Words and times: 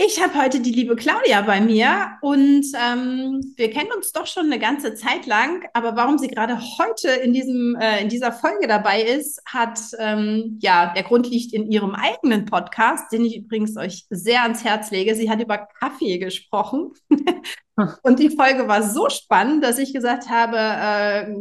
Ich 0.00 0.22
habe 0.22 0.40
heute 0.40 0.60
die 0.60 0.70
liebe 0.70 0.94
Claudia 0.94 1.40
bei 1.40 1.60
mir 1.60 2.12
und 2.20 2.64
ähm, 2.80 3.52
wir 3.56 3.68
kennen 3.68 3.90
uns 3.96 4.12
doch 4.12 4.28
schon 4.28 4.46
eine 4.46 4.60
ganze 4.60 4.94
Zeit 4.94 5.26
lang, 5.26 5.64
aber 5.72 5.96
warum 5.96 6.18
sie 6.18 6.28
gerade 6.28 6.56
heute 6.78 7.08
in, 7.08 7.32
diesem, 7.32 7.74
äh, 7.74 8.00
in 8.00 8.08
dieser 8.08 8.30
Folge 8.30 8.68
dabei 8.68 9.02
ist, 9.02 9.42
hat 9.44 9.80
ähm, 9.98 10.56
ja 10.62 10.94
der 10.94 11.02
Grund 11.02 11.28
liegt 11.28 11.52
in 11.52 11.68
ihrem 11.68 11.96
eigenen 11.96 12.44
Podcast, 12.44 13.10
den 13.10 13.24
ich 13.24 13.38
übrigens 13.38 13.76
euch 13.76 14.06
sehr 14.08 14.44
ans 14.44 14.62
Herz 14.62 14.92
lege. 14.92 15.16
Sie 15.16 15.28
hat 15.28 15.42
über 15.42 15.66
Kaffee 15.80 16.18
gesprochen 16.18 16.92
und 18.04 18.20
die 18.20 18.30
Folge 18.30 18.68
war 18.68 18.84
so 18.84 19.10
spannend, 19.10 19.64
dass 19.64 19.78
ich 19.78 19.92
gesagt 19.92 20.30
habe, 20.30 20.58
äh, 20.58 21.34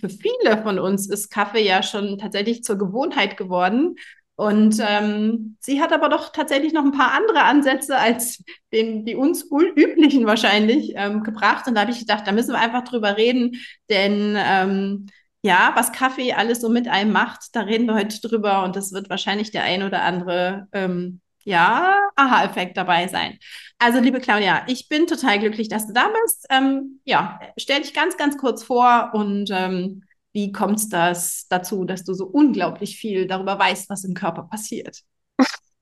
für 0.00 0.08
viele 0.08 0.60
von 0.64 0.80
uns 0.80 1.08
ist 1.08 1.30
Kaffee 1.30 1.64
ja 1.64 1.84
schon 1.84 2.18
tatsächlich 2.18 2.64
zur 2.64 2.76
Gewohnheit 2.76 3.36
geworden. 3.36 3.94
Und 4.36 4.78
ähm, 4.80 5.56
sie 5.60 5.80
hat 5.80 5.92
aber 5.92 6.08
doch 6.08 6.32
tatsächlich 6.32 6.72
noch 6.72 6.84
ein 6.84 6.92
paar 6.92 7.12
andere 7.12 7.42
Ansätze 7.42 7.96
als 7.96 8.42
den, 8.72 9.04
die 9.04 9.14
uns 9.14 9.48
üblichen 9.50 10.26
wahrscheinlich 10.26 10.92
ähm, 10.96 11.22
gebracht. 11.22 11.68
Und 11.68 11.74
da 11.74 11.82
habe 11.82 11.92
ich 11.92 12.00
gedacht, 12.00 12.26
da 12.26 12.32
müssen 12.32 12.52
wir 12.52 12.58
einfach 12.58 12.82
drüber 12.82 13.16
reden, 13.16 13.52
denn 13.88 14.36
ähm, 14.36 15.06
ja, 15.42 15.72
was 15.76 15.92
Kaffee 15.92 16.32
alles 16.32 16.62
so 16.62 16.68
mit 16.68 16.88
einem 16.88 17.12
macht, 17.12 17.54
da 17.54 17.60
reden 17.60 17.86
wir 17.86 17.94
heute 17.94 18.18
drüber 18.20 18.64
und 18.64 18.76
das 18.76 18.92
wird 18.92 19.10
wahrscheinlich 19.10 19.50
der 19.50 19.62
ein 19.64 19.82
oder 19.82 20.02
andere 20.02 20.66
ähm, 20.72 21.20
ja, 21.44 21.98
Aha-Effekt 22.16 22.76
dabei 22.76 23.06
sein. 23.08 23.38
Also, 23.78 24.00
liebe 24.00 24.20
Claudia, 24.20 24.62
ich 24.66 24.88
bin 24.88 25.06
total 25.06 25.38
glücklich, 25.38 25.68
dass 25.68 25.86
du 25.86 25.92
da 25.92 26.08
bist. 26.22 26.46
Ähm, 26.50 27.00
ja, 27.04 27.38
stell 27.58 27.82
dich 27.82 27.92
ganz, 27.92 28.16
ganz 28.16 28.38
kurz 28.38 28.64
vor 28.64 29.10
und 29.12 29.50
ähm, 29.52 30.04
wie 30.34 30.50
kommt 30.50 30.78
es 30.78 30.88
das 30.88 31.46
dazu, 31.48 31.84
dass 31.84 32.04
du 32.04 32.12
so 32.12 32.26
unglaublich 32.26 32.96
viel 32.98 33.26
darüber 33.26 33.58
weißt, 33.58 33.88
was 33.88 34.04
im 34.04 34.14
Körper 34.14 34.42
passiert? 34.42 35.00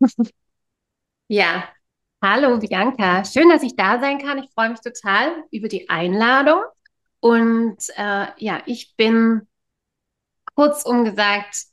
ja, 1.29 1.65
hallo 2.23 2.59
Bianca. 2.59 3.25
Schön, 3.25 3.49
dass 3.49 3.63
ich 3.63 3.75
da 3.77 3.99
sein 3.99 4.19
kann. 4.19 4.39
Ich 4.39 4.51
freue 4.53 4.69
mich 4.69 4.81
total 4.81 5.45
über 5.51 5.69
die 5.69 5.89
Einladung. 5.89 6.61
Und 7.21 7.79
äh, 7.97 8.27
ja, 8.37 8.63
ich 8.67 8.95
bin 8.97 9.49
kurzum 10.55 11.05
gesagt 11.05 11.65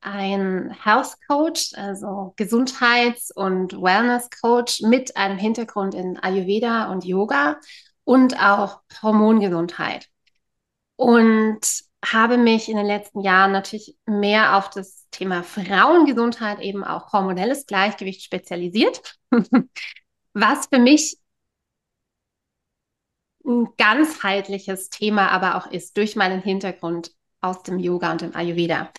ein 0.00 0.70
Health 0.70 1.16
Coach, 1.26 1.72
also 1.74 2.32
Gesundheits- 2.36 3.32
und 3.34 3.72
Wellness 3.72 4.30
Coach 4.40 4.82
mit 4.82 5.16
einem 5.16 5.36
Hintergrund 5.36 5.94
in 5.94 6.16
Ayurveda 6.16 6.92
und 6.92 7.04
Yoga 7.04 7.58
und 8.04 8.40
auch 8.40 8.82
Hormongesundheit. 9.02 10.08
Und 10.94 11.89
habe 12.04 12.38
mich 12.38 12.68
in 12.68 12.76
den 12.76 12.86
letzten 12.86 13.20
Jahren 13.20 13.52
natürlich 13.52 13.96
mehr 14.06 14.56
auf 14.56 14.70
das 14.70 15.06
Thema 15.10 15.42
Frauengesundheit, 15.42 16.60
eben 16.60 16.82
auch 16.84 17.12
hormonelles 17.12 17.66
Gleichgewicht 17.66 18.22
spezialisiert, 18.22 19.02
was 20.32 20.66
für 20.66 20.78
mich 20.78 21.18
ein 23.44 23.68
ganzheitliches 23.76 24.90
Thema 24.90 25.30
aber 25.30 25.56
auch 25.56 25.70
ist 25.70 25.96
durch 25.96 26.16
meinen 26.16 26.42
Hintergrund 26.42 27.12
aus 27.40 27.62
dem 27.62 27.78
Yoga 27.78 28.12
und 28.12 28.20
dem 28.20 28.34
Ayurveda. 28.34 28.92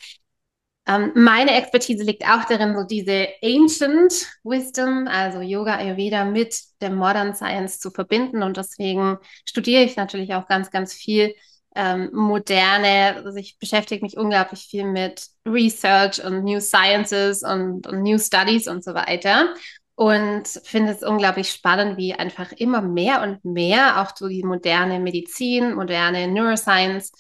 Ähm, 0.88 1.12
meine 1.16 1.56
Expertise 1.56 2.04
liegt 2.04 2.24
auch 2.28 2.44
darin, 2.46 2.76
so 2.76 2.84
diese 2.84 3.28
Ancient 3.44 4.28
Wisdom, 4.44 5.08
also 5.08 5.42
Yoga, 5.42 5.78
Ayurveda 5.78 6.26
mit 6.26 6.60
der 6.82 6.90
Modern 6.90 7.36
Science 7.36 7.80
zu 7.80 7.92
verbinden. 7.92 8.42
Und 8.42 8.58
deswegen 8.58 9.18
studiere 9.46 9.84
ich 9.84 9.96
natürlich 9.96 10.34
auch 10.34 10.48
ganz, 10.48 10.72
ganz 10.72 10.94
viel 10.94 11.36
ähm, 11.76 12.10
moderne, 12.14 13.24
also 13.24 13.38
ich 13.38 13.58
beschäftige 13.58 14.04
mich 14.04 14.18
unglaublich 14.18 14.68
viel 14.70 14.86
mit 14.86 15.26
Research 15.48 16.24
und 16.24 16.44
New 16.44 16.60
Sciences 16.60 17.44
und, 17.44 17.88
und 17.88 18.04
New 18.04 18.18
Studies 18.18 18.68
und 18.68 18.84
so 18.84 18.94
weiter. 18.94 19.54
Und 19.96 20.48
finde 20.64 20.94
es 20.94 21.04
unglaublich 21.04 21.52
spannend, 21.52 21.98
wie 21.98 22.14
einfach 22.14 22.52
immer 22.54 22.82
mehr 22.82 23.22
und 23.22 23.46
mehr 23.46 24.02
auch 24.02 24.16
so 24.16 24.28
die 24.28 24.44
moderne 24.44 25.00
Medizin, 25.00 25.76
moderne 25.76 26.28
Neuroscience 26.28 27.12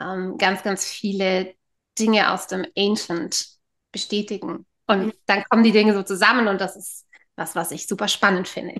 ähm, 0.00 0.38
ganz, 0.38 0.62
ganz 0.62 0.86
viele 0.86 1.54
Dinge 1.98 2.32
aus 2.32 2.46
dem 2.46 2.64
Ancient 2.76 3.46
bestätigen. 3.92 4.64
Und 4.86 5.06
mhm. 5.06 5.12
dann 5.26 5.44
kommen 5.48 5.62
die 5.62 5.72
Dinge 5.72 5.94
so 5.94 6.02
zusammen 6.02 6.48
und 6.48 6.60
das 6.60 6.76
ist 6.76 7.06
was, 7.36 7.54
was 7.54 7.70
ich 7.72 7.86
super 7.86 8.08
spannend 8.08 8.48
finde. 8.48 8.74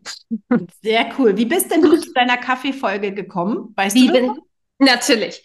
Sehr 0.83 1.11
cool. 1.19 1.37
Wie 1.37 1.47
bist 1.47 1.71
denn 1.71 1.83
du 1.83 1.97
zu 1.97 2.13
deiner 2.13 2.37
Kaffeefolge 2.37 3.15
gekommen? 3.15 3.73
Weißt 3.75 3.97
Wie 3.97 4.09
du? 4.09 4.13
Bin, 4.13 4.39
Natürlich. 4.81 5.45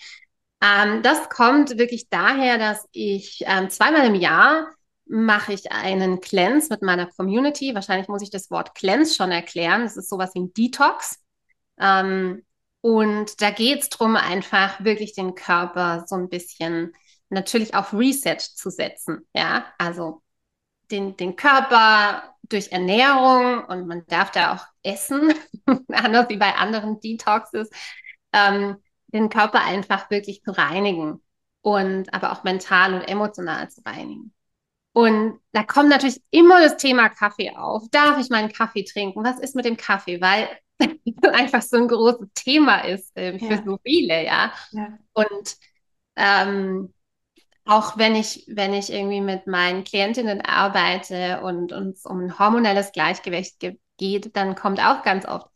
Ähm, 0.61 1.01
das 1.03 1.29
kommt 1.29 1.77
wirklich 1.77 2.09
daher, 2.09 2.57
dass 2.57 2.87
ich 2.91 3.43
ähm, 3.45 3.69
zweimal 3.69 4.07
im 4.07 4.15
Jahr 4.15 4.71
mache 5.07 5.53
ich 5.53 5.71
einen 5.71 6.19
Cleanse 6.19 6.69
mit 6.71 6.81
meiner 6.81 7.05
Community. 7.05 7.75
Wahrscheinlich 7.75 8.07
muss 8.07 8.23
ich 8.23 8.31
das 8.31 8.49
Wort 8.49 8.73
Cleanse 8.73 9.13
schon 9.13 9.31
erklären. 9.31 9.83
Das 9.83 9.97
ist 9.97 10.09
sowas 10.09 10.31
wie 10.33 10.39
ein 10.39 10.53
Detox. 10.53 11.19
Ähm, 11.79 12.43
und 12.81 13.41
da 13.41 13.51
geht 13.51 13.81
es 13.81 13.89
darum, 13.89 14.15
einfach 14.15 14.83
wirklich 14.83 15.13
den 15.13 15.35
Körper 15.35 16.05
so 16.07 16.15
ein 16.15 16.29
bisschen 16.29 16.93
natürlich 17.29 17.75
auf 17.75 17.93
Reset 17.93 18.37
zu 18.39 18.69
setzen. 18.69 19.27
Ja, 19.35 19.65
also 19.77 20.23
den, 20.91 21.17
den 21.17 21.35
Körper 21.35 22.35
durch 22.43 22.71
Ernährung 22.71 23.65
und 23.65 23.87
man 23.87 24.05
darf 24.07 24.31
da 24.31 24.55
auch 24.55 24.65
essen, 24.83 25.33
anders 25.91 26.29
wie 26.29 26.37
bei 26.37 26.55
anderen 26.55 26.99
Detoxes. 26.99 27.69
Ähm, 28.33 28.77
den 29.15 29.29
Körper 29.29 29.63
einfach 29.63 30.09
wirklich 30.11 30.43
zu 30.43 30.51
reinigen 30.51 31.21
und 31.61 32.13
aber 32.13 32.31
auch 32.31 32.43
mental 32.43 32.93
und 32.93 33.01
emotional 33.01 33.69
zu 33.69 33.81
reinigen. 33.85 34.33
Und 34.93 35.39
da 35.51 35.63
kommt 35.63 35.89
natürlich 35.89 36.21
immer 36.29 36.61
das 36.61 36.77
Thema 36.77 37.09
Kaffee 37.09 37.55
auf. 37.55 37.83
Darf 37.91 38.19
ich 38.19 38.29
meinen 38.29 38.51
Kaffee 38.51 38.83
trinken? 38.83 39.23
Was 39.23 39.39
ist 39.39 39.55
mit 39.55 39.65
dem 39.65 39.77
Kaffee? 39.77 40.21
Weil 40.21 40.47
es 40.79 40.87
einfach 41.33 41.61
so 41.61 41.77
ein 41.77 41.87
großes 41.87 42.27
Thema 42.33 42.79
ist 42.79 43.15
äh, 43.17 43.39
für 43.39 43.55
ja. 43.55 43.63
so 43.65 43.79
viele, 43.83 44.23
ja. 44.23 44.53
ja. 44.71 44.97
Und 45.13 45.57
ähm, 46.15 46.93
auch 47.65 47.97
wenn 47.97 48.15
ich, 48.15 48.45
wenn 48.47 48.73
ich 48.73 48.91
irgendwie 48.91 49.21
mit 49.21 49.47
meinen 49.47 49.83
Klientinnen 49.83 50.41
arbeite 50.41 51.41
und 51.41 51.73
uns 51.73 52.05
um 52.05 52.19
ein 52.19 52.39
hormonelles 52.39 52.91
Gleichgewicht 52.91 53.59
ge 53.59 53.77
geht, 53.97 54.35
dann 54.35 54.55
kommt 54.55 54.81
auch 54.81 55.03
ganz 55.03 55.25
oft, 55.25 55.47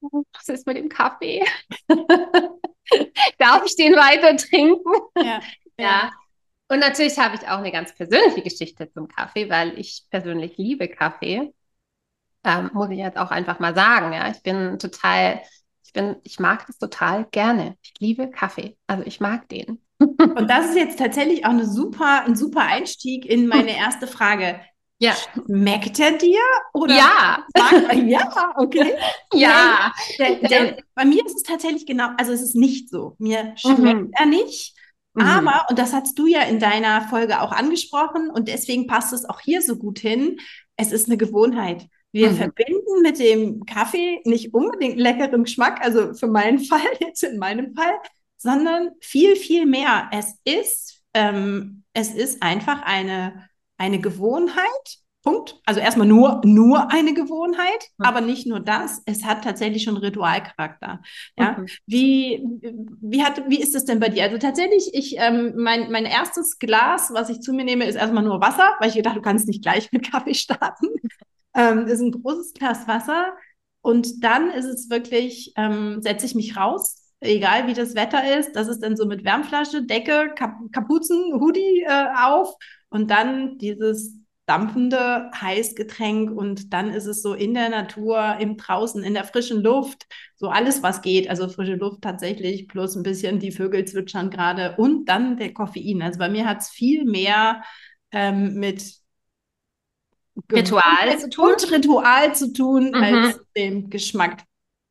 was 0.00 0.48
ist 0.48 0.66
mit 0.66 0.76
dem 0.76 0.88
Kaffee? 0.88 1.44
Darf 3.38 3.64
ich 3.64 3.76
den 3.76 3.94
weiter 3.94 4.36
trinken? 4.36 4.80
Ja. 5.22 5.40
ja. 5.78 6.10
Und 6.68 6.78
natürlich 6.78 7.18
habe 7.18 7.34
ich 7.34 7.42
auch 7.48 7.58
eine 7.58 7.72
ganz 7.72 7.94
persönliche 7.94 8.42
Geschichte 8.42 8.90
zum 8.92 9.08
Kaffee, 9.08 9.50
weil 9.50 9.78
ich 9.78 10.04
persönlich 10.10 10.56
liebe 10.56 10.88
Kaffee. 10.88 11.52
Ähm, 12.44 12.70
muss 12.72 12.90
ich 12.90 12.98
jetzt 12.98 13.18
auch 13.18 13.30
einfach 13.30 13.58
mal 13.58 13.74
sagen. 13.74 14.12
Ja, 14.12 14.30
ich 14.30 14.42
bin 14.42 14.78
total, 14.78 15.42
ich 15.84 15.92
bin, 15.92 16.16
ich 16.22 16.38
mag 16.38 16.66
das 16.66 16.78
total 16.78 17.26
gerne. 17.26 17.76
Ich 17.82 17.94
liebe 17.98 18.30
Kaffee. 18.30 18.76
Also 18.86 19.04
ich 19.04 19.20
mag 19.20 19.48
den. 19.48 19.82
Und 19.98 20.48
das 20.48 20.70
ist 20.70 20.76
jetzt 20.76 20.98
tatsächlich 20.98 21.44
auch 21.44 21.50
eine 21.50 21.66
super, 21.66 22.24
ein 22.24 22.36
super 22.36 22.62
Einstieg 22.62 23.26
in 23.26 23.48
meine 23.48 23.76
erste 23.76 24.06
Frage. 24.06 24.60
Ja. 25.00 25.14
Schmeckt 25.14 25.98
er 25.98 26.12
dir? 26.12 26.40
Oder 26.74 26.94
ja. 26.94 27.46
ja, 27.94 28.54
okay. 28.56 28.94
Ja. 29.32 29.92
Denn, 30.18 30.40
denn, 30.42 30.76
bei 30.94 31.06
mir 31.06 31.24
ist 31.24 31.36
es 31.36 31.42
tatsächlich 31.42 31.86
genau, 31.86 32.10
also 32.18 32.32
es 32.32 32.42
ist 32.42 32.54
nicht 32.54 32.90
so. 32.90 33.16
Mir 33.18 33.54
schmeckt 33.56 33.82
mhm. 33.82 34.10
er 34.12 34.26
nicht. 34.26 34.74
Mhm. 35.14 35.22
Aber, 35.22 35.66
und 35.70 35.78
das 35.78 35.94
hast 35.94 36.18
du 36.18 36.26
ja 36.26 36.42
in 36.42 36.58
deiner 36.58 37.08
Folge 37.08 37.40
auch 37.40 37.52
angesprochen, 37.52 38.30
und 38.30 38.48
deswegen 38.48 38.86
passt 38.86 39.12
es 39.14 39.24
auch 39.24 39.40
hier 39.40 39.62
so 39.62 39.76
gut 39.76 39.98
hin, 39.98 40.38
es 40.76 40.92
ist 40.92 41.08
eine 41.08 41.16
Gewohnheit. 41.16 41.86
Wir 42.12 42.30
mhm. 42.30 42.36
verbinden 42.36 43.02
mit 43.02 43.18
dem 43.18 43.64
Kaffee 43.64 44.20
nicht 44.24 44.52
unbedingt 44.52 44.98
leckeren 44.98 45.44
Geschmack, 45.44 45.80
also 45.82 46.12
für 46.12 46.26
meinen 46.26 46.58
Fall, 46.64 46.80
jetzt 47.00 47.22
in 47.22 47.38
meinem 47.38 47.74
Fall, 47.74 47.94
sondern 48.36 48.90
viel, 49.00 49.36
viel 49.36 49.64
mehr. 49.64 50.10
Es 50.12 50.34
ist, 50.44 51.02
ähm, 51.14 51.84
es 51.94 52.14
ist 52.14 52.42
einfach 52.42 52.82
eine 52.82 53.49
eine 53.80 53.98
Gewohnheit. 53.98 54.98
Punkt. 55.22 55.60
Also 55.66 55.80
erstmal 55.80 56.06
nur, 56.06 56.40
nur 56.44 56.90
eine 56.90 57.12
Gewohnheit, 57.12 57.88
mhm. 57.98 58.06
aber 58.06 58.20
nicht 58.22 58.46
nur 58.46 58.60
das. 58.60 59.02
Es 59.04 59.24
hat 59.24 59.44
tatsächlich 59.44 59.82
schon 59.82 59.98
Ritualcharakter. 59.98 61.02
Ja. 61.36 61.58
Mhm. 61.58 61.66
Wie, 61.86 62.46
wie 63.02 63.22
hat, 63.22 63.42
wie 63.48 63.60
ist 63.60 63.74
es 63.74 63.84
denn 63.84 64.00
bei 64.00 64.08
dir? 64.08 64.22
Also 64.22 64.38
tatsächlich, 64.38 64.94
ich, 64.94 65.16
ähm, 65.18 65.52
mein, 65.56 65.90
mein 65.90 66.06
erstes 66.06 66.58
Glas, 66.58 67.10
was 67.12 67.28
ich 67.28 67.40
zu 67.40 67.52
mir 67.52 67.64
nehme, 67.64 67.84
ist 67.84 67.96
erstmal 67.96 68.24
nur 68.24 68.40
Wasser, 68.40 68.76
weil 68.80 68.88
ich 68.88 68.94
gedacht, 68.94 69.16
du 69.16 69.20
kannst 69.20 69.46
nicht 69.46 69.62
gleich 69.62 69.92
mit 69.92 70.10
Kaffee 70.10 70.34
starten. 70.34 70.86
ähm, 71.54 71.86
ist 71.86 72.00
ein 72.00 72.12
großes 72.12 72.54
Glas 72.54 72.88
Wasser. 72.88 73.34
Und 73.82 74.24
dann 74.24 74.50
ist 74.50 74.66
es 74.66 74.88
wirklich, 74.88 75.52
ähm, 75.56 76.00
setze 76.00 76.24
ich 76.24 76.34
mich 76.34 76.56
raus, 76.56 76.96
egal 77.20 77.66
wie 77.66 77.74
das 77.74 77.94
Wetter 77.94 78.38
ist. 78.38 78.52
Das 78.52 78.68
ist 78.68 78.82
dann 78.82 78.96
so 78.96 79.04
mit 79.04 79.24
Wärmflasche, 79.24 79.82
Decke, 79.82 80.32
Kap 80.34 80.56
Kapuzen, 80.72 81.34
Hoodie 81.34 81.84
äh, 81.86 82.06
auf 82.16 82.54
und 82.90 83.10
dann 83.10 83.58
dieses 83.58 84.20
dampfende 84.50 85.30
Heißgetränk 85.40 86.36
und 86.36 86.72
dann 86.72 86.90
ist 86.90 87.06
es 87.06 87.22
so 87.22 87.34
in 87.34 87.54
der 87.54 87.68
Natur, 87.68 88.36
im 88.40 88.56
draußen, 88.56 89.04
in 89.04 89.14
der 89.14 89.22
frischen 89.22 89.62
Luft, 89.62 90.08
so 90.34 90.48
alles, 90.48 90.82
was 90.82 91.02
geht. 91.02 91.30
Also 91.30 91.48
frische 91.48 91.76
Luft 91.76 92.02
tatsächlich, 92.02 92.66
plus 92.66 92.96
ein 92.96 93.04
bisschen 93.04 93.38
die 93.38 93.52
Vögel 93.52 93.84
zwitschern 93.84 94.28
gerade 94.28 94.74
und 94.76 95.04
dann 95.08 95.36
der 95.36 95.54
Koffein. 95.54 96.02
Also 96.02 96.18
bei 96.18 96.28
mir 96.28 96.46
hat 96.46 96.62
es 96.62 96.68
viel 96.68 97.04
mehr 97.04 97.62
ähm, 98.10 98.54
mit 98.54 98.82
Ritual 100.52 101.18
zu 101.18 101.30
tun, 101.30 101.52
und 101.52 101.70
Ritual 101.70 102.34
zu 102.34 102.52
tun 102.52 102.88
mhm. 102.88 102.94
als 102.94 103.40
dem 103.56 103.88
Geschmack. 103.88 104.42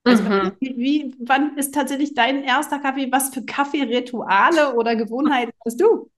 Also 0.06 0.24
mhm. 0.24 0.52
wie, 0.62 1.14
wann 1.20 1.58
ist 1.58 1.74
tatsächlich 1.74 2.14
dein 2.14 2.44
erster 2.44 2.80
Kaffee? 2.80 3.12
Was 3.12 3.34
für 3.34 3.44
Kaffeerituale 3.44 4.76
oder 4.76 4.96
Gewohnheiten 4.96 5.52
hast 5.66 5.82
du? 5.82 6.10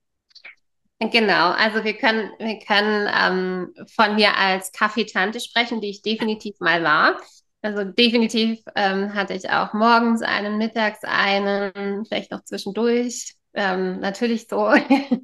Genau, 1.10 1.50
also 1.50 1.82
wir 1.82 1.94
können, 1.94 2.30
wir 2.38 2.58
können 2.60 3.10
ähm, 3.12 3.74
von 3.96 4.14
mir 4.14 4.36
als 4.36 4.70
Kaffeetante 4.70 5.40
sprechen, 5.40 5.80
die 5.80 5.90
ich 5.90 6.02
definitiv 6.02 6.60
mal 6.60 6.84
war. 6.84 7.20
Also 7.60 7.84
definitiv 7.84 8.60
ähm, 8.76 9.14
hatte 9.14 9.34
ich 9.34 9.48
auch 9.50 9.72
morgens 9.72 10.22
einen, 10.22 10.58
mittags 10.58 11.00
einen, 11.02 12.04
vielleicht 12.04 12.30
noch 12.30 12.44
zwischendurch. 12.44 13.34
Ähm, 13.54 14.00
natürlich 14.00 14.46
so 14.48 14.72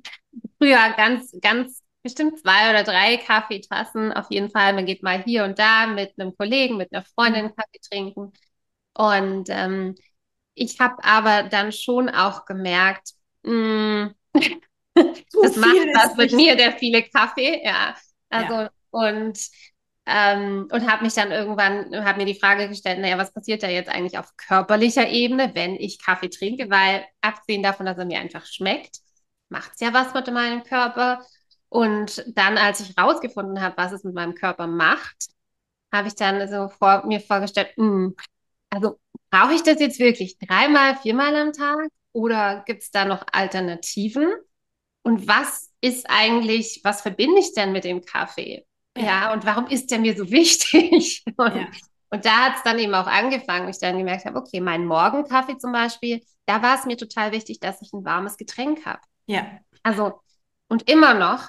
früher 0.58 0.92
ganz, 0.96 1.36
ganz 1.40 1.82
bestimmt 2.02 2.40
zwei 2.40 2.70
oder 2.70 2.82
drei 2.82 3.16
Kaffeetassen. 3.16 4.12
Auf 4.12 4.30
jeden 4.30 4.50
Fall, 4.50 4.72
man 4.72 4.86
geht 4.86 5.02
mal 5.02 5.22
hier 5.22 5.44
und 5.44 5.58
da 5.58 5.86
mit 5.86 6.12
einem 6.18 6.36
Kollegen, 6.36 6.76
mit 6.76 6.92
einer 6.92 7.04
Freundin 7.04 7.46
mhm. 7.46 7.54
Kaffee 7.56 7.80
trinken. 7.88 8.32
Und 8.94 9.48
ähm, 9.50 9.94
ich 10.54 10.80
habe 10.80 11.04
aber 11.04 11.44
dann 11.44 11.72
schon 11.72 12.08
auch 12.08 12.46
gemerkt, 12.46 13.12
mh, 13.44 14.06
mm, 14.06 14.14
das 15.42 15.56
macht 15.56 15.74
was 15.94 16.16
mit 16.16 16.32
mir, 16.32 16.56
der 16.56 16.72
viele 16.72 17.02
Kaffee, 17.02 17.62
ja. 17.64 17.94
Also 18.30 18.54
ja. 18.54 18.70
und 18.90 19.38
ähm, 20.10 20.68
und 20.72 20.90
habe 20.90 21.04
mich 21.04 21.12
dann 21.12 21.32
irgendwann, 21.32 22.04
habe 22.04 22.18
mir 22.18 22.24
die 22.24 22.38
Frage 22.38 22.68
gestellt, 22.68 22.98
naja, 22.98 23.18
was 23.18 23.32
passiert 23.32 23.62
da 23.62 23.68
jetzt 23.68 23.90
eigentlich 23.90 24.18
auf 24.18 24.34
körperlicher 24.38 25.06
Ebene, 25.08 25.50
wenn 25.54 25.76
ich 25.76 26.02
Kaffee 26.02 26.30
trinke? 26.30 26.70
Weil 26.70 27.04
abgesehen 27.20 27.62
davon, 27.62 27.84
dass 27.84 27.98
er 27.98 28.06
mir 28.06 28.18
einfach 28.18 28.46
schmeckt, 28.46 29.00
macht 29.50 29.72
es 29.74 29.80
ja 29.80 29.92
was 29.92 30.14
mit 30.14 30.32
meinem 30.32 30.62
Körper. 30.62 31.22
Und 31.68 32.24
dann, 32.34 32.56
als 32.56 32.80
ich 32.80 32.96
rausgefunden 32.96 33.60
habe, 33.60 33.76
was 33.76 33.92
es 33.92 34.02
mit 34.02 34.14
meinem 34.14 34.34
Körper 34.34 34.66
macht, 34.66 35.26
habe 35.92 36.08
ich 36.08 36.14
dann 36.14 36.48
so 36.48 36.68
vor, 36.68 37.04
mir 37.06 37.20
vorgestellt, 37.20 37.72
mh, 37.76 37.86
hm, 37.86 38.16
also 38.70 38.98
brauche 39.30 39.54
ich 39.54 39.62
das 39.62 39.78
jetzt 39.78 39.98
wirklich 39.98 40.38
dreimal, 40.38 40.96
viermal 40.96 41.36
am 41.36 41.52
Tag 41.52 41.88
oder 42.12 42.62
gibt 42.66 42.82
es 42.82 42.90
da 42.90 43.04
noch 43.04 43.24
Alternativen? 43.32 44.32
Und 45.08 45.26
was 45.26 45.70
ist 45.80 46.04
eigentlich, 46.10 46.82
was 46.84 47.00
verbinde 47.00 47.40
ich 47.40 47.54
denn 47.54 47.72
mit 47.72 47.84
dem 47.84 48.04
Kaffee? 48.04 48.66
Ja, 48.94 49.32
und 49.32 49.46
warum 49.46 49.66
ist 49.68 49.90
der 49.90 50.00
mir 50.00 50.14
so 50.14 50.30
wichtig? 50.30 51.24
Und, 51.38 51.56
ja. 51.56 51.66
und 52.10 52.26
da 52.26 52.44
hat 52.44 52.56
es 52.56 52.62
dann 52.62 52.78
eben 52.78 52.94
auch 52.94 53.06
angefangen, 53.06 53.64
wo 53.64 53.70
ich 53.70 53.78
dann 53.78 53.96
gemerkt 53.96 54.26
habe, 54.26 54.36
okay, 54.36 54.60
mein 54.60 54.84
Morgenkaffee 54.84 55.56
zum 55.56 55.72
Beispiel, 55.72 56.22
da 56.44 56.60
war 56.60 56.78
es 56.78 56.84
mir 56.84 56.98
total 56.98 57.32
wichtig, 57.32 57.58
dass 57.58 57.80
ich 57.80 57.90
ein 57.94 58.04
warmes 58.04 58.36
Getränk 58.36 58.84
habe. 58.84 59.00
Ja. 59.24 59.46
Also, 59.82 60.20
und 60.68 60.90
immer 60.90 61.14
noch, 61.14 61.48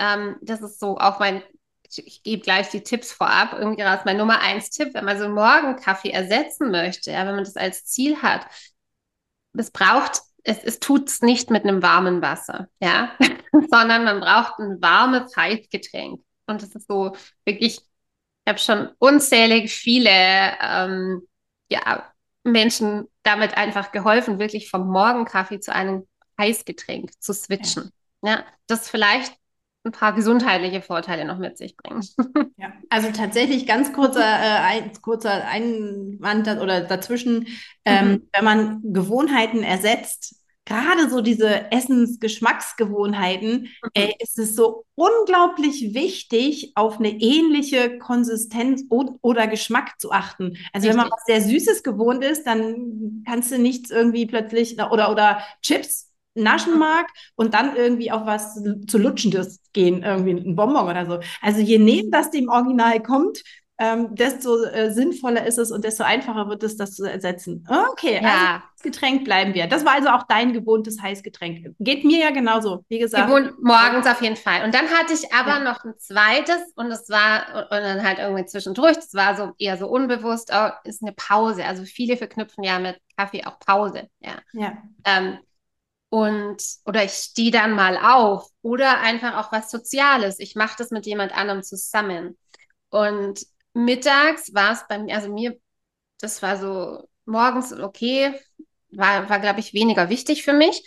ähm, 0.00 0.38
das 0.42 0.60
ist 0.60 0.80
so 0.80 0.98
auch 0.98 1.20
mein, 1.20 1.44
ich, 1.88 2.04
ich 2.04 2.22
gebe 2.24 2.42
gleich 2.42 2.70
die 2.70 2.82
Tipps 2.82 3.12
vorab, 3.12 3.52
irgendwie 3.52 3.82
raus, 3.82 4.00
mein 4.04 4.16
Nummer 4.16 4.40
eins 4.40 4.70
Tipp, 4.70 4.94
wenn 4.94 5.04
man 5.04 5.16
so 5.16 5.26
einen 5.26 5.34
Morgenkaffee 5.34 6.10
ersetzen 6.10 6.72
möchte, 6.72 7.12
ja, 7.12 7.24
wenn 7.24 7.36
man 7.36 7.44
das 7.44 7.56
als 7.56 7.84
Ziel 7.84 8.20
hat, 8.20 8.48
das 9.52 9.70
braucht 9.70 10.22
es, 10.44 10.64
es 10.64 10.80
tut 10.80 11.08
es 11.08 11.22
nicht 11.22 11.50
mit 11.50 11.64
einem 11.64 11.82
warmen 11.82 12.22
Wasser, 12.22 12.68
ja, 12.80 13.12
sondern 13.70 14.04
man 14.04 14.20
braucht 14.20 14.58
ein 14.58 14.80
warmes 14.80 15.36
Heißgetränk. 15.36 16.22
Und 16.46 16.62
das 16.62 16.74
ist 16.74 16.88
so 16.88 17.14
wirklich, 17.44 17.78
ich 17.78 18.48
habe 18.48 18.58
schon 18.58 18.90
unzählig 18.98 19.72
viele 19.72 20.10
ähm, 20.10 21.22
ja, 21.70 22.12
Menschen 22.44 23.08
damit 23.22 23.56
einfach 23.56 23.92
geholfen, 23.92 24.38
wirklich 24.38 24.70
vom 24.70 24.88
Morgenkaffee 24.88 25.60
zu 25.60 25.74
einem 25.74 26.06
Heißgetränk 26.38 27.10
zu 27.22 27.32
switchen. 27.32 27.90
Ja, 28.22 28.30
ja 28.30 28.44
das 28.66 28.88
vielleicht 28.88 29.34
ein 29.84 29.92
paar 29.92 30.12
gesundheitliche 30.14 30.82
Vorteile 30.82 31.24
noch 31.24 31.38
mit 31.38 31.58
sich 31.58 31.76
bringen. 31.76 32.06
Ja, 32.56 32.74
also 32.90 33.10
tatsächlich 33.12 33.66
ganz 33.66 33.92
kurzer, 33.92 34.20
äh, 34.20 34.58
ein, 34.58 34.92
kurzer 35.00 35.46
Einwand 35.46 36.48
oder 36.48 36.82
dazwischen, 36.82 37.46
ähm, 37.84 38.08
mhm. 38.08 38.28
wenn 38.32 38.44
man 38.44 38.80
Gewohnheiten 38.82 39.62
ersetzt, 39.62 40.34
gerade 40.66 41.08
so 41.08 41.20
diese 41.20 41.70
Essensgeschmacksgewohnheiten, 41.72 43.62
mhm. 43.62 43.90
äh, 43.94 44.12
ist 44.18 44.38
es 44.38 44.54
so 44.54 44.84
unglaublich 44.96 45.94
wichtig, 45.94 46.72
auf 46.74 46.98
eine 46.98 47.10
ähnliche 47.10 47.98
Konsistenz 47.98 48.84
oder 48.88 49.46
Geschmack 49.46 50.00
zu 50.00 50.10
achten. 50.10 50.56
Also 50.72 50.88
Richtig. 50.88 50.90
wenn 50.90 50.96
man 50.96 51.10
was 51.10 51.24
sehr 51.26 51.40
Süßes 51.40 51.82
gewohnt 51.82 52.24
ist, 52.24 52.44
dann 52.44 53.22
kannst 53.26 53.52
du 53.52 53.58
nichts 53.58 53.90
irgendwie 53.90 54.26
plötzlich 54.26 54.80
oder 54.80 55.10
oder 55.10 55.42
Chips 55.62 56.09
naschen 56.34 56.78
mag 56.78 57.06
und 57.34 57.54
dann 57.54 57.76
irgendwie 57.76 58.12
auf 58.12 58.26
was 58.26 58.54
zu 58.86 58.98
lutschendes 58.98 59.60
gehen, 59.72 60.02
irgendwie 60.02 60.32
ein 60.32 60.56
Bonbon 60.56 60.88
oder 60.88 61.06
so. 61.06 61.20
Also 61.40 61.60
je 61.60 61.78
näher 61.78 62.04
das 62.10 62.30
dem 62.30 62.48
Original 62.48 63.00
kommt, 63.02 63.42
ähm, 63.80 64.14
desto 64.14 64.62
äh, 64.64 64.92
sinnvoller 64.92 65.46
ist 65.46 65.56
es 65.56 65.70
und 65.72 65.84
desto 65.84 66.04
einfacher 66.04 66.48
wird 66.48 66.62
es, 66.62 66.76
das 66.76 66.94
zu 66.94 67.04
ersetzen. 67.04 67.66
Okay, 67.92 68.20
ja. 68.22 68.28
also 68.28 68.62
Getränk 68.82 69.24
bleiben 69.24 69.54
wir. 69.54 69.66
Das 69.68 69.86
war 69.86 69.94
also 69.94 70.10
auch 70.10 70.24
dein 70.28 70.52
gewohntes 70.52 71.00
Heißgetränk. 71.00 71.74
Geht 71.78 72.04
mir 72.04 72.18
ja 72.18 72.30
genauso, 72.30 72.84
wie 72.88 72.98
gesagt. 72.98 73.26
Gewohnt 73.26 73.54
morgens 73.62 74.06
auf 74.06 74.20
jeden 74.20 74.36
Fall. 74.36 74.64
Und 74.64 74.74
dann 74.74 74.86
hatte 74.88 75.14
ich 75.14 75.32
aber 75.32 75.58
ja. 75.58 75.60
noch 75.60 75.82
ein 75.84 75.94
zweites 75.98 76.60
und 76.76 76.90
das 76.90 77.08
war, 77.08 77.68
und 77.70 77.78
dann 77.80 78.06
halt 78.06 78.18
irgendwie 78.18 78.44
zwischendurch, 78.44 78.96
das 78.96 79.14
war 79.14 79.34
so 79.34 79.52
eher 79.58 79.78
so 79.78 79.88
unbewusst, 79.88 80.50
oh, 80.54 80.68
ist 80.84 81.02
eine 81.02 81.12
Pause. 81.12 81.64
Also 81.64 81.84
viele 81.84 82.18
verknüpfen 82.18 82.62
ja 82.62 82.78
mit 82.78 83.00
Kaffee 83.16 83.44
auch 83.44 83.58
Pause. 83.60 84.08
Ja. 84.20 84.34
ja. 84.52 84.76
Ähm, 85.04 85.38
und 86.10 86.62
oder 86.84 87.04
ich 87.04 87.12
stehe 87.12 87.52
dann 87.52 87.72
mal 87.72 87.96
auf 87.96 88.50
oder 88.62 89.00
einfach 89.00 89.36
auch 89.38 89.52
was 89.52 89.70
Soziales. 89.70 90.38
Ich 90.40 90.56
mache 90.56 90.76
das 90.76 90.90
mit 90.90 91.06
jemand 91.06 91.32
anderem 91.36 91.62
zusammen. 91.62 92.36
Und 92.90 93.46
mittags 93.74 94.52
war 94.52 94.72
es 94.72 94.84
bei 94.88 94.98
mir, 94.98 95.14
also 95.14 95.32
mir, 95.32 95.58
das 96.20 96.42
war 96.42 96.56
so 96.58 97.08
morgens 97.26 97.72
okay, 97.72 98.34
war, 98.90 99.28
war 99.30 99.40
glaube 99.40 99.60
ich, 99.60 99.72
weniger 99.72 100.08
wichtig 100.10 100.42
für 100.44 100.52
mich. 100.52 100.84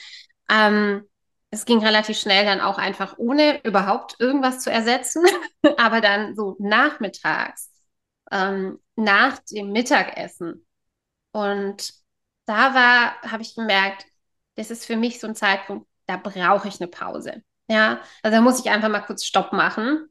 Ähm, 0.49 1.07
es 1.51 1.65
ging 1.65 1.79
relativ 1.79 2.17
schnell 2.17 2.45
dann 2.45 2.61
auch 2.61 2.77
einfach 2.77 3.17
ohne 3.17 3.63
überhaupt 3.63 4.15
irgendwas 4.19 4.59
zu 4.59 4.71
ersetzen. 4.71 5.25
Aber 5.77 6.01
dann 6.01 6.35
so 6.35 6.55
nachmittags, 6.59 7.71
ähm, 8.31 8.79
nach 8.95 9.39
dem 9.51 9.71
Mittagessen. 9.71 10.65
Und 11.31 11.93
da 12.45 12.73
war, 12.73 13.21
habe 13.31 13.43
ich 13.43 13.55
gemerkt, 13.55 14.05
das 14.55 14.71
ist 14.71 14.85
für 14.85 14.95
mich 14.95 15.19
so 15.19 15.27
ein 15.27 15.35
Zeitpunkt, 15.35 15.87
da 16.05 16.17
brauche 16.17 16.67
ich 16.67 16.79
eine 16.79 16.87
Pause. 16.87 17.43
Ja, 17.69 18.01
also 18.21 18.37
da 18.37 18.41
muss 18.41 18.59
ich 18.59 18.69
einfach 18.69 18.89
mal 18.89 19.01
kurz 19.01 19.25
Stopp 19.25 19.53
machen. 19.53 20.09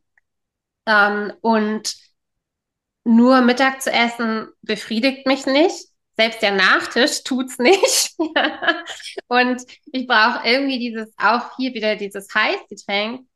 Ähm, 0.87 1.33
und 1.41 1.95
nur 3.05 3.41
Mittag 3.43 3.83
zu 3.83 3.91
essen 3.93 4.49
befriedigt 4.63 5.27
mich 5.27 5.47
nicht. 5.47 5.89
Selbst 6.17 6.43
der 6.43 6.53
Nachtisch 6.53 7.25
tut's 7.25 7.59
nicht. 7.59 8.15
und 9.29 9.63
ich 9.93 10.07
brauche 10.07 10.47
irgendwie 10.47 10.79
dieses, 10.79 11.13
auch 11.17 11.57
hier 11.57 11.75
wieder 11.75 11.97
dieses 11.97 12.29
Heißgetränk, 12.35 13.27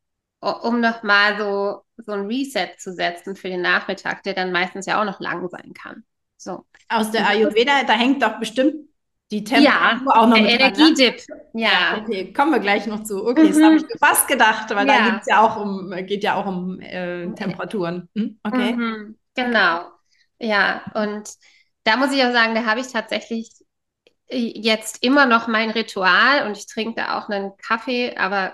um 0.40 0.80
nochmal 0.80 1.38
so, 1.38 1.84
so 1.96 2.12
ein 2.12 2.26
Reset 2.26 2.76
zu 2.78 2.92
setzen 2.92 3.34
für 3.34 3.48
den 3.48 3.62
Nachmittag, 3.62 4.22
der 4.22 4.34
dann 4.34 4.52
meistens 4.52 4.86
ja 4.86 5.00
auch 5.00 5.04
noch 5.04 5.20
lang 5.20 5.48
sein 5.48 5.72
kann. 5.72 6.04
So. 6.36 6.66
Aus 6.88 7.10
der 7.10 7.26
Ayurveda, 7.26 7.84
da 7.84 7.94
hängt 7.94 8.22
doch 8.22 8.38
bestimmt 8.38 8.88
die 9.30 9.42
Temperatur 9.42 10.12
ja, 10.14 10.22
auch 10.22 10.26
noch 10.28 10.36
der 10.36 10.48
Energiedip. 10.48 11.22
Ne? 11.28 11.62
Ja. 11.62 12.00
Okay, 12.00 12.32
kommen 12.32 12.52
wir 12.52 12.60
gleich 12.60 12.86
noch 12.86 13.02
zu. 13.02 13.26
Okay, 13.26 13.44
mhm. 13.44 13.48
das 13.48 13.62
habe 13.62 13.76
ich 13.76 13.84
fast 13.98 14.28
gedacht, 14.28 14.70
weil 14.74 14.86
ja. 14.86 14.98
da 14.98 15.10
geht's 15.10 15.26
ja 15.26 15.40
auch 15.40 15.60
um, 15.60 15.90
geht 16.06 16.22
ja 16.22 16.36
auch 16.36 16.46
um 16.46 16.80
äh, 16.80 17.32
Temperaturen. 17.32 18.08
Hm? 18.14 18.38
Okay. 18.44 18.72
Mhm. 18.72 19.18
Genau. 19.34 19.86
Ja, 20.38 20.82
und 20.94 21.28
da 21.84 21.96
muss 21.96 22.12
ich 22.12 22.22
auch 22.22 22.32
sagen, 22.32 22.54
da 22.54 22.64
habe 22.64 22.80
ich 22.80 22.88
tatsächlich 22.88 23.50
äh, 24.28 24.52
jetzt 24.54 25.02
immer 25.02 25.26
noch 25.26 25.48
mein 25.48 25.70
Ritual 25.70 26.46
und 26.46 26.56
ich 26.56 26.66
trinke 26.66 27.00
da 27.00 27.18
auch 27.18 27.28
einen 27.28 27.56
Kaffee, 27.56 28.16
aber 28.16 28.52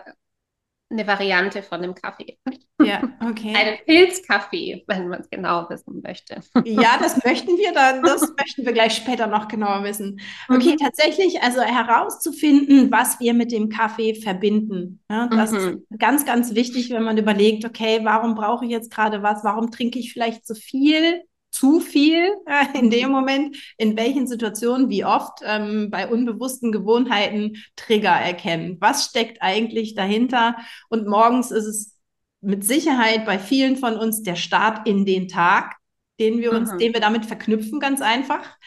eine 0.92 1.06
Variante 1.06 1.62
von 1.62 1.82
dem 1.82 1.94
Kaffee. 1.94 2.38
Ja, 2.82 3.02
okay. 3.20 3.54
Einen 3.54 3.78
Pilzkaffee, 3.86 4.84
wenn 4.86 5.08
man 5.08 5.20
es 5.20 5.30
genau 5.30 5.68
wissen 5.68 6.02
möchte. 6.02 6.40
Ja, 6.64 6.98
das 7.00 7.22
möchten 7.24 7.56
wir 7.56 7.72
dann, 7.72 8.02
das 8.02 8.20
möchten 8.36 8.64
wir 8.64 8.72
gleich 8.72 8.94
später 8.94 9.26
noch 9.26 9.48
genauer 9.48 9.84
wissen. 9.84 10.20
Okay, 10.48 10.72
mhm. 10.72 10.78
tatsächlich, 10.78 11.42
also 11.42 11.60
herauszufinden, 11.62 12.90
was 12.90 13.20
wir 13.20 13.34
mit 13.34 13.52
dem 13.52 13.68
Kaffee 13.68 14.14
verbinden. 14.14 15.00
Ja, 15.10 15.28
das 15.28 15.52
mhm. 15.52 15.58
ist 15.58 15.98
ganz, 15.98 16.24
ganz 16.24 16.54
wichtig, 16.54 16.90
wenn 16.90 17.02
man 17.02 17.18
überlegt, 17.18 17.64
okay, 17.64 18.00
warum 18.02 18.34
brauche 18.34 18.64
ich 18.64 18.70
jetzt 18.70 18.92
gerade 18.92 19.22
was? 19.22 19.44
Warum 19.44 19.70
trinke 19.70 19.98
ich 19.98 20.12
vielleicht 20.12 20.46
zu 20.46 20.54
viel? 20.54 21.22
Zu 21.52 21.80
viel 21.80 22.32
äh, 22.46 22.78
in 22.78 22.90
dem 22.90 23.10
Moment, 23.10 23.56
in 23.76 23.96
welchen 23.96 24.26
Situationen, 24.26 24.88
wie 24.88 25.04
oft 25.04 25.38
ähm, 25.44 25.90
bei 25.90 26.08
unbewussten 26.08 26.72
Gewohnheiten 26.72 27.62
Trigger 27.76 28.10
erkennen. 28.10 28.78
Was 28.80 29.04
steckt 29.04 29.40
eigentlich 29.40 29.94
dahinter? 29.94 30.56
Und 30.88 31.06
morgens 31.06 31.52
ist 31.52 31.66
es 31.66 31.98
mit 32.40 32.64
Sicherheit 32.64 33.24
bei 33.24 33.38
vielen 33.38 33.76
von 33.76 33.96
uns 33.96 34.22
der 34.22 34.34
Start 34.34 34.88
in 34.88 35.04
den 35.04 35.28
Tag, 35.28 35.76
den 36.18 36.40
wir 36.40 36.52
uns, 36.52 36.72
mhm. 36.72 36.78
den 36.78 36.94
wir 36.94 37.00
damit 37.00 37.26
verknüpfen, 37.26 37.78
ganz 37.78 38.00
einfach. 38.00 38.58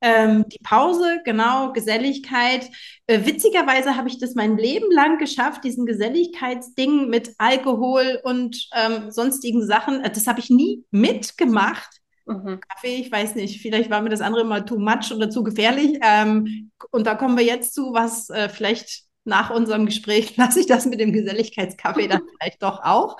Ähm, 0.00 0.44
die 0.48 0.58
Pause, 0.62 1.20
genau, 1.24 1.72
Geselligkeit. 1.72 2.70
Äh, 3.06 3.24
witzigerweise 3.24 3.96
habe 3.96 4.08
ich 4.08 4.18
das 4.18 4.34
mein 4.34 4.58
Leben 4.58 4.90
lang 4.92 5.18
geschafft, 5.18 5.64
diesen 5.64 5.86
Geselligkeitsding 5.86 7.08
mit 7.08 7.32
Alkohol 7.38 8.20
und 8.22 8.68
ähm, 8.74 9.10
sonstigen 9.10 9.66
Sachen. 9.66 10.04
Äh, 10.04 10.10
das 10.10 10.26
habe 10.26 10.40
ich 10.40 10.50
nie 10.50 10.84
mitgemacht. 10.90 12.03
Mhm. 12.26 12.60
Kaffee, 12.68 12.96
ich 12.96 13.12
weiß 13.12 13.34
nicht, 13.34 13.60
vielleicht 13.60 13.90
war 13.90 14.00
mir 14.00 14.08
das 14.08 14.20
andere 14.20 14.44
mal 14.44 14.64
too 14.64 14.78
much 14.78 15.12
oder 15.14 15.30
zu 15.30 15.42
gefährlich. 15.42 15.98
Ähm, 16.02 16.70
und 16.90 17.06
da 17.06 17.14
kommen 17.14 17.36
wir 17.36 17.44
jetzt 17.44 17.74
zu, 17.74 17.92
was 17.92 18.30
äh, 18.30 18.48
vielleicht 18.48 19.04
nach 19.24 19.50
unserem 19.50 19.86
Gespräch 19.86 20.36
lasse 20.36 20.60
ich 20.60 20.66
das 20.66 20.86
mit 20.86 21.00
dem 21.00 21.12
Geselligkeitskaffee 21.12 22.08
dann 22.08 22.22
vielleicht 22.38 22.62
doch 22.62 22.82
auch. 22.82 23.18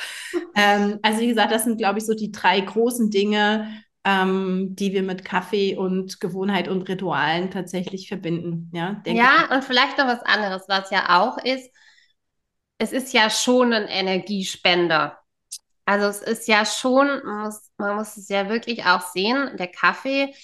Ähm, 0.55 0.99
also 1.03 1.21
wie 1.21 1.29
gesagt, 1.29 1.53
das 1.53 1.65
sind, 1.65 1.79
glaube 1.79 1.99
ich, 1.99 2.07
so 2.07 2.15
die 2.15 2.33
drei 2.33 2.61
großen 2.61 3.11
Dinge, 3.11 3.83
ähm, 4.05 4.75
die 4.77 4.93
wir 4.93 5.03
mit 5.03 5.25
Kaffee 5.25 5.77
und 5.77 6.21
Gewohnheit 6.21 6.69
und 6.69 6.89
Ritualen 6.89 7.51
tatsächlich 7.51 8.09
verbinden. 8.09 8.71
Ja, 8.75 9.03
ja 9.07 9.55
und 9.55 9.65
vielleicht 9.65 9.99
noch 9.99 10.07
was 10.07 10.23
anderes, 10.23 10.65
was 10.69 10.91
ja 10.91 11.21
auch 11.21 11.39
ist, 11.39 11.71
es 12.79 12.93
ist 12.93 13.13
ja 13.15 13.31
schon 13.31 13.73
ein 13.73 13.87
Energiespender. 13.87 15.19
Also 15.87 16.07
es 16.07 16.21
ist 16.23 16.49
ja 16.49 16.65
schon, 16.65 17.07
man 17.25 17.45
muss, 17.45 17.71
man 17.77 17.97
muss 17.97 18.17
es 18.17 18.29
ja 18.29 18.49
wirklich 18.49 18.85
auch 18.85 19.03
sehen, 19.13 19.57
der 19.57 19.69
Kaffee, 19.69 20.35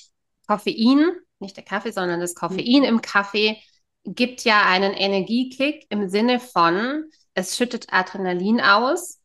Koffein, 0.47 1.13
nicht 1.39 1.57
der 1.57 1.65
Kaffee, 1.65 1.93
sondern 1.93 2.21
das 2.21 2.35
Koffein 2.35 2.85
im 2.85 3.01
Kaffee 3.01 3.63
gibt 4.05 4.45
ja 4.45 4.63
einen 4.67 4.93
Energiekick 4.93 5.87
im 5.91 6.09
Sinne 6.09 6.41
von, 6.41 7.05
es 7.35 7.57
schüttet 7.57 7.87
Adrenalin 7.93 8.61
aus, 8.61 9.21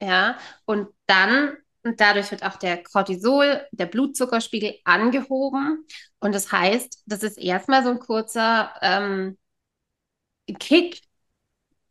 ja, 0.00 0.38
und 0.64 0.88
dann 1.06 1.56
und 1.84 2.00
dadurch 2.00 2.30
wird 2.30 2.42
auch 2.44 2.56
der 2.56 2.82
Cortisol, 2.82 3.66
der 3.72 3.86
Blutzuckerspiegel 3.86 4.74
angehoben. 4.84 5.86
Und 6.20 6.34
das 6.34 6.50
heißt, 6.52 7.02
das 7.06 7.22
ist 7.22 7.38
erstmal 7.38 7.82
so 7.84 7.90
ein 7.90 7.98
kurzer 8.00 8.74
ähm, 8.82 9.38
Kick, 10.58 11.00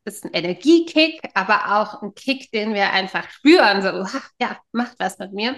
ist 0.07 0.25
ein 0.25 0.33
Energiekick, 0.33 1.21
aber 1.33 1.77
auch 1.77 2.01
ein 2.01 2.15
Kick, 2.15 2.51
den 2.51 2.73
wir 2.73 2.91
einfach 2.91 3.29
spüren. 3.29 3.81
So, 3.81 4.19
ja, 4.39 4.57
macht 4.71 4.95
was 4.99 5.19
mit 5.19 5.33
mir. 5.33 5.55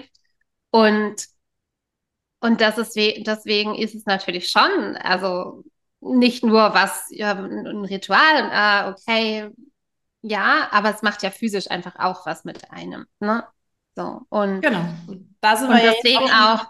Und, 0.70 1.26
und 2.40 2.60
das 2.60 2.78
ist 2.78 2.96
deswegen 2.96 3.74
ist 3.74 3.94
es 3.94 4.06
natürlich 4.06 4.50
schon, 4.50 4.96
also 4.96 5.64
nicht 6.00 6.44
nur 6.44 6.74
was, 6.74 7.06
ja, 7.10 7.32
ein 7.32 7.84
Ritual, 7.84 8.50
äh, 8.52 8.90
okay, 8.90 9.50
ja, 10.22 10.68
aber 10.70 10.94
es 10.94 11.02
macht 11.02 11.22
ja 11.22 11.30
physisch 11.30 11.70
einfach 11.70 11.96
auch 11.96 12.26
was 12.26 12.44
mit 12.44 12.70
einem. 12.70 13.06
Ne? 13.20 13.44
So, 13.96 14.22
und, 14.28 14.60
genau. 14.60 14.84
Da 15.40 15.56
sind 15.56 15.70
und 15.70 15.76
wir 15.76 15.92
deswegen 15.92 16.30
auch, 16.30 16.60
auch 16.60 16.66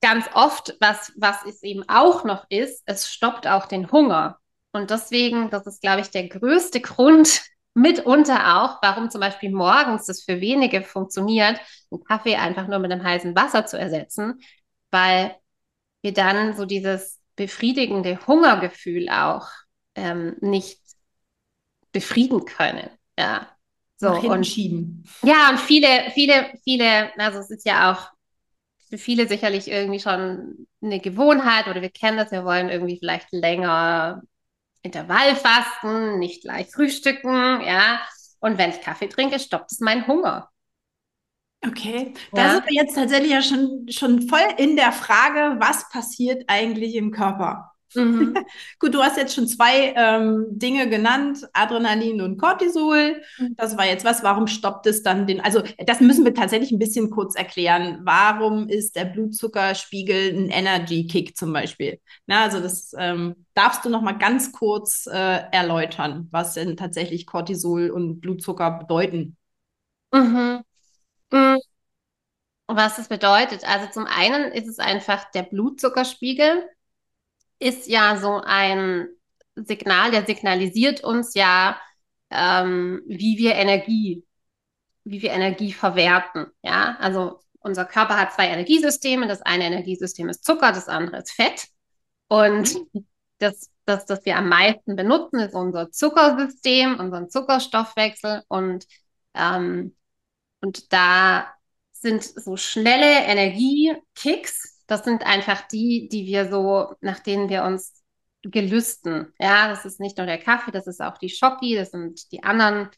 ganz 0.00 0.26
oft, 0.34 0.76
was, 0.80 1.12
was 1.16 1.44
es 1.46 1.62
eben 1.62 1.88
auch 1.88 2.24
noch 2.24 2.46
ist, 2.48 2.82
es 2.86 3.08
stoppt 3.08 3.46
auch 3.46 3.66
den 3.66 3.90
Hunger. 3.90 4.38
Und 4.76 4.90
deswegen, 4.90 5.50
das 5.50 5.66
ist, 5.66 5.80
glaube 5.80 6.02
ich, 6.02 6.10
der 6.10 6.28
größte 6.28 6.80
Grund, 6.80 7.42
mitunter 7.74 8.56
auch, 8.56 8.78
warum 8.80 9.10
zum 9.10 9.20
Beispiel 9.20 9.50
morgens 9.50 10.06
das 10.06 10.22
für 10.22 10.40
wenige 10.40 10.82
funktioniert, 10.82 11.60
einen 11.90 12.04
Kaffee 12.04 12.36
einfach 12.36 12.68
nur 12.68 12.78
mit 12.78 12.90
einem 12.90 13.04
heißen 13.04 13.36
Wasser 13.36 13.66
zu 13.66 13.78
ersetzen, 13.78 14.40
weil 14.90 15.36
wir 16.00 16.14
dann 16.14 16.56
so 16.56 16.64
dieses 16.64 17.20
befriedigende 17.36 18.26
Hungergefühl 18.26 19.10
auch 19.10 19.48
ähm, 19.94 20.36
nicht 20.40 20.80
befrieden 21.92 22.46
können. 22.46 22.88
Ja. 23.18 23.48
So, 23.98 24.10
und 24.10 24.46
schieben. 24.46 25.04
Ja, 25.22 25.50
und 25.50 25.58
viele, 25.58 26.10
viele, 26.12 26.52
viele, 26.64 27.10
also 27.18 27.38
es 27.38 27.50
ist 27.50 27.66
ja 27.66 27.92
auch 27.92 28.10
für 28.88 28.98
viele 28.98 29.26
sicherlich 29.26 29.68
irgendwie 29.68 30.00
schon 30.00 30.66
eine 30.82 31.00
Gewohnheit 31.00 31.66
oder 31.66 31.82
wir 31.82 31.90
kennen 31.90 32.16
das, 32.16 32.30
wir 32.30 32.44
wollen 32.44 32.68
irgendwie 32.68 32.98
vielleicht 32.98 33.32
länger 33.32 34.22
Intervallfasten, 34.86 36.18
nicht 36.18 36.42
gleich 36.42 36.70
frühstücken, 36.70 37.60
ja. 37.60 38.00
Und 38.40 38.58
wenn 38.58 38.70
ich 38.70 38.80
Kaffee 38.80 39.08
trinke, 39.08 39.38
stoppt 39.38 39.72
es 39.72 39.80
meinen 39.80 40.06
Hunger. 40.06 40.50
Okay, 41.66 42.14
da 42.32 42.42
ja. 42.42 42.52
sind 42.52 42.66
wir 42.66 42.74
jetzt 42.74 42.94
tatsächlich 42.94 43.32
ja 43.32 43.42
schon, 43.42 43.86
schon 43.90 44.28
voll 44.28 44.46
in 44.58 44.76
der 44.76 44.92
Frage, 44.92 45.56
was 45.58 45.88
passiert 45.90 46.44
eigentlich 46.46 46.94
im 46.94 47.10
Körper? 47.10 47.72
Mhm. 47.96 48.34
Gut, 48.78 48.94
du 48.94 49.02
hast 49.02 49.16
jetzt 49.16 49.34
schon 49.34 49.48
zwei 49.48 49.94
ähm, 49.96 50.46
Dinge 50.50 50.88
genannt, 50.88 51.48
Adrenalin 51.52 52.20
und 52.20 52.38
Cortisol. 52.38 53.22
Mhm. 53.38 53.54
Das 53.56 53.76
war 53.76 53.86
jetzt 53.86 54.04
was, 54.04 54.22
warum 54.22 54.46
stoppt 54.46 54.86
es 54.86 55.02
dann 55.02 55.26
den, 55.26 55.40
also 55.40 55.62
das 55.86 56.00
müssen 56.00 56.24
wir 56.24 56.34
tatsächlich 56.34 56.70
ein 56.70 56.78
bisschen 56.78 57.10
kurz 57.10 57.34
erklären. 57.34 58.00
Warum 58.04 58.68
ist 58.68 58.96
der 58.96 59.06
Blutzuckerspiegel 59.06 60.34
ein 60.36 60.50
Energy 60.50 61.06
Kick 61.06 61.36
zum 61.36 61.52
Beispiel? 61.52 61.98
Na, 62.26 62.42
also 62.42 62.60
das 62.60 62.94
ähm, 62.98 63.46
darfst 63.54 63.84
du 63.84 63.88
noch 63.88 64.02
mal 64.02 64.12
ganz 64.12 64.52
kurz 64.52 65.06
äh, 65.06 65.40
erläutern, 65.50 66.28
was 66.30 66.54
denn 66.54 66.76
tatsächlich 66.76 67.26
Cortisol 67.26 67.90
und 67.90 68.20
Blutzucker 68.20 68.70
bedeuten. 68.72 69.36
Mhm. 70.12 70.62
Mhm. 71.32 71.58
Was 72.68 72.96
das 72.96 73.08
bedeutet, 73.08 73.64
also 73.64 73.88
zum 73.92 74.06
einen 74.06 74.50
ist 74.50 74.66
es 74.66 74.80
einfach 74.80 75.30
der 75.30 75.44
Blutzuckerspiegel 75.44 76.68
ist 77.58 77.88
ja 77.88 78.16
so 78.16 78.40
ein 78.44 79.08
Signal, 79.54 80.10
der 80.10 80.26
signalisiert 80.26 81.02
uns 81.02 81.34
ja, 81.34 81.80
ähm, 82.30 83.02
wie 83.06 83.38
wir 83.38 83.54
Energie, 83.54 84.24
wie 85.04 85.22
wir 85.22 85.32
Energie 85.32 85.72
verwerten. 85.72 86.46
Ja, 86.62 86.96
also 87.00 87.40
unser 87.60 87.84
Körper 87.84 88.18
hat 88.18 88.32
zwei 88.32 88.48
Energiesysteme. 88.48 89.26
Das 89.26 89.42
eine 89.42 89.64
Energiesystem 89.64 90.28
ist 90.28 90.44
Zucker, 90.44 90.72
das 90.72 90.88
andere 90.88 91.18
ist 91.18 91.32
Fett. 91.32 91.68
Und 92.28 92.74
mhm. 92.92 93.06
das, 93.38 93.70
das, 93.84 94.06
das 94.06 94.24
wir 94.24 94.36
am 94.36 94.48
meisten 94.48 94.96
benutzen, 94.96 95.40
ist 95.40 95.54
unser 95.54 95.90
Zuckersystem, 95.90 96.98
unseren 97.00 97.30
Zuckerstoffwechsel. 97.30 98.42
Und, 98.48 98.86
ähm, 99.34 99.96
und 100.60 100.92
da 100.92 101.52
sind 101.92 102.22
so 102.22 102.56
schnelle 102.56 103.24
Energiekicks, 103.24 104.75
das 104.86 105.04
sind 105.04 105.26
einfach 105.26 105.66
die, 105.68 106.08
die 106.08 106.26
wir 106.26 106.50
so, 106.50 106.94
nach 107.00 107.18
denen 107.20 107.48
wir 107.48 107.64
uns 107.64 108.02
gelüsten. 108.42 109.32
Ja, 109.40 109.68
das 109.68 109.84
ist 109.84 110.00
nicht 110.00 110.18
nur 110.18 110.26
der 110.26 110.38
Kaffee, 110.38 110.70
das 110.70 110.86
ist 110.86 111.00
auch 111.00 111.18
die 111.18 111.28
Schoki, 111.28 111.74
das 111.74 111.90
sind 111.90 112.30
die 112.32 112.42
anderen 112.42 112.90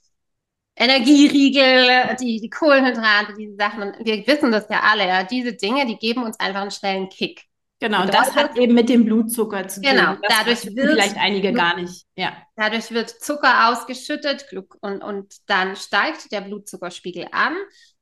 Energieriegel, 0.76 2.16
die, 2.20 2.40
die 2.40 2.50
Kohlenhydrate, 2.50 3.34
diese 3.36 3.56
Sachen. 3.56 3.82
Und 3.82 4.06
wir 4.06 4.26
wissen 4.26 4.52
das 4.52 4.68
ja 4.68 4.80
alle, 4.82 5.08
ja. 5.08 5.24
Diese 5.24 5.54
Dinge, 5.54 5.86
die 5.86 5.96
geben 5.96 6.22
uns 6.22 6.38
einfach 6.38 6.60
einen 6.62 6.70
schnellen 6.70 7.08
Kick. 7.08 7.44
Genau, 7.80 8.02
und 8.02 8.12
das 8.12 8.34
hat 8.34 8.56
eben 8.56 8.74
mit 8.74 8.88
dem 8.88 9.04
Blutzucker 9.04 9.68
zu 9.68 9.80
tun. 9.80 9.90
Genau, 9.90 10.16
dadurch 10.28 10.66
wird 10.66 10.90
vielleicht 10.90 11.16
einige 11.16 11.52
gar 11.52 11.76
nicht. 11.76 12.06
Ja. 12.16 12.36
Dadurch 12.56 12.90
wird 12.90 13.08
Zucker 13.08 13.68
ausgeschüttet 13.68 14.46
und, 14.80 15.02
und 15.02 15.32
dann 15.46 15.76
steigt 15.76 16.32
der 16.32 16.40
Blutzuckerspiegel 16.40 17.28
an 17.30 17.56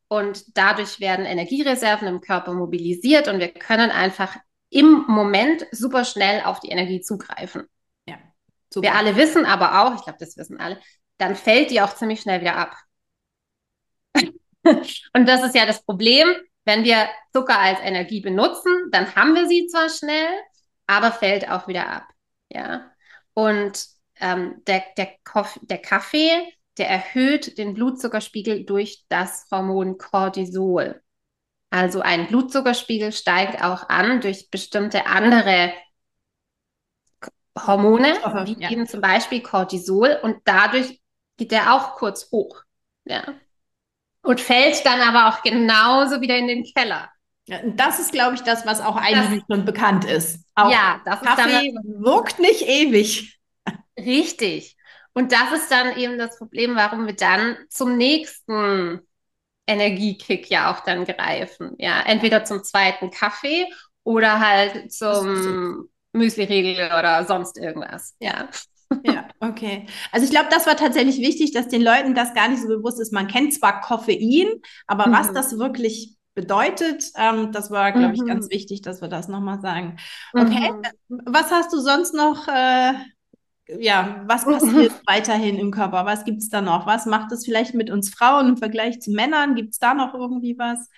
und 0.09 0.57
dadurch 0.57 1.01
werden 1.01 1.27
Energiereserven 1.27 2.07
im 2.09 2.21
Körper 2.21 2.53
mobilisiert 2.53 3.29
und 3.29 3.41
wir 3.41 3.49
können 3.49 3.91
einfach 3.91 4.37
im 4.71 5.05
Moment 5.09 5.67
super 5.73 6.05
schnell 6.05 6.43
auf 6.45 6.61
die 6.61 6.69
Energie 6.69 7.01
zugreifen. 7.01 7.65
Ja, 8.09 8.19
super. 8.73 8.89
Wir 8.89 8.95
alle 8.95 9.17
wissen 9.17 9.45
aber 9.45 9.83
auch, 9.83 9.95
ich 9.97 10.03
glaube, 10.03 10.19
das 10.21 10.37
wissen 10.37 10.61
alle, 10.61 10.81
dann 11.19 11.35
fällt 11.35 11.71
die 11.71 11.81
auch 11.81 11.95
ziemlich 11.95 12.21
schnell 12.21 12.41
wieder 12.41 12.57
ab. 12.57 12.77
und 14.65 15.27
das 15.27 15.43
ist 15.43 15.55
ja 15.55 15.67
das 15.67 15.85
Problem, 15.85 16.29
wenn 16.65 16.85
wir 16.85 17.09
Zucker 17.33 17.59
als 17.59 17.81
Energie 17.81 18.21
benutzen, 18.21 18.91
dann 18.91 19.15
haben 19.15 19.35
wir 19.35 19.47
sie 19.47 19.67
zwar 19.69 19.89
schnell, 19.89 20.29
aber 20.87 21.13
fällt 21.13 21.49
auch 21.49 21.69
wieder 21.69 21.89
ab. 21.89 22.09
Ja. 22.51 22.91
Und 23.35 23.87
ähm, 24.17 24.63
der, 24.67 24.83
der, 24.97 25.17
der 25.63 25.79
Kaffee 25.79 26.53
der 26.79 26.89
erhöht 26.89 27.59
den 27.59 27.75
Blutzuckerspiegel 27.75 28.65
durch 28.65 29.05
das 29.09 29.47
Hormon 29.51 29.99
Cortisol. 29.99 31.01
Also 31.71 32.01
ein 32.01 32.29
Blutzuckerspiegel 32.29 33.13
steigt 33.13 33.63
auch 33.63 33.89
an 33.89 34.21
durch 34.21 34.51
bestimmte 34.51 35.07
andere 35.07 35.73
Hormone, 37.67 38.15
wie 38.45 38.63
ja. 38.63 38.71
eben 38.71 38.87
zum 38.87 39.01
Beispiel 39.01 39.41
Cortisol, 39.41 40.19
und 40.23 40.39
dadurch 40.45 41.01
geht 41.37 41.53
der 41.53 41.75
auch 41.75 41.95
kurz 41.95 42.31
hoch. 42.31 42.63
Ja. 43.05 43.35
Und 44.23 44.41
fällt 44.41 44.85
dann 44.85 45.01
aber 45.01 45.29
auch 45.29 45.43
genauso 45.43 46.21
wieder 46.21 46.37
in 46.37 46.49
den 46.49 46.65
Keller. 46.65 47.11
Ja, 47.49 47.61
das 47.63 48.01
ist, 48.01 48.13
glaube 48.13 48.35
ich, 48.35 48.43
das, 48.43 48.67
was 48.67 48.81
auch 48.81 48.97
eigentlich 48.97 49.43
schon 49.49 49.65
bekannt 49.65 50.05
ist. 50.05 50.45
Auch 50.57 50.71
ja, 50.71 51.01
das 51.05 51.21
Kaffee 51.21 51.69
ist 51.69 51.77
dann, 51.77 52.05
wirkt 52.05 52.41
nicht 52.41 52.63
ewig. 52.63 53.39
Richtig. 53.97 54.76
Und 55.17 55.33
das 55.33 55.51
ist 55.53 55.71
dann 55.71 55.97
eben 55.97 56.19
das 56.19 56.37
Problem, 56.37 56.77
warum 56.77 57.07
wir 57.07 57.17
dann 57.17 57.57
zum 57.71 57.97
nächsten 57.97 59.01
Energiekick 59.67 60.51
ja 60.51 60.71
auch 60.71 60.81
dann 60.81 61.07
greifen. 61.07 61.75
Ja, 61.79 62.03
entweder 62.03 62.45
zum 62.45 62.63
zweiten 62.63 63.11
Kaffee 63.11 63.67
oder 64.05 64.41
halt 64.41 64.93
zum 64.93 65.89
Müsli-Riegel 66.13 66.89
oder 66.89 67.25
sonst 67.25 67.57
irgendwas. 67.57 68.15
Ja. 68.21 68.51
Ja, 69.05 69.27
okay. 69.41 69.87
Also 70.13 70.27
ich 70.27 70.31
glaube, 70.31 70.49
das 70.51 70.67
war 70.67 70.77
tatsächlich 70.77 71.17
wichtig, 71.19 71.51
dass 71.53 71.67
den 71.69 71.83
Leuten 71.83 72.15
das 72.15 72.35
gar 72.35 72.49
nicht 72.49 72.61
so 72.61 72.69
bewusst 72.69 73.01
ist. 73.01 73.13
Man 73.13 73.27
kennt 73.27 73.55
zwar 73.55 73.81
Koffein, 73.81 74.61
aber 74.87 75.09
mhm. 75.09 75.13
was 75.15 75.33
das 75.33 75.59
wirklich 75.59 76.15
bedeutet, 76.35 77.11
ähm, 77.17 77.53
das 77.53 77.71
war, 77.71 77.91
glaube 77.93 78.15
ich, 78.15 78.21
mhm. 78.21 78.27
ganz 78.27 78.51
wichtig, 78.51 78.83
dass 78.83 79.01
wir 79.01 79.09
das 79.09 79.29
nochmal 79.29 79.61
sagen. 79.63 79.97
Okay, 80.35 80.73
mhm. 81.09 81.23
was 81.25 81.51
hast 81.51 81.73
du 81.73 81.81
sonst 81.81 82.15
noch? 82.15 82.47
Äh, 82.49 82.93
ja, 83.69 84.23
was 84.27 84.45
passiert 84.47 84.93
weiterhin 85.07 85.59
im 85.59 85.71
Körper? 85.71 86.05
Was 86.07 86.25
gibt 86.25 86.43
es 86.43 86.49
da 86.49 86.61
noch? 86.61 86.87
Was 86.87 87.07
macht 87.07 87.33
es 87.33 87.45
vielleicht 87.45 87.75
mit 87.75 87.91
uns 87.91 88.11
Frauen 88.11 88.49
im 88.51 88.57
Vergleich 88.57 89.01
zu 89.01 89.11
Männern? 89.11 89.55
Gibt 89.55 89.73
es 89.73 89.79
da 89.79 89.95
noch 89.95 90.15
irgendwie 90.15 90.59
was? 90.59 90.89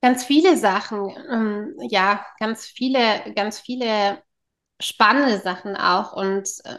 Ganz 0.00 0.24
viele 0.24 0.56
Sachen, 0.56 1.10
ähm, 1.30 1.76
ja, 1.88 2.24
ganz 2.40 2.66
viele, 2.66 3.32
ganz 3.34 3.60
viele 3.60 4.20
spannende 4.80 5.38
Sachen 5.38 5.76
auch. 5.76 6.12
Und 6.12 6.48
äh, 6.64 6.78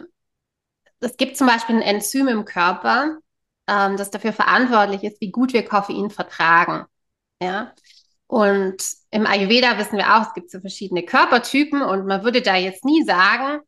es 1.00 1.15
gibt 1.17 1.38
zum 1.38 1.48
Beispiel 1.48 1.75
ein 1.77 1.82
Enzym 1.82 2.27
im 2.27 2.43
Körper, 2.43 3.17
ähm, 3.67 3.96
das 3.98 4.12
dafür 4.12 4.34
verantwortlich 4.34 5.03
ist, 5.03 5.22
wie 5.22 5.32
gut 5.32 5.53
wir 5.53 5.63
Koffein 5.63 6.10
vertragen. 6.10 6.86
Ja. 7.41 7.74
Und 8.27 8.84
im 9.12 9.25
Ayurveda 9.25 9.77
wissen 9.77 9.98
wir 9.98 10.15
auch, 10.15 10.27
es 10.27 10.34
gibt 10.34 10.50
so 10.50 10.60
verschiedene 10.60 11.03
Körpertypen 11.03 11.82
und 11.82 12.05
man 12.05 12.24
würde 12.24 12.41
da 12.41 12.55
jetzt 12.55 12.84
nie 12.84 13.03
sagen, 13.03 13.62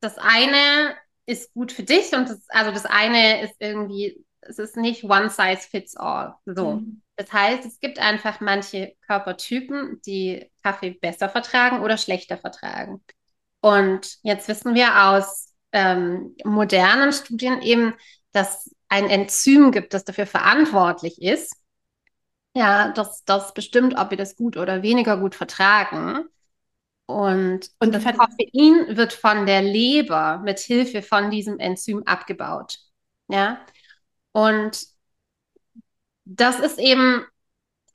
das 0.00 0.18
eine 0.18 0.94
ist 1.26 1.52
gut 1.52 1.72
für 1.72 1.82
dich 1.82 2.12
und 2.14 2.28
das, 2.28 2.48
also 2.48 2.70
das 2.70 2.86
eine 2.86 3.42
ist 3.42 3.56
irgendwie, 3.58 4.24
es 4.40 4.58
ist 4.58 4.76
nicht 4.76 5.04
one 5.04 5.28
size 5.30 5.68
fits 5.68 5.96
all. 5.96 6.34
So. 6.46 6.76
Mhm. 6.76 7.02
Das 7.16 7.32
heißt, 7.32 7.66
es 7.66 7.80
gibt 7.80 7.98
einfach 7.98 8.40
manche 8.40 8.94
Körpertypen, 9.06 10.00
die 10.06 10.50
Kaffee 10.62 10.90
besser 10.90 11.28
vertragen 11.28 11.80
oder 11.80 11.98
schlechter 11.98 12.38
vertragen. 12.38 13.02
Und 13.60 14.18
jetzt 14.22 14.46
wissen 14.48 14.74
wir 14.74 15.08
aus 15.08 15.52
ähm, 15.72 16.36
modernen 16.44 17.12
Studien 17.12 17.60
eben, 17.60 17.94
dass 18.32 18.70
ein 18.88 19.10
Enzym 19.10 19.72
gibt, 19.72 19.94
das 19.94 20.04
dafür 20.04 20.26
verantwortlich 20.26 21.20
ist, 21.20 21.54
ja, 22.54 22.90
dass 22.92 23.24
das 23.24 23.52
bestimmt, 23.52 23.98
ob 23.98 24.10
wir 24.10 24.16
das 24.16 24.36
gut 24.36 24.56
oder 24.56 24.82
weniger 24.82 25.16
gut 25.16 25.34
vertragen. 25.34 26.24
Und, 27.08 27.70
und 27.78 27.94
das 27.94 28.04
Koffein 28.04 28.94
wird 28.94 29.14
von 29.14 29.46
der 29.46 29.62
Leber 29.62 30.42
mit 30.44 30.58
Hilfe 30.58 31.00
von 31.00 31.30
diesem 31.30 31.58
Enzym 31.58 32.02
abgebaut. 32.04 32.76
Ja. 33.28 33.64
Und 34.32 34.86
das 36.26 36.60
ist 36.60 36.78
eben, 36.78 37.24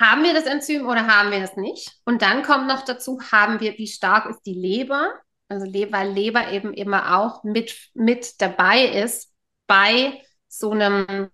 haben 0.02 0.24
wir 0.24 0.34
das 0.34 0.46
Enzym 0.46 0.88
oder 0.88 1.06
haben 1.06 1.30
wir 1.30 1.42
das 1.42 1.56
nicht? 1.58 1.96
Und 2.06 2.24
dann 2.24 2.42
kommt 2.42 2.68
noch 2.68 2.86
dazu, 2.86 3.20
haben 3.32 3.60
wir, 3.60 3.78
wie 3.78 3.86
stark 3.86 4.28
ist 4.32 4.42
die 4.48 4.56
Leber? 4.56 5.14
Also 5.48 5.68
weil 5.68 6.10
Leber 6.10 6.52
eben 6.52 6.74
immer 6.74 7.16
auch 7.20 7.44
mit, 7.44 7.92
mit 7.94 8.42
dabei 8.42 8.86
ist 8.86 9.32
bei 9.68 10.24
so 10.48 10.72
einem 10.72 11.30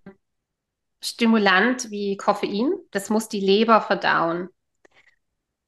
Stimulant 1.01 1.89
wie 1.91 2.17
Koffein. 2.17 2.73
Das 2.91 3.09
muss 3.09 3.29
die 3.29 3.39
Leber 3.39 3.79
verdauen. 3.79 4.49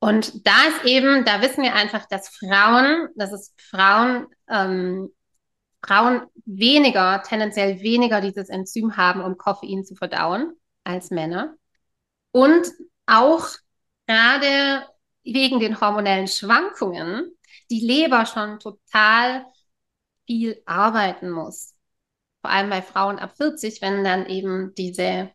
Und 0.04 0.48
da 0.48 0.68
ist 0.68 0.86
eben, 0.86 1.26
da 1.26 1.42
wissen 1.44 1.64
wir 1.64 1.76
einfach, 1.76 2.08
dass 2.08 2.30
Frauen, 2.30 3.10
dass 3.16 3.32
es 3.32 3.54
Frauen, 3.70 4.26
ähm, 4.50 5.14
Frauen 5.86 6.24
weniger, 6.46 7.22
tendenziell 7.22 7.82
weniger 7.82 8.20
dieses 8.20 8.50
Enzym 8.50 8.98
haben, 8.98 9.22
um 9.22 9.38
Koffein 9.38 9.86
zu 9.86 9.94
verdauen 9.96 10.54
als 10.84 11.12
Männer. 11.12 11.54
Und 12.32 12.68
auch 13.06 13.48
gerade 14.08 14.88
wegen 15.24 15.60
den 15.60 15.80
hormonellen 15.80 16.28
Schwankungen 16.28 17.38
die 17.70 17.86
Leber 17.86 18.26
schon 18.26 18.60
total 18.60 19.46
viel 20.26 20.64
arbeiten 20.66 21.30
muss. 21.30 21.76
Vor 22.42 22.50
allem 22.50 22.72
bei 22.72 22.82
Frauen 22.82 23.20
ab 23.20 23.38
40, 23.38 23.82
wenn 23.84 24.04
dann 24.04 24.26
eben 24.26 24.74
diese 24.76 25.32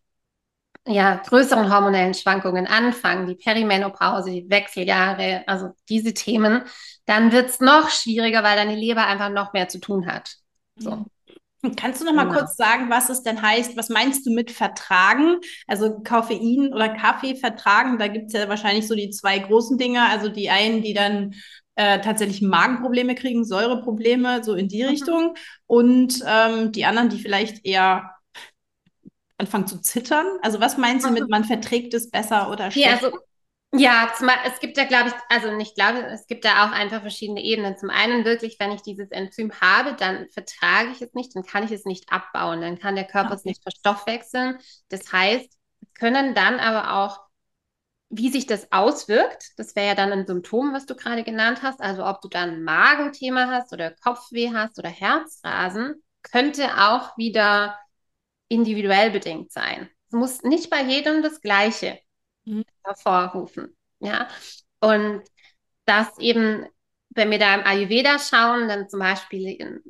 ja, 0.87 1.17
größeren 1.17 1.73
hormonellen 1.73 2.15
Schwankungen 2.15 2.67
anfangen, 2.67 3.27
die 3.27 3.35
Perimenopause, 3.35 4.31
die 4.31 4.49
Wechseljahre, 4.49 5.43
also 5.47 5.71
diese 5.89 6.15
Themen, 6.15 6.63
dann 7.07 7.33
wird 7.33 7.51
es 7.51 7.61
noch 7.61 7.91
schwieriger, 7.91 8.43
weil 8.43 8.57
deine 8.57 8.77
Leber 8.77 9.07
einfach 9.07 9.31
noch 9.31 9.53
mehr 9.53 9.69
zu 9.69 9.81
tun 9.81 10.07
hat. 10.07 10.37
So. 10.77 11.05
Kannst 11.75 12.01
du 12.01 12.05
noch 12.05 12.15
mal 12.15 12.25
genau. 12.25 12.39
kurz 12.39 12.57
sagen, 12.57 12.91
was 12.91 13.09
es 13.09 13.23
denn 13.23 13.43
heißt? 13.43 13.77
Was 13.77 13.89
meinst 13.89 14.25
du 14.27 14.31
mit 14.31 14.53
vertragen? 14.53 15.39
Also 15.67 15.99
Koffein 16.07 16.73
oder 16.73 16.91
Kaffee 16.91 17.35
vertragen, 17.35 17.99
da 17.99 18.07
gibt 18.07 18.27
es 18.27 18.35
ja 18.35 18.49
wahrscheinlich 18.49 18.87
so 18.87 18.95
die 18.95 19.11
zwei 19.11 19.39
großen 19.39 19.79
Dinge. 19.79 20.09
Also 20.09 20.29
die 20.29 20.51
einen, 20.51 20.83
die 20.83 20.95
dann 20.95 21.35
äh, 21.75 22.01
tatsächlich 22.01 22.43
Magenprobleme 22.43 23.15
kriegen, 23.15 23.45
Säureprobleme, 23.45 24.45
so 24.45 24.55
in 24.55 24.69
die 24.69 24.83
mhm. 24.83 24.89
Richtung. 24.91 25.35
Und 25.67 26.23
ähm, 26.27 26.71
die 26.71 26.85
anderen, 26.85 27.09
die 27.09 27.19
vielleicht 27.19 27.65
eher 27.65 28.16
anfangen 29.39 29.67
zu 29.67 29.81
zittern? 29.81 30.27
Also 30.43 30.61
was 30.61 30.77
meinst 30.77 31.07
du 31.07 31.11
mit, 31.11 31.23
also 31.23 31.31
man 31.31 31.45
verträgt 31.45 31.95
es 31.95 32.11
besser 32.11 32.51
oder 32.51 32.71
schlechter? 32.71 33.13
Ja, 33.73 34.09
also, 34.11 34.21
ja 34.23 34.41
es 34.47 34.61
gibt 34.61 34.77
ja, 34.77 34.85
glaube 34.85 35.11
ich, 35.11 35.15
also 35.29 35.55
nicht 35.57 35.75
glaube, 35.75 36.07
es 36.07 36.27
gibt 36.27 36.45
da 36.45 36.67
auch 36.67 36.73
einfach 36.73 37.01
verschiedene 37.01 37.43
Ebenen. 37.43 37.77
Zum 37.77 37.91
einen 37.91 38.25
wirklich, 38.25 38.57
wenn 38.59 38.73
ich 38.73 38.83
dieses 38.83 39.11
Enzym 39.11 39.53
habe, 39.61 39.95
dann 39.95 40.29
vertrage 40.31 40.91
ich 40.93 41.03
es 41.03 41.15
nicht, 41.15 41.35
dann 41.37 41.45
kann 41.45 41.65
ich 41.65 41.73
es 41.73 41.85
nicht 41.85 42.11
abbauen, 42.13 42.61
dann 42.61 42.79
kann 42.79 42.97
der 42.97 43.05
Körper 43.05 43.31
okay. 43.31 43.37
es 43.37 43.45
nicht 43.45 43.63
verstoffwechseln. 43.63 44.59
Das 44.89 45.13
heißt, 45.13 45.53
können 45.95 46.35
dann 46.35 46.61
aber 46.61 46.95
auch 46.95 47.27
wie 48.09 48.31
sich 48.31 48.47
das 48.47 48.71
auswirkt, 48.71 49.53
das 49.57 49.75
wäre 49.75 49.89
ja 49.89 49.95
dann 49.95 50.13
ein 50.13 50.27
Symptom, 50.27 50.73
was 50.73 50.87
du 50.87 50.95
gerade 50.95 51.25
genannt 51.25 51.61
hast. 51.63 51.81
Also 51.81 52.07
ob 52.07 52.21
du 52.21 52.29
dann 52.29 52.51
ein 52.51 52.63
Magenthema 52.63 53.49
hast 53.49 53.73
oder 53.73 53.91
Kopfweh 53.91 54.53
hast 54.55 54.79
oder 54.79 54.89
Herzrasen, 54.89 56.03
könnte 56.23 56.69
auch 56.79 57.17
wieder 57.17 57.77
individuell 58.49 59.11
bedingt 59.11 59.53
sein. 59.53 59.91
Es 60.09 60.13
muss 60.13 60.43
nicht 60.43 60.71
bei 60.71 60.83
jedem 60.83 61.23
das 61.23 61.41
Gleiche 61.41 61.99
mhm. 62.45 62.65
hervorrufen. 62.85 63.77
Ja. 64.01 64.29
Und 64.81 65.23
das 65.85 66.19
eben, 66.19 66.67
wenn 67.11 67.31
wir 67.31 67.39
da 67.39 67.55
im 67.55 67.65
Ayurveda 67.65 68.19
schauen, 68.19 68.69
dann 68.69 68.89
zum 68.89 69.01
Beispiel 69.01 69.57
ein, 69.61 69.81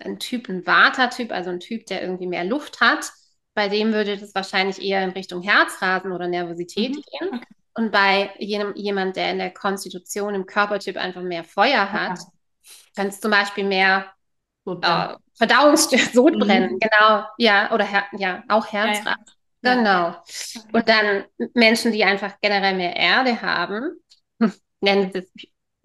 ein 0.00 0.18
Typ, 0.18 0.48
ein 0.48 0.66
Vata-Typ, 0.66 1.32
also 1.32 1.50
ein 1.50 1.60
Typ, 1.60 1.86
der 1.86 2.02
irgendwie 2.02 2.26
mehr 2.26 2.44
Luft 2.44 2.80
hat, 2.80 3.10
bei 3.54 3.68
dem 3.68 3.92
würde 3.92 4.18
das 4.18 4.34
wahrscheinlich 4.34 4.82
eher 4.82 5.02
in 5.02 5.10
Richtung 5.10 5.42
Herzrasen 5.42 6.12
oder 6.12 6.28
Nervosität 6.28 6.96
mhm. 6.96 7.02
gehen. 7.02 7.40
Und 7.74 7.92
bei 7.92 8.30
jenem, 8.38 8.74
jemand, 8.74 9.16
der 9.16 9.30
in 9.30 9.38
der 9.38 9.52
Konstitution 9.52 10.34
im 10.34 10.46
Körpertyp 10.46 10.96
einfach 10.96 11.22
mehr 11.22 11.44
Feuer 11.44 11.92
hat, 11.92 12.18
okay. 12.18 12.30
kann 12.94 13.06
es 13.08 13.20
zum 13.20 13.30
Beispiel 13.30 13.64
mehr 13.64 14.12
äh, 14.66 15.16
Verdauungsstörungen, 15.34 16.12
Sodbrennen, 16.12 16.72
mhm. 16.72 16.78
genau, 16.78 17.24
ja, 17.38 17.72
oder 17.72 17.84
Her 17.84 18.04
ja, 18.18 18.42
auch 18.48 18.66
Herzrasen. 18.66 19.04
Ja, 19.04 19.14
ja. 19.62 19.74
Genau. 19.74 20.16
Und 20.72 20.88
dann 20.88 21.24
Menschen, 21.54 21.92
die 21.92 22.04
einfach 22.04 22.34
generell 22.40 22.76
mehr 22.76 22.96
Erde 22.96 23.40
haben, 23.42 24.00
nennen 24.80 25.12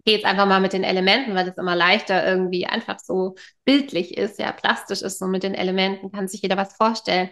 gehe 0.03 0.15
jetzt 0.15 0.25
einfach 0.25 0.45
mal 0.45 0.59
mit 0.59 0.73
den 0.73 0.83
Elementen, 0.83 1.35
weil 1.35 1.45
das 1.45 1.57
immer 1.57 1.75
leichter 1.75 2.25
irgendwie 2.25 2.65
einfach 2.65 2.99
so 2.99 3.35
bildlich 3.65 4.17
ist, 4.17 4.39
ja, 4.39 4.51
plastisch 4.51 5.01
ist, 5.01 5.19
so 5.19 5.27
mit 5.27 5.43
den 5.43 5.53
Elementen 5.53 6.11
kann 6.11 6.27
sich 6.27 6.41
jeder 6.41 6.57
was 6.57 6.75
vorstellen. 6.75 7.29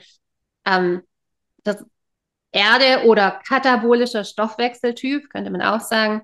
Ähm, 0.66 1.02
das 1.64 1.84
Erde 2.52 3.06
oder 3.06 3.42
katabolischer 3.48 4.24
Stoffwechseltyp, 4.24 5.30
könnte 5.30 5.52
man 5.52 5.62
auch 5.62 5.82
sagen, 5.82 6.22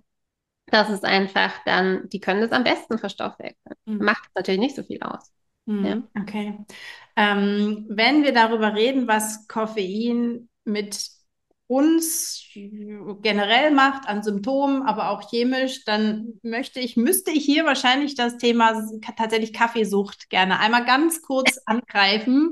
das 0.67 0.89
ist 0.89 1.06
einfach 1.06 1.54
dann, 1.65 2.10
die 2.10 2.19
können 2.19 2.41
das 2.41 2.51
am 2.51 2.63
besten 2.63 2.97
verstoffwechseln. 2.97 3.75
Mhm. 3.86 4.04
Macht 4.04 4.30
natürlich 4.36 4.60
nicht 4.60 4.75
so 4.75 4.84
viel 4.84 5.01
aus. 5.01 5.32
Mhm. 5.65 5.86
Ja. 5.86 6.21
Okay. 6.21 6.58
Ähm, 7.15 7.86
wenn 7.89 8.23
wir 8.23 8.34
darüber 8.34 8.73
reden, 8.73 9.08
was 9.08 9.47
Koffein 9.47 10.49
mit 10.63 11.10
uns 11.67 12.43
generell 12.54 13.71
macht 13.71 14.08
an 14.08 14.21
Symptomen, 14.21 14.84
aber 14.84 15.10
auch 15.10 15.30
chemisch, 15.30 15.84
dann 15.86 16.34
möchte 16.43 16.80
ich, 16.80 16.95
müsste 16.95 17.32
ich 17.32 17.43
hier 17.43 17.65
wahrscheinlich 17.65 18.15
das 18.15 18.38
Thema 18.38 18.88
tatsächlich 19.17 19.54
Kaffeesucht 19.54 20.30
gerne 20.30 20.60
einmal 20.60 20.86
ganz 20.86 21.21
kurz 21.21 21.60
angreifen. 21.65 22.51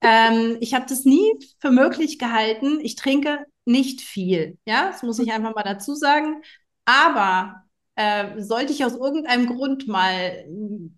Ähm, 0.00 0.56
ich 0.60 0.72
habe 0.74 0.86
das 0.88 1.04
nie 1.04 1.32
für 1.58 1.70
möglich 1.70 2.18
gehalten. 2.18 2.80
Ich 2.80 2.96
trinke 2.96 3.44
nicht 3.66 4.00
viel. 4.00 4.58
Ja, 4.64 4.86
das 4.90 5.02
muss 5.02 5.18
ich 5.18 5.30
einfach 5.32 5.54
mal 5.54 5.62
dazu 5.62 5.94
sagen. 5.94 6.42
Aber 6.90 7.62
äh, 7.94 8.40
sollte 8.40 8.72
ich 8.72 8.84
aus 8.84 8.94
irgendeinem 8.94 9.46
Grund 9.46 9.86
mal 9.86 10.44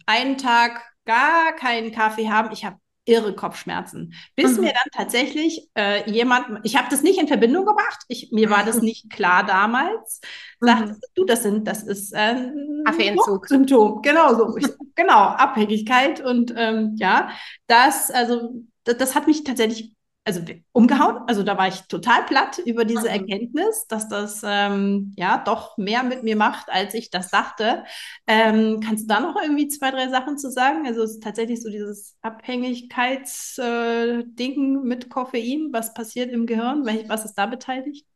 einen 0.06 0.38
Tag 0.38 0.82
gar 1.04 1.52
keinen 1.54 1.92
Kaffee 1.92 2.30
haben, 2.30 2.50
ich 2.52 2.64
habe 2.64 2.76
irre 3.04 3.34
Kopfschmerzen. 3.34 4.14
Bis 4.36 4.56
mhm. 4.56 4.64
mir 4.64 4.72
dann 4.72 5.04
tatsächlich 5.04 5.68
äh, 5.74 6.08
jemand, 6.08 6.60
ich 6.62 6.76
habe 6.76 6.86
das 6.88 7.02
nicht 7.02 7.18
in 7.18 7.26
Verbindung 7.26 7.66
gebracht, 7.66 7.98
ich, 8.08 8.30
mir 8.30 8.48
war 8.48 8.64
das 8.64 8.80
nicht 8.80 9.10
klar 9.10 9.44
damals, 9.44 10.20
sagt, 10.60 10.88
mhm. 10.88 11.00
du, 11.16 11.24
das 11.24 11.42
sind, 11.42 11.66
das 11.66 11.82
ist 11.82 12.12
äh, 12.12 12.52
Kaffeeentzug. 12.84 13.48
Symptom, 13.48 14.00
genau 14.02 14.34
so. 14.34 14.56
Ich, 14.56 14.68
genau, 14.94 15.18
Abhängigkeit 15.18 16.20
und 16.20 16.54
ähm, 16.56 16.94
ja, 16.96 17.30
das, 17.66 18.10
also 18.10 18.54
das, 18.84 18.96
das 18.98 19.14
hat 19.16 19.26
mich 19.26 19.42
tatsächlich 19.42 19.92
also 20.24 20.40
umgehauen. 20.72 21.18
Also 21.26 21.42
da 21.42 21.56
war 21.58 21.66
ich 21.68 21.80
total 21.88 22.24
platt 22.26 22.58
über 22.64 22.84
diese 22.84 23.02
Mhm. 23.08 23.08
Erkenntnis, 23.08 23.86
dass 23.88 24.08
das 24.08 24.42
ähm, 24.44 25.12
ja 25.16 25.38
doch 25.44 25.76
mehr 25.78 26.02
mit 26.04 26.22
mir 26.22 26.36
macht, 26.36 26.68
als 26.70 26.94
ich 26.94 27.10
das 27.10 27.30
dachte. 27.30 27.84
Ähm, 28.26 28.80
kannst 28.80 29.04
du 29.04 29.08
da 29.08 29.20
noch 29.20 29.36
irgendwie 29.40 29.68
zwei, 29.68 29.90
drei 29.90 30.08
Sachen 30.10 30.38
zu 30.38 30.50
sagen? 30.50 30.86
Also 30.86 31.02
es 31.02 31.12
ist 31.12 31.22
tatsächlich 31.22 31.62
so 31.62 31.70
dieses 31.70 32.16
Abhängigkeitsding 32.22 34.82
mit 34.84 35.08
Koffein. 35.10 35.68
Was 35.72 35.92
passiert 35.94 36.30
im 36.30 36.46
Gehirn? 36.46 36.84
Wel- 36.86 37.08
Was 37.08 37.24
ist 37.24 37.34
da 37.34 37.46
beteiligt? 37.46 38.06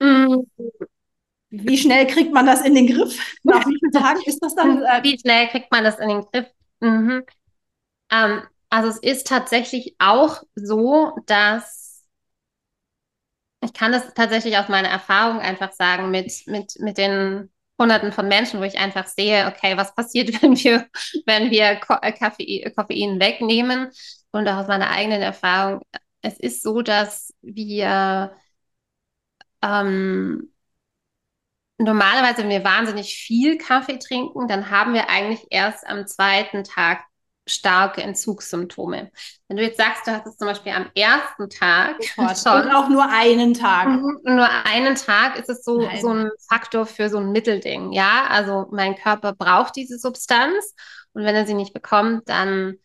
Mm, 0.00 0.44
Wie 1.50 1.78
schnell 1.78 2.06
kriegt 2.06 2.32
man 2.32 2.46
das 2.46 2.62
in 2.62 2.74
den 2.74 2.86
Griff? 2.86 3.16
Nach 3.44 3.64
wie 3.66 3.78
vielen 3.78 3.92
Tagen 3.92 4.20
ist 4.26 4.40
das 4.40 4.54
dann? 4.54 4.82
Äh, 4.82 5.02
Wie 5.02 5.18
schnell 5.18 5.48
kriegt 5.48 5.70
man 5.70 5.84
das 5.84 5.98
in 5.98 6.08
den 6.08 6.22
Griff? 6.32 6.46
Mhm. 6.80 7.24
Ähm, 8.10 8.42
also 8.74 8.88
es 8.88 8.98
ist 8.98 9.28
tatsächlich 9.28 9.94
auch 10.00 10.42
so, 10.56 11.12
dass 11.26 12.04
ich 13.62 13.72
kann 13.72 13.92
das 13.92 14.12
tatsächlich 14.14 14.58
aus 14.58 14.68
meiner 14.68 14.88
Erfahrung 14.88 15.38
einfach 15.38 15.72
sagen 15.72 16.10
mit, 16.10 16.32
mit, 16.46 16.74
mit 16.80 16.98
den 16.98 17.52
Hunderten 17.80 18.10
von 18.10 18.26
Menschen, 18.26 18.58
wo 18.58 18.64
ich 18.64 18.76
einfach 18.78 19.06
sehe, 19.06 19.46
okay, 19.46 19.76
was 19.76 19.94
passiert, 19.94 20.28
wenn 20.42 20.56
wir, 20.56 20.88
wenn 21.24 21.52
wir 21.52 21.76
Ko 21.76 21.94
äh, 22.02 22.12
Koffein 22.12 23.20
wegnehmen? 23.20 23.90
Und 24.32 24.48
auch 24.48 24.56
aus 24.56 24.66
meiner 24.66 24.90
eigenen 24.90 25.22
Erfahrung, 25.22 25.80
es 26.22 26.40
ist 26.40 26.62
so, 26.62 26.82
dass 26.82 27.32
wir 27.42 28.36
ähm, 29.62 30.52
normalerweise, 31.78 32.38
wenn 32.42 32.50
wir 32.50 32.64
wahnsinnig 32.64 33.14
viel 33.14 33.56
Kaffee 33.56 33.98
trinken, 34.00 34.48
dann 34.48 34.70
haben 34.70 34.94
wir 34.94 35.08
eigentlich 35.08 35.46
erst 35.50 35.86
am 35.86 36.08
zweiten 36.08 36.64
Tag 36.64 37.04
starke 37.46 38.02
Entzugssymptome. 38.02 39.10
Wenn 39.48 39.56
du 39.56 39.62
jetzt 39.62 39.76
sagst, 39.76 40.06
du 40.06 40.12
hast 40.12 40.26
es 40.26 40.36
zum 40.36 40.48
Beispiel 40.48 40.72
am 40.72 40.90
ersten 40.94 41.50
Tag 41.50 41.96
schon, 42.04 42.26
Und 42.26 42.70
auch 42.70 42.88
nur 42.88 43.06
einen 43.10 43.54
Tag. 43.54 43.88
Mhm, 43.88 44.20
Nur 44.24 44.48
einen 44.64 44.94
Tag 44.96 45.38
ist 45.38 45.48
es 45.50 45.62
so, 45.64 45.88
so 46.00 46.08
ein 46.08 46.30
Faktor 46.48 46.86
für 46.86 47.08
so 47.10 47.18
ein 47.18 47.32
Mittelding. 47.32 47.92
Ja, 47.92 48.26
also 48.28 48.66
mein 48.70 48.96
Körper 48.96 49.34
braucht 49.34 49.76
diese 49.76 49.98
Substanz 49.98 50.74
und 51.12 51.24
wenn 51.24 51.34
er 51.34 51.46
sie 51.46 51.54
nicht 51.54 51.74
bekommt, 51.74 52.28
dann 52.28 52.76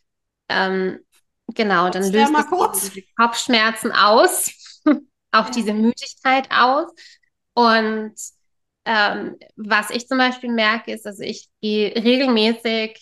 ähm, 0.50 1.00
genau, 1.48 1.90
dann 1.90 2.04
er 2.04 2.10
löst 2.12 2.32
mal 2.32 2.44
kurz? 2.44 2.92
diese 2.92 3.02
Kopfschmerzen 3.18 3.92
aus, 3.92 4.52
auch 5.32 5.50
Ja. 5.50 5.52
diese 5.52 5.74
Müdigkeit 5.74 6.50
aus. 6.52 6.92
Und 7.54 8.14
ähm, 8.86 9.38
was 9.56 9.90
ich 9.90 10.08
zum 10.08 10.18
Beispiel 10.18 10.52
merke, 10.52 10.94
ist, 10.94 11.06
also 11.06 11.24
ich 11.24 11.50
gehe 11.62 11.94
regelmäßig 11.96 13.00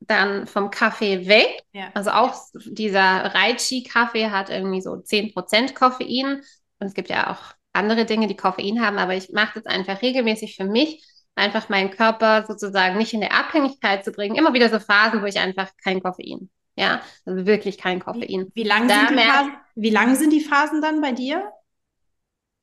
dann 0.00 0.46
vom 0.46 0.70
Kaffee 0.70 1.28
weg. 1.28 1.62
Ja. 1.72 1.90
Also 1.94 2.10
auch 2.10 2.34
dieser 2.64 3.34
Reichi-Kaffee 3.34 4.30
hat 4.30 4.50
irgendwie 4.50 4.80
so 4.80 4.96
10% 4.96 5.74
Koffein. 5.74 6.42
Und 6.78 6.86
es 6.86 6.94
gibt 6.94 7.10
ja 7.10 7.30
auch 7.30 7.54
andere 7.72 8.04
Dinge, 8.04 8.26
die 8.26 8.36
Koffein 8.36 8.84
haben, 8.84 8.98
aber 8.98 9.14
ich 9.14 9.30
mache 9.32 9.60
das 9.60 9.66
einfach 9.66 10.02
regelmäßig 10.02 10.56
für 10.56 10.64
mich, 10.64 11.04
einfach 11.34 11.68
meinen 11.68 11.90
Körper 11.90 12.44
sozusagen 12.46 12.98
nicht 12.98 13.12
in 13.12 13.20
der 13.20 13.32
Abhängigkeit 13.32 14.04
zu 14.04 14.12
bringen. 14.12 14.34
Immer 14.34 14.54
wieder 14.54 14.68
so 14.68 14.80
Phasen, 14.80 15.22
wo 15.22 15.26
ich 15.26 15.38
einfach 15.38 15.70
kein 15.82 16.02
Koffein. 16.02 16.50
Ja, 16.76 17.02
also 17.26 17.46
wirklich 17.46 17.78
kein 17.78 18.00
Koffein. 18.00 18.50
Wie 18.54 18.62
lang, 18.62 18.88
Da 18.88 19.06
sind 19.06 19.10
die 19.10 19.24
Phasen, 19.24 19.52
wie 19.74 19.90
lang 19.90 20.16
sind 20.16 20.32
die 20.32 20.40
Phasen 20.40 20.80
dann 20.80 21.00
bei 21.00 21.12
dir? 21.12 21.52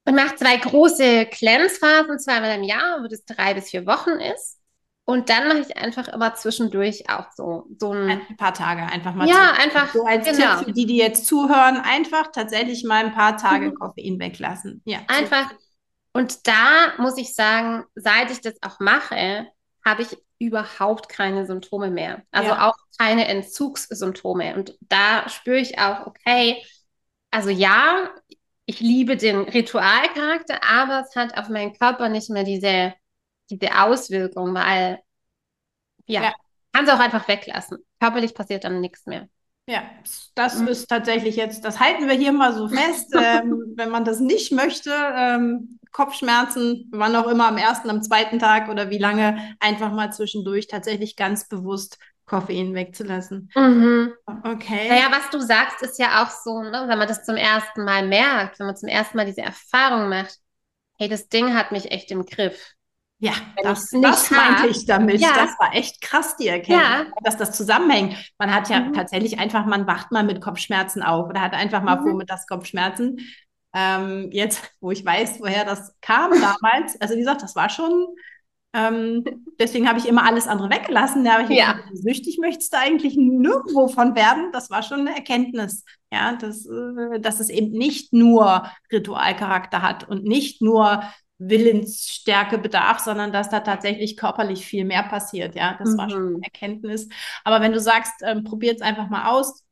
Und 0.05 0.15
mache 0.15 0.35
zwei 0.35 0.57
große 0.57 1.27
Cleanse-Phasen, 1.27 2.17
zweimal 2.19 2.57
im 2.57 2.63
Jahr, 2.63 3.03
wo 3.03 3.07
das 3.07 3.25
drei 3.25 3.53
bis 3.53 3.69
vier 3.69 3.85
Wochen 3.85 4.11
ist. 4.11 4.57
Und 5.09 5.29
dann 5.29 5.47
mache 5.47 5.59
ich 5.59 5.77
einfach 5.77 6.09
immer 6.09 6.35
zwischendurch 6.35 7.09
auch 7.09 7.31
so, 7.33 7.65
so 7.79 7.93
ein, 7.93 8.21
Ein 8.29 8.35
paar 8.35 8.53
Tage 8.53 8.81
einfach 8.83 9.13
mal. 9.15 9.25
ja, 9.25 9.53
zu- 9.55 9.61
einfach, 9.61 9.93
So 9.93 10.03
als 10.05 10.25
genau. 10.25 10.57
Tipp 10.57 10.65
für 10.67 10.73
die, 10.73 10.85
die 10.85 10.97
jetzt 10.97 11.25
zuhören, 11.27 11.77
einfach 11.77 12.27
tatsächlich 12.33 12.83
mal 12.83 13.05
ein 13.05 13.13
paar 13.13 13.37
Tage 13.37 13.67
Mhm. 13.69 13.75
Koffein 13.75 14.19
weglassen. 14.19 14.81
Ja. 14.85 14.99
Einfach. 15.07 15.49
Und 16.11 16.45
da 16.47 16.93
muss 16.97 17.17
ich 17.17 17.33
sagen, 17.33 17.85
seit 17.95 18.31
ich 18.31 18.41
das 18.41 18.55
auch 18.61 18.81
mache, 18.81 19.47
habe 19.85 20.01
ich 20.01 20.17
überhaupt 20.39 21.07
keine 21.07 21.45
Symptome 21.45 21.89
mehr. 21.89 22.23
Also 22.31 22.49
Ja. 22.49 22.67
auch 22.67 22.75
keine 22.99 23.29
Entzugssymptome. 23.29 24.55
Und 24.55 24.77
da 24.81 25.29
spüre 25.29 25.57
ich 25.59 25.79
auch, 25.79 26.05
okay, 26.05 26.61
also 27.31 27.49
ja, 27.49 28.09
ich 28.65 28.81
liebe 28.81 29.15
den 29.15 29.39
Ritualcharakter, 29.39 30.59
aber 30.69 31.05
es 31.07 31.15
hat 31.15 31.37
auf 31.37 31.47
meinen 31.47 31.71
Körper 31.73 32.09
nicht 32.09 32.29
mehr 32.29 32.43
diese, 32.43 32.93
diese 33.49 33.81
Auswirkung, 33.81 34.53
weil, 34.53 34.99
ja, 36.05 36.23
Ja. 36.23 36.33
kann 36.73 36.85
es 36.85 36.91
auch 36.91 36.99
einfach 36.99 37.27
weglassen. 37.27 37.79
Körperlich 37.99 38.33
passiert 38.33 38.63
dann 38.63 38.81
nichts 38.81 39.05
mehr. 39.05 39.27
Ja, 39.69 39.83
das 40.35 40.59
Mhm. 40.59 40.67
ist 40.69 40.87
tatsächlich 40.87 41.35
jetzt, 41.35 41.65
das 41.65 41.79
halten 41.79 42.07
wir 42.07 42.15
hier 42.15 42.31
mal 42.31 42.53
so 42.53 42.69
fest. 42.69 43.11
ähm, 43.21 43.73
wenn 43.75 43.89
man 43.89 44.05
das 44.05 44.19
nicht 44.19 44.51
möchte, 44.53 44.91
ähm, 44.91 45.79
Kopfschmerzen, 45.91 46.89
wann 46.93 47.15
auch 47.15 47.27
immer, 47.27 47.47
am 47.47 47.57
ersten, 47.57 47.89
am 47.89 48.01
zweiten 48.01 48.39
Tag 48.39 48.69
oder 48.69 48.89
wie 48.89 48.97
lange, 48.97 49.55
einfach 49.59 49.91
mal 49.91 50.11
zwischendurch 50.13 50.67
tatsächlich 50.67 51.15
ganz 51.15 51.49
bewusst 51.49 51.97
Koffein 52.25 52.75
wegzulassen. 52.75 53.49
Mhm. 53.55 54.13
Okay. 54.43 54.89
Naja, 54.89 55.07
was 55.11 55.29
du 55.31 55.39
sagst, 55.39 55.81
ist 55.81 55.97
ja 55.99 56.23
auch 56.23 56.29
so, 56.29 56.61
ne, 56.61 56.85
wenn 56.87 56.97
man 56.99 57.07
das 57.07 57.25
zum 57.25 57.35
ersten 57.35 57.83
Mal 57.83 58.05
merkt, 58.07 58.59
wenn 58.59 58.67
man 58.67 58.75
zum 58.75 58.89
ersten 58.89 59.17
Mal 59.17 59.25
diese 59.25 59.41
Erfahrung 59.41 60.09
macht, 60.09 60.37
hey, 60.97 61.09
das 61.09 61.27
Ding 61.29 61.53
hat 61.55 61.71
mich 61.71 61.91
echt 61.91 62.11
im 62.11 62.25
Griff. 62.25 62.73
Ja, 63.19 63.31
Wenn 63.55 63.63
das, 63.63 63.89
das 64.01 64.29
meinte 64.29 64.63
hab, 64.63 64.69
ich 64.69 64.85
damit. 64.85 65.19
ja. 65.19 65.29
Das 65.33 65.57
war 65.59 65.73
echt 65.73 66.01
krass, 66.01 66.37
die 66.37 66.47
Erkenntnis, 66.47 66.87
Ja. 66.87 67.05
dass 67.23 67.35
das 67.37 67.51
zusammenhängt. 67.57 68.15
Man 68.37 68.53
hat 68.53 68.69
ja 68.69 68.79
Mhm. 68.79 68.93
tatsächlich 68.93 69.39
einfach, 69.39 69.65
man 69.65 69.87
wacht 69.87 70.11
mal 70.11 70.23
mit 70.23 70.39
Kopfschmerzen 70.39 71.01
auf 71.01 71.27
oder 71.29 71.41
hat 71.41 71.53
einfach 71.53 71.81
mal 71.81 71.95
Mhm. 71.99 72.03
vormittags 72.09 72.45
Kopfschmerzen. 72.45 73.19
Ähm, 73.73 74.29
jetzt, 74.31 74.71
wo 74.81 74.91
ich 74.91 75.03
weiß, 75.03 75.39
woher 75.39 75.65
das 75.65 75.95
kam 76.01 76.31
damals, 76.31 76.99
also 77.01 77.15
wie 77.15 77.19
gesagt, 77.19 77.41
das 77.41 77.55
war 77.55 77.69
schon, 77.69 78.07
ähm, 78.73 79.23
deswegen 79.59 79.87
habe 79.89 79.97
ich 79.97 80.07
immer 80.07 80.23
alles 80.25 80.47
andere 80.47 80.69
weggelassen. 80.69 81.23
Da 81.23 81.33
habe 81.33 81.43
ich 81.43 81.49
Ja. 81.57 81.73
gedacht, 81.73 81.89
süchtig 81.93 82.37
möchtest 82.39 82.71
du 82.73 82.77
eigentlich 82.77 83.15
nirgendwo 83.17 83.87
von 83.87 84.15
werden. 84.15 84.51
Das 84.51 84.69
war 84.69 84.83
schon 84.83 85.01
eine 85.01 85.15
Erkenntnis, 85.15 85.83
ja, 86.13 86.33
dass, 86.35 86.67
äh, 86.67 87.19
dass 87.19 87.39
es 87.39 87.49
eben 87.49 87.71
nicht 87.71 88.13
nur 88.13 88.67
Ritualcharakter 88.91 89.81
hat 89.81 90.07
und 90.07 90.23
nicht 90.23 90.61
nur 90.61 91.01
Willensstärke 91.39 92.57
bedarf, 92.57 92.99
sondern 92.99 93.31
dass 93.31 93.49
da 93.49 93.59
tatsächlich 93.61 94.17
körperlich 94.17 94.65
viel 94.65 94.85
mehr 94.85 95.03
passiert, 95.03 95.55
ja. 95.55 95.75
Das 95.79 95.97
war 95.97 96.09
schon 96.09 96.19
Mhm. 96.19 96.43
eine 96.43 96.45
Erkenntnis. 96.45 97.07
Aber 97.43 97.61
wenn 97.61 97.73
du 97.73 97.79
sagst, 97.79 98.13
ähm, 98.23 98.43
probier 98.43 98.73
es 98.75 98.81
einfach 98.81 99.09
mal 99.09 99.29
aus, 99.31 99.63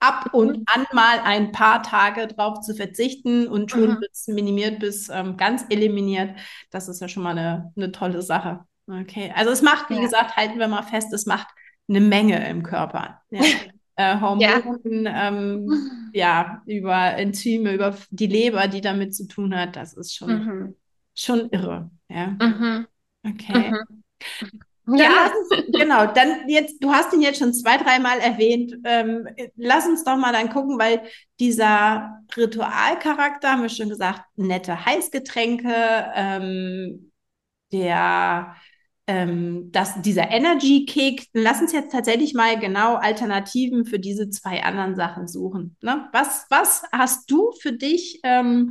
ab 0.00 0.30
und 0.32 0.56
Mhm. 0.56 0.66
an 0.66 0.86
mal 0.92 1.20
ein 1.20 1.52
paar 1.52 1.82
Tage 1.82 2.26
drauf 2.26 2.60
zu 2.60 2.74
verzichten 2.74 3.46
und 3.48 3.70
schon 3.70 3.88
Mhm. 3.88 4.04
es 4.12 4.26
minimiert 4.28 4.78
bis 4.80 5.08
ähm, 5.10 5.36
ganz 5.36 5.64
eliminiert, 5.70 6.38
das 6.70 6.88
ist 6.88 7.00
ja 7.00 7.08
schon 7.08 7.22
mal 7.22 7.30
eine, 7.38 7.72
eine 7.76 7.92
tolle 7.92 8.22
Sache. 8.22 8.64
Okay, 8.88 9.32
also 9.36 9.50
es 9.52 9.62
macht, 9.62 9.88
wie 9.90 10.00
Ja. 10.00 10.00
gesagt, 10.00 10.36
halten 10.36 10.58
wir 10.58 10.66
mal 10.68 10.82
fest, 10.82 11.12
es 11.12 11.24
macht 11.26 11.46
eine 11.88 12.00
Menge 12.00 12.48
im 12.48 12.62
Körper. 12.62 13.22
Ja. 13.30 13.46
Äh, 14.00 14.20
Hormonen, 14.20 15.06
ähm, 15.08 15.90
ja, 16.12 16.62
über 16.66 17.16
Enzyme, 17.16 17.72
über 17.74 17.96
die 18.10 18.26
Leber, 18.26 18.68
die 18.68 18.80
damit 18.80 19.14
zu 19.14 19.26
tun 19.28 19.54
hat, 19.56 19.76
das 19.76 19.94
ist 19.94 20.14
schon, 20.16 20.44
Mhm. 20.44 20.74
schon 21.14 21.50
irre. 21.50 21.90
Ja, 22.08 22.40
Mhm. 22.40 22.86
okay. 23.26 23.82
Mhm. 24.40 24.54
Ja, 24.92 25.26
uns, 25.26 25.48
genau, 25.68 26.06
dann 26.12 26.48
jetzt, 26.48 26.82
du 26.82 26.90
hast 26.92 27.12
ihn 27.14 27.22
jetzt 27.22 27.38
schon 27.38 27.54
zwei, 27.54 27.76
dreimal 27.78 28.18
erwähnt. 28.18 28.74
Ähm, 28.84 29.28
lass 29.56 29.86
uns 29.86 30.02
doch 30.04 30.16
mal 30.16 30.32
dann 30.32 30.50
gucken, 30.50 30.78
weil 30.78 31.02
dieser 31.38 32.18
Ritualcharakter, 32.36 33.52
haben 33.52 33.62
wir 33.62 33.68
schon 33.68 33.88
gesagt, 33.88 34.22
nette 34.36 34.84
Heißgetränke, 34.84 35.72
ähm, 36.14 37.12
der, 37.72 38.56
ähm, 39.10 39.72
das, 39.72 40.00
dieser 40.02 40.30
Energy-Kick. 40.30 41.26
Lass 41.32 41.60
uns 41.60 41.72
jetzt 41.72 41.90
tatsächlich 41.90 42.32
mal 42.32 42.60
genau 42.60 42.94
Alternativen 42.94 43.84
für 43.84 43.98
diese 43.98 44.30
zwei 44.30 44.62
anderen 44.62 44.94
Sachen 44.94 45.26
suchen. 45.26 45.76
Ne? 45.82 46.08
Was, 46.12 46.46
was 46.48 46.84
hast 46.92 47.28
du 47.28 47.50
für 47.60 47.72
dich? 47.72 48.20
Ähm, 48.22 48.70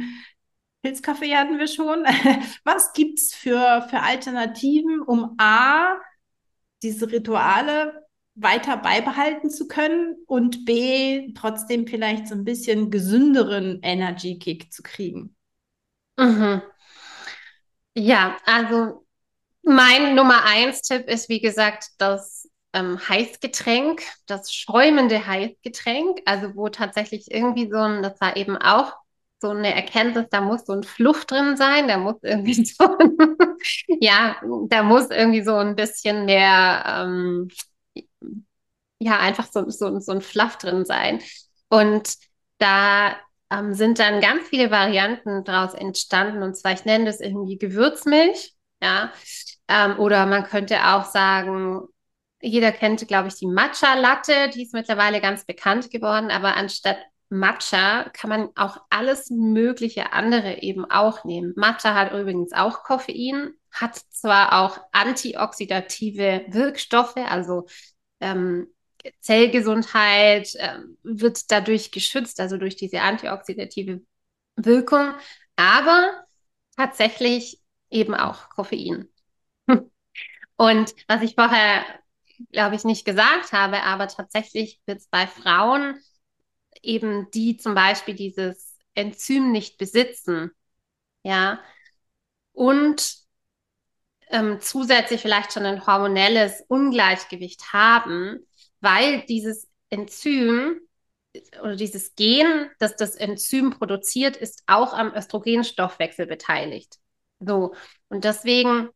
Pilzkaffee 0.82 1.36
hatten 1.36 1.60
wir 1.60 1.67
schon. 1.67 2.06
Was 2.63 2.93
gibt's 2.93 3.36
für, 3.36 3.86
für 3.89 3.99
Alternativen, 3.99 5.02
um 5.02 5.36
A, 5.38 5.97
diese 6.84 7.12
Rituale 7.12 8.06
weiter 8.36 8.78
beibehalten 8.78 9.49
zu 9.49 9.67
können 9.67 10.15
und 10.25 10.63
B, 10.63 11.34
trotzdem 11.34 11.86
vielleicht 11.86 12.30
so 12.30 12.36
ein 12.36 12.45
bisschen 12.45 12.91
gesünderen 12.91 13.80
Energy-Kick 13.82 14.71
zu 14.71 14.84
kriegen? 14.84 15.36
Mhm. 16.17 16.62
Ja, 17.93 18.38
also 18.45 19.06
mein 19.63 20.15
Nummer 20.15 20.43
eins 20.45 20.81
Tipp 20.81 21.07
ist, 21.07 21.29
wie 21.29 21.41
gesagt, 21.41 21.85
das 21.97 22.47
ähm, 22.73 22.99
Heißgetränk, 23.07 24.01
das 24.27 24.53
schäumende 24.53 25.25
Heißgetränk, 25.25 26.21
also 26.25 26.55
wo 26.55 26.69
tatsächlich 26.69 27.31
irgendwie 27.31 27.69
so 27.69 27.77
ein, 27.77 28.01
das 28.03 28.19
war 28.21 28.35
eben 28.37 28.57
auch 28.57 28.93
so 29.41 29.49
eine 29.49 29.73
Erkenntnis, 29.73 30.25
da 30.31 30.41
muss 30.41 30.65
so 30.65 30.73
ein 30.73 30.83
Fluff 30.83 31.25
drin 31.25 31.55
sein, 31.57 31.87
da 31.87 31.97
muss 31.97 32.15
irgendwie 32.21 32.53
so, 32.65 32.83
ein- 32.97 33.17
ja, 34.01 34.35
da 34.69 34.83
muss 34.83 35.09
irgendwie 35.09 35.43
so 35.43 35.55
ein 35.55 35.75
bisschen 35.75 36.25
mehr, 36.25 36.83
ähm, 36.87 37.49
ja, 38.99 39.19
einfach 39.19 39.47
so, 39.51 39.69
so, 39.69 39.99
so 39.99 40.11
ein 40.11 40.21
Fluff 40.21 40.57
drin 40.57 40.85
sein. 40.85 41.21
Und 41.69 42.15
da 42.57 43.15
ähm, 43.51 43.73
sind 43.73 43.99
dann 43.99 44.21
ganz 44.21 44.47
viele 44.47 44.71
Varianten 44.71 45.43
daraus 45.43 45.73
entstanden. 45.73 46.43
Und 46.43 46.55
zwar, 46.55 46.73
ich 46.73 46.85
nenne 46.85 47.05
das 47.05 47.19
irgendwie 47.21 47.57
Gewürzmilch, 47.57 48.53
ja. 48.81 49.11
Ähm, 49.69 49.99
oder 49.99 50.25
man 50.25 50.43
könnte 50.43 50.84
auch 50.84 51.05
sagen, 51.05 51.88
jeder 52.41 52.71
kennt, 52.71 53.08
glaube 53.08 53.27
ich, 53.27 53.36
die 53.36 53.47
Matcha-Latte, 53.47 54.49
die 54.53 54.63
ist 54.63 54.73
mittlerweile 54.73 55.21
ganz 55.21 55.45
bekannt 55.45 55.91
geworden, 55.91 56.32
aber 56.32 56.55
anstatt 56.55 56.97
Matcha 57.29 58.10
kann 58.10 58.29
man 58.29 58.49
auch 58.55 58.82
alles 58.89 59.29
mögliche 59.29 60.13
andere 60.13 60.62
eben 60.63 60.89
auch 60.89 61.23
nehmen. 61.23 61.53
Matcha 61.55 61.93
hat 61.93 62.12
übrigens 62.12 62.53
auch 62.53 62.84
Koffein, 62.84 63.53
hat 63.71 63.95
zwar 63.95 64.60
auch 64.63 64.79
antioxidative 64.91 66.45
Wirkstoffe, 66.47 67.17
also 67.17 67.67
ähm, 68.19 68.67
Zellgesundheit 69.19 70.55
äh, 70.55 70.79
wird 71.03 71.51
dadurch 71.51 71.91
geschützt, 71.91 72.39
also 72.39 72.58
durch 72.58 72.75
diese 72.75 73.01
antioxidative 73.01 74.01
Wirkung, 74.55 75.13
aber 75.55 76.25
tatsächlich 76.75 77.62
eben 77.91 78.15
auch 78.15 78.49
Koffein. 78.49 79.08
Und 80.59 80.93
was 81.07 81.21
ich 81.21 81.35
vorher, 81.35 81.85
glaube 82.51 82.75
ich, 82.75 82.83
nicht 82.83 83.05
gesagt 83.05 83.53
habe, 83.53 83.81
aber 83.81 84.09
tatsächlich 84.09 84.81
wird 84.85 84.97
es 84.99 85.07
bei 85.07 85.25
Frauen 85.25 85.97
eben, 86.81 87.31
die 87.31 87.55
zum 87.55 87.75
Beispiel 87.75 88.13
dieses 88.13 88.77
Enzym 88.93 89.53
nicht 89.53 89.77
besitzen, 89.77 90.51
ja, 91.23 91.61
und 92.51 93.19
ähm, 94.31 94.59
zusätzlich 94.59 95.21
vielleicht 95.21 95.53
schon 95.53 95.65
ein 95.65 95.87
hormonelles 95.87 96.61
Ungleichgewicht 96.67 97.71
haben, 97.71 98.45
weil 98.81 99.21
dieses 99.27 99.69
Enzym 99.89 100.81
oder 101.61 101.77
dieses 101.77 102.15
Gen, 102.15 102.69
das 102.79 102.97
das 102.97 103.15
Enzym 103.15 103.69
produziert, 103.69 104.35
ist 104.35 104.63
auch 104.67 104.91
am 104.91 105.13
Östrogenstoffwechsel 105.15 106.25
beteiligt. 106.25 106.97
So. 107.39 107.73
Und 108.09 108.25
deswegen 108.25 108.89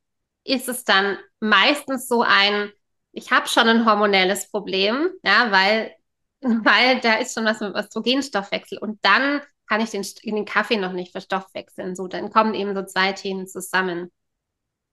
ist 0.44 0.70
es 0.70 0.84
dann 0.84 1.18
meistens 1.40 2.08
so 2.08 2.22
ein, 2.22 2.72
ich 3.12 3.32
habe 3.32 3.48
schon 3.48 3.68
ein 3.68 3.86
hormonelles 3.86 4.50
Problem, 4.50 5.10
ja, 5.24 5.52
weil, 5.52 5.96
weil 6.42 7.00
da 7.02 7.16
ist 7.16 7.34
schon 7.34 7.46
was 7.46 7.60
mit 7.60 7.76
Östrogenstoffwechsel 7.76 8.78
und 8.78 9.00
dann 9.04 9.42
kann 9.68 9.82
ich 9.82 9.92
den, 9.92 10.06
den 10.24 10.46
Kaffee 10.46 10.78
noch 10.78 10.92
nicht 10.92 11.12
verstoffwechseln. 11.12 11.96
So, 11.96 12.08
dann 12.08 12.30
kommen 12.32 12.54
eben 12.54 12.76
so 12.76 12.84
zwei 12.84 13.14
Themen 13.14 13.48
zusammen. 13.48 14.12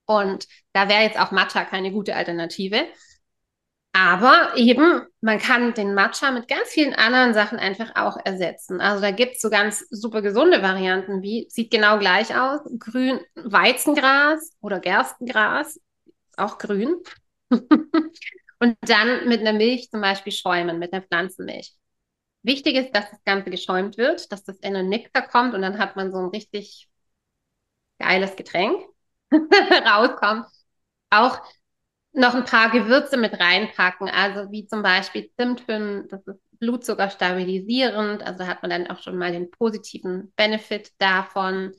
Und 0.07 0.47
da 0.73 0.89
wäre 0.89 1.03
jetzt 1.03 1.19
auch 1.19 1.31
Matcha 1.33 1.65
keine 1.65 1.93
gute 1.93 2.17
Alternative. 2.17 2.87
Aber 3.93 4.53
eben, 4.57 5.03
man 5.21 5.39
kann 5.39 5.75
den 5.75 5.95
Matcha 5.95 6.31
mit 6.31 6.47
ganz 6.49 6.69
vielen 6.69 6.95
anderen 6.95 7.35
Sachen 7.35 7.59
einfach 7.59 7.97
auch 7.97 8.17
ersetzen. 8.25 8.81
Also 8.81 9.03
da 9.03 9.11
gibt 9.11 9.37
es 9.37 9.41
so 9.43 9.51
ganz 9.51 9.85
super 9.91 10.23
gesunde 10.23 10.63
Varianten, 10.63 11.23
wie 11.23 11.47
sieht 11.51 11.71
genau 11.73 11.99
gleich 11.99 12.37
aus. 12.37 12.61
Grün, 12.79 13.21
Weizengras 13.35 14.53
oder 14.61 14.79
Gerstengras, 14.81 15.81
auch 16.37 16.59
grün. 16.59 16.97
Und 18.61 18.77
dann 18.83 19.27
mit 19.29 19.41
einer 19.41 19.53
Milch 19.55 19.91
zum 19.91 20.01
Beispiel 20.03 20.33
schäumen, 20.33 20.79
mit 20.79 20.93
einer 20.93 21.03
Pflanzenmilch. 21.03 21.75
Wichtig 22.43 22.77
ist, 22.77 22.95
dass 22.95 23.11
das 23.11 23.25
Ganze 23.25 23.51
geschäumt 23.51 23.99
wird, 23.99 24.31
dass 24.33 24.45
das 24.45 24.59
in 24.59 24.75
den 24.75 24.89
Nektar 24.89 25.27
kommt 25.29 25.55
und 25.55 25.63
dann 25.63 25.79
hat 25.79 25.97
man 25.97 26.13
so 26.13 26.19
ein 26.19 26.29
richtig 26.31 26.89
geiles 27.99 28.37
Getränk 28.37 28.83
rauskommt. 29.33 30.47
Auch 31.11 31.41
noch 32.13 32.35
ein 32.35 32.45
paar 32.45 32.71
Gewürze 32.71 33.17
mit 33.17 33.39
reinpacken, 33.39 34.09
also 34.09 34.51
wie 34.51 34.67
zum 34.67 34.83
Beispiel 34.83 35.31
Zimthünnen, 35.37 36.09
das 36.09 36.27
ist 36.27 36.41
Blutzucker 36.59 37.09
stabilisierend, 37.09 38.23
also 38.23 38.47
hat 38.47 38.63
man 38.63 38.71
dann 38.71 38.87
auch 38.89 39.03
schon 39.03 39.17
mal 39.17 39.33
den 39.33 39.51
positiven 39.51 40.33
Benefit 40.37 40.93
davon. 40.99 41.73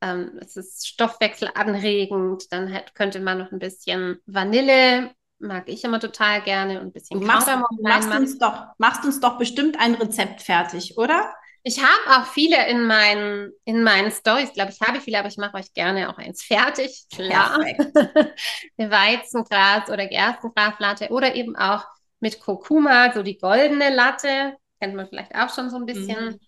Ähm, 0.00 0.38
es 0.40 0.56
ist 0.56 0.86
stoffwechselanregend, 0.86 2.52
dann 2.52 2.72
hat, 2.72 2.94
könnte 2.94 3.18
man 3.18 3.38
noch 3.38 3.50
ein 3.50 3.58
bisschen 3.58 4.18
Vanille, 4.26 5.10
mag 5.40 5.68
ich 5.68 5.82
immer 5.82 5.98
total 5.98 6.42
gerne, 6.42 6.80
und 6.80 6.88
ein 6.88 6.92
bisschen 6.92 7.20
machst, 7.24 7.48
machst 7.82 8.10
uns 8.12 8.38
doch, 8.38 8.66
machst 8.78 9.04
uns 9.04 9.18
doch 9.20 9.38
bestimmt 9.38 9.80
ein 9.80 9.94
Rezept 9.94 10.42
fertig, 10.42 10.96
oder? 10.96 11.32
Ich 11.68 11.82
habe 11.82 12.16
auch 12.16 12.24
viele 12.32 12.66
in 12.70 12.86
meinen, 12.86 13.52
in 13.66 13.82
meinen 13.82 14.10
Stories, 14.10 14.54
glaube 14.54 14.72
ich, 14.72 14.80
habe 14.80 14.96
ich 14.96 15.04
viele, 15.04 15.18
aber 15.18 15.28
ich 15.28 15.36
mache 15.36 15.58
euch 15.58 15.74
gerne 15.74 16.08
auch 16.08 16.16
eins 16.16 16.42
fertig. 16.42 17.04
Klar. 17.14 17.60
Weizengras 18.78 19.90
oder 19.90 20.06
Gerstengraslatte 20.06 21.10
oder 21.10 21.34
eben 21.34 21.56
auch 21.56 21.84
mit 22.20 22.40
Kurkuma, 22.40 23.12
so 23.12 23.22
die 23.22 23.36
goldene 23.36 23.94
Latte. 23.94 24.56
Kennt 24.80 24.94
man 24.94 25.08
vielleicht 25.08 25.34
auch 25.34 25.54
schon 25.54 25.68
so 25.68 25.76
ein 25.76 25.84
bisschen. 25.84 26.26
Mhm. 26.26 26.40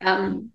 Ähm, 0.00 0.52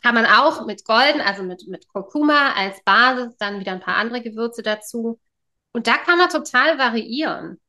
kann 0.00 0.14
man 0.14 0.26
auch 0.26 0.64
mit 0.64 0.84
Golden, 0.84 1.20
also 1.20 1.42
mit, 1.42 1.66
mit 1.66 1.88
Kurkuma 1.88 2.52
als 2.52 2.80
Basis, 2.84 3.36
dann 3.38 3.58
wieder 3.58 3.72
ein 3.72 3.80
paar 3.80 3.96
andere 3.96 4.22
Gewürze 4.22 4.62
dazu. 4.62 5.18
Und 5.72 5.88
da 5.88 5.96
kann 5.96 6.16
man 6.16 6.28
total 6.28 6.78
variieren. 6.78 7.60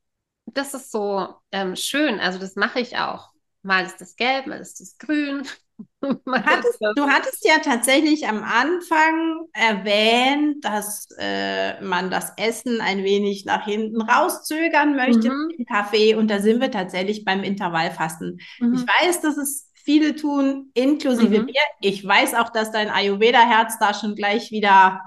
Das 0.46 0.76
ist 0.76 0.92
so 0.92 1.34
ähm, 1.52 1.76
schön. 1.76 2.20
Also 2.20 2.38
das 2.38 2.56
mache 2.56 2.80
ich 2.80 2.96
auch. 3.00 3.33
Mal 3.64 3.86
ist 3.86 4.00
das 4.00 4.16
gelb, 4.16 4.48
mal 4.48 4.60
ist 4.60 4.80
das 4.80 4.98
grün. 4.98 5.48
hattest, 6.28 6.80
du 6.96 7.08
hattest 7.08 7.46
ja 7.46 7.60
tatsächlich 7.60 8.28
am 8.28 8.44
Anfang 8.44 9.48
erwähnt, 9.54 10.64
dass 10.64 11.08
äh, 11.18 11.82
man 11.82 12.12
das 12.12 12.34
Essen 12.38 12.82
ein 12.82 13.04
wenig 13.04 13.46
nach 13.46 13.66
hinten 13.66 14.02
rauszögern 14.02 14.96
möchte 14.96 15.30
mhm. 15.30 15.50
im 15.58 15.66
Kaffee. 15.66 16.16
Und 16.16 16.30
da 16.30 16.40
sind 16.40 16.62
wir 16.62 16.72
tatsächlich 16.72 17.26
beim 17.26 17.44
Intervallfasten. 17.44 18.40
Mhm. 18.60 18.74
Ich 18.74 18.82
weiß, 18.82 19.22
dass 19.22 19.38
es 19.38 19.72
viele 19.74 20.16
tun, 20.16 20.72
inklusive 20.74 21.40
mhm. 21.40 21.46
mir. 21.46 21.62
Ich 21.82 22.06
weiß 22.06 22.36
auch, 22.36 22.50
dass 22.50 22.72
dein 22.72 22.90
Ayurveda-Herz 22.90 23.80
da 23.80 23.94
schon 23.94 24.16
gleich 24.16 24.52
wieder 24.52 25.02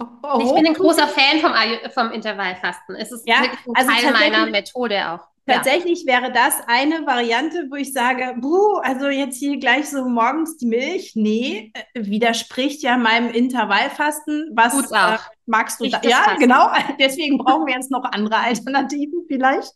Oh, 0.00 0.38
ich 0.40 0.54
bin 0.54 0.64
ein 0.64 0.74
großer 0.74 1.08
Fan 1.08 1.40
vom, 1.40 1.52
vom 1.92 2.12
Intervallfasten. 2.12 2.94
Es 2.94 3.10
ist 3.10 3.26
ja, 3.26 3.42
wirklich 3.42 3.58
ein 3.74 3.88
also 3.88 3.90
Teil 3.90 4.12
meiner 4.12 4.46
Methode 4.46 5.10
auch. 5.10 5.26
Tatsächlich 5.48 6.04
ja. 6.04 6.20
wäre 6.20 6.32
das 6.32 6.54
eine 6.66 7.06
Variante, 7.06 7.66
wo 7.70 7.76
ich 7.76 7.92
sage, 7.92 8.34
buh, 8.38 8.76
also 8.82 9.08
jetzt 9.08 9.38
hier 9.38 9.58
gleich 9.58 9.88
so 9.88 10.06
morgens 10.08 10.58
die 10.58 10.66
Milch. 10.66 11.12
Nee, 11.14 11.72
äh, 11.74 12.04
widerspricht 12.04 12.82
ja 12.82 12.98
meinem 12.98 13.30
Intervallfasten. 13.30 14.50
Was 14.54 14.90
äh, 14.92 15.18
magst 15.46 15.80
du 15.80 15.88
da? 15.88 16.00
Ja, 16.02 16.22
Fasten. 16.24 16.40
genau. 16.40 16.70
Deswegen 17.00 17.38
brauchen 17.38 17.66
wir 17.66 17.74
jetzt 17.74 17.90
noch 17.90 18.04
andere 18.04 18.38
Alternativen 18.38 19.24
vielleicht. 19.26 19.72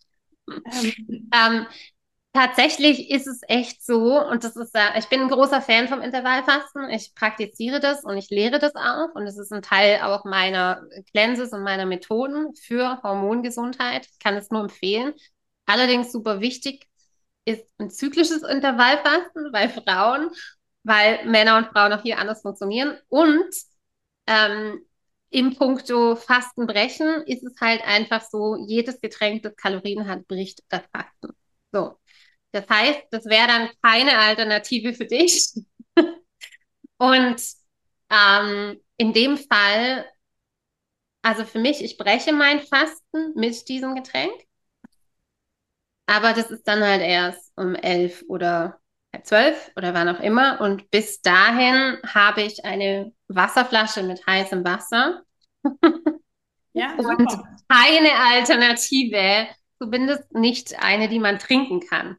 Ähm, 0.48 0.92
ähm, 1.34 1.66
tatsächlich 2.32 3.10
ist 3.10 3.26
es 3.26 3.40
echt 3.48 3.84
so, 3.84 4.20
und 4.20 4.44
das 4.44 4.56
ist, 4.56 4.74
äh, 4.74 4.98
ich 4.98 5.08
bin 5.08 5.20
ein 5.20 5.28
großer 5.28 5.62
Fan 5.62 5.88
vom 5.88 6.00
Intervallfasten. 6.00 6.90
Ich 6.90 7.14
praktiziere 7.14 7.80
das 7.80 8.04
und 8.04 8.16
ich 8.16 8.30
lehre 8.30 8.58
das 8.58 8.74
auch. 8.74 9.14
Und 9.14 9.26
es 9.26 9.38
ist 9.38 9.52
ein 9.52 9.62
Teil 9.62 10.02
auch 10.02 10.24
meiner 10.24 10.82
Cleanses 11.12 11.52
und 11.52 11.62
meiner 11.62 11.86
Methoden 11.86 12.54
für 12.54 13.02
Hormongesundheit. 13.02 14.06
Ich 14.06 14.18
kann 14.18 14.36
es 14.36 14.50
nur 14.50 14.62
empfehlen. 14.62 15.14
Allerdings 15.72 16.12
super 16.12 16.40
wichtig 16.42 16.86
ist 17.46 17.64
ein 17.78 17.88
zyklisches 17.88 18.42
Intervallfasten 18.42 19.50
bei 19.50 19.70
Frauen, 19.70 20.30
weil 20.82 21.24
Männer 21.24 21.56
und 21.56 21.68
Frauen 21.68 21.94
auch 21.94 22.02
hier 22.02 22.18
anders 22.18 22.42
funktionieren. 22.42 22.98
Und 23.08 23.54
ähm, 24.26 24.84
im 25.30 25.56
Punkto 25.56 26.14
Fastenbrechen 26.14 27.22
ist 27.22 27.42
es 27.42 27.58
halt 27.58 27.80
einfach 27.84 28.20
so, 28.20 28.56
jedes 28.68 29.00
Getränk, 29.00 29.44
das 29.44 29.56
Kalorien 29.56 30.06
hat, 30.06 30.28
bricht 30.28 30.62
das 30.68 30.82
Fasten. 30.92 31.34
So. 31.72 31.98
Das 32.50 32.68
heißt, 32.68 33.04
das 33.10 33.24
wäre 33.24 33.46
dann 33.46 33.70
keine 33.82 34.18
Alternative 34.18 34.92
für 34.92 35.06
dich. 35.06 35.54
und 36.98 37.42
ähm, 38.10 38.78
in 38.98 39.14
dem 39.14 39.38
Fall, 39.38 40.04
also 41.22 41.46
für 41.46 41.60
mich, 41.60 41.82
ich 41.82 41.96
breche 41.96 42.34
mein 42.34 42.60
Fasten 42.60 43.32
mit 43.34 43.66
diesem 43.70 43.94
Getränk. 43.94 44.34
Aber 46.12 46.34
das 46.34 46.50
ist 46.50 46.68
dann 46.68 46.82
halt 46.84 47.00
erst 47.00 47.52
um 47.56 47.74
elf 47.74 48.22
oder 48.28 48.78
zwölf 49.22 49.70
oder 49.76 49.94
wann 49.94 50.10
auch 50.10 50.20
immer. 50.20 50.60
Und 50.60 50.90
bis 50.90 51.22
dahin 51.22 51.96
habe 52.06 52.42
ich 52.42 52.66
eine 52.66 53.14
Wasserflasche 53.28 54.02
mit 54.02 54.26
heißem 54.26 54.62
Wasser. 54.64 55.22
Ja, 56.74 56.94
und 56.96 57.28
keine 57.68 58.08
Alternative, 58.32 59.46
zumindest 59.78 60.32
nicht 60.32 60.82
eine, 60.82 61.06
die 61.10 61.18
man 61.18 61.38
trinken 61.38 61.80
kann. 61.80 62.16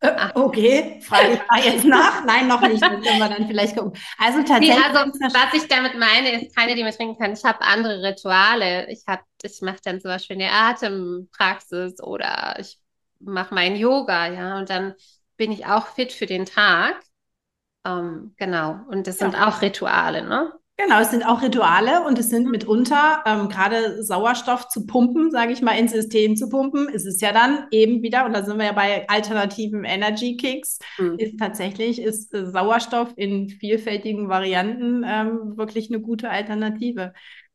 Äh, 0.00 0.28
okay, 0.34 1.00
frage 1.00 1.32
ich 1.32 1.40
da 1.48 1.56
jetzt 1.56 1.84
nach. 1.84 2.24
Nein, 2.24 2.48
noch 2.48 2.60
nicht. 2.60 2.82
Das 2.82 2.90
können 2.90 3.18
wir 3.18 3.28
dann 3.28 3.46
vielleicht 3.46 3.76
gucken. 3.76 3.98
Also 4.18 4.38
tatsächlich. 4.40 4.76
Nee, 4.76 4.82
also, 4.82 5.12
was 5.20 5.54
ich 5.54 5.68
damit 5.68 5.98
meine, 5.98 6.42
ist 6.42 6.54
keine, 6.54 6.74
die 6.74 6.82
man 6.82 6.92
trinken 6.92 7.18
kann. 7.18 7.32
Ich 7.32 7.44
habe 7.44 7.62
andere 7.62 8.02
Rituale. 8.02 8.90
Ich 8.90 9.04
habe, 9.06 9.22
ich 9.42 9.62
mache 9.62 9.78
dann 9.82 10.00
zum 10.00 10.10
Beispiel 10.10 10.36
eine 10.36 10.52
Atempraxis 10.52 12.02
oder 12.02 12.56
ich 12.60 12.78
mache 13.20 13.54
mein 13.54 13.76
Yoga, 13.76 14.28
ja, 14.28 14.58
und 14.58 14.68
dann 14.68 14.94
bin 15.36 15.52
ich 15.52 15.66
auch 15.66 15.86
fit 15.86 16.12
für 16.12 16.26
den 16.26 16.44
Tag. 16.44 17.00
Ähm, 17.84 18.34
genau. 18.36 18.80
Und 18.88 19.06
das 19.06 19.18
sind 19.18 19.34
ja. 19.34 19.48
auch 19.48 19.62
Rituale, 19.62 20.22
ne? 20.22 20.52
Genau, 20.78 21.00
es 21.00 21.10
sind 21.10 21.24
auch 21.24 21.40
Rituale 21.40 22.04
und 22.06 22.18
es 22.18 22.28
sind 22.28 22.50
mitunter 22.50 23.22
ähm, 23.24 23.48
gerade 23.48 24.02
Sauerstoff 24.04 24.68
zu 24.68 24.84
pumpen, 24.84 25.30
sage 25.30 25.52
ich 25.52 25.62
mal, 25.62 25.78
ins 25.78 25.92
System 25.92 26.36
zu 26.36 26.50
pumpen. 26.50 26.90
Es 26.92 27.06
ist 27.06 27.22
ja 27.22 27.32
dann 27.32 27.66
eben 27.70 28.02
wieder, 28.02 28.26
und 28.26 28.34
da 28.34 28.44
sind 28.44 28.58
wir 28.58 28.66
ja 28.66 28.72
bei 28.72 29.08
alternativen 29.08 29.84
Energy 29.84 30.36
Kicks, 30.36 30.78
mhm. 30.98 31.18
ist 31.18 31.38
tatsächlich 31.38 32.00
ist 32.02 32.34
äh, 32.34 32.50
Sauerstoff 32.50 33.08
in 33.16 33.48
vielfältigen 33.48 34.28
Varianten 34.28 35.02
ähm, 35.06 35.56
wirklich 35.56 35.88
eine 35.88 36.00
gute 36.00 36.28
Alternative. 36.28 37.14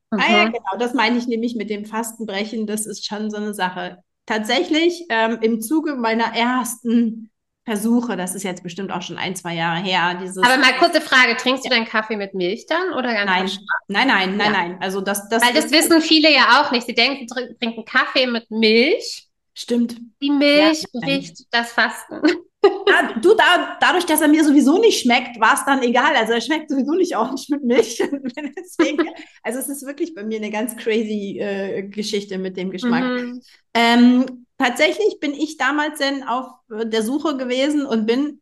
Okay. 0.09 0.23
Ah 0.27 0.37
ja, 0.37 0.45
genau, 0.45 0.77
das 0.79 0.95
meine 0.95 1.19
ich 1.19 1.27
nämlich 1.27 1.55
mit 1.55 1.69
dem 1.69 1.85
Fastenbrechen. 1.85 2.65
Das 2.65 2.87
ist 2.87 3.05
schon 3.05 3.29
so 3.29 3.37
eine 3.37 3.53
Sache. 3.53 3.99
Tatsächlich 4.25 5.05
ähm, 5.09 5.37
im 5.41 5.61
Zuge 5.61 5.95
meiner 5.95 6.35
ersten 6.35 7.29
Versuche, 7.71 8.17
das 8.17 8.35
ist 8.35 8.43
jetzt 8.43 8.63
bestimmt 8.63 8.91
auch 8.91 9.01
schon 9.01 9.17
ein, 9.17 9.33
zwei 9.33 9.55
Jahre 9.55 9.81
her. 9.81 10.19
Dieses 10.21 10.43
Aber 10.43 10.57
mal 10.57 10.73
kurze 10.77 10.99
Frage, 10.99 11.37
trinkst 11.37 11.63
du 11.63 11.69
deinen 11.69 11.85
Kaffee 11.85 12.17
mit 12.17 12.33
Milch 12.33 12.65
dann 12.67 12.91
oder 12.91 13.13
ganz 13.13 13.29
Nein, 13.29 13.49
nein, 13.87 14.07
nein, 14.07 14.37
nein, 14.37 14.53
ja. 14.53 14.59
nein. 14.59 14.77
Also 14.81 14.99
das, 14.99 15.29
das 15.29 15.41
Weil 15.41 15.53
das 15.53 15.71
wissen 15.71 16.01
viele 16.01 16.29
ja 16.33 16.61
auch 16.61 16.71
nicht. 16.71 16.85
Sie 16.85 16.93
denken, 16.93 17.27
sie 17.29 17.55
trinken 17.57 17.85
Kaffee 17.85 18.27
mit 18.27 18.51
Milch. 18.51 19.29
Stimmt. 19.53 19.95
Die 20.21 20.31
Milch 20.31 20.83
ja, 20.91 20.99
bricht 20.99 21.45
das 21.51 21.71
Fasten. 21.71 22.21
Ja, 22.63 23.13
du, 23.19 23.33
da, 23.33 23.77
dadurch, 23.79 24.05
dass 24.05 24.21
er 24.21 24.27
mir 24.27 24.43
sowieso 24.43 24.77
nicht 24.77 25.01
schmeckt, 25.01 25.39
war 25.39 25.55
es 25.55 25.65
dann 25.65 25.81
egal. 25.81 26.15
Also 26.15 26.33
er 26.33 26.41
schmeckt 26.41 26.69
sowieso 26.69 26.93
nicht 26.93 27.15
auch 27.15 27.31
nicht 27.31 27.49
mit 27.49 27.63
Milch. 27.63 27.97
Deswegen, 28.57 29.09
also 29.41 29.59
es 29.59 29.67
ist 29.67 29.85
wirklich 29.85 30.13
bei 30.13 30.23
mir 30.23 30.37
eine 30.37 30.51
ganz 30.51 30.75
crazy 30.75 31.39
äh, 31.39 31.83
Geschichte 31.83 32.37
mit 32.37 32.57
dem 32.57 32.69
Geschmack. 32.69 33.03
Mhm. 33.03 33.41
Ähm, 33.73 34.45
tatsächlich 34.59 35.19
bin 35.19 35.33
ich 35.33 35.57
damals 35.57 35.99
dann 35.99 36.23
auf 36.23 36.47
der 36.69 37.01
Suche 37.01 37.35
gewesen 37.37 37.85
und 37.85 38.05
bin 38.05 38.41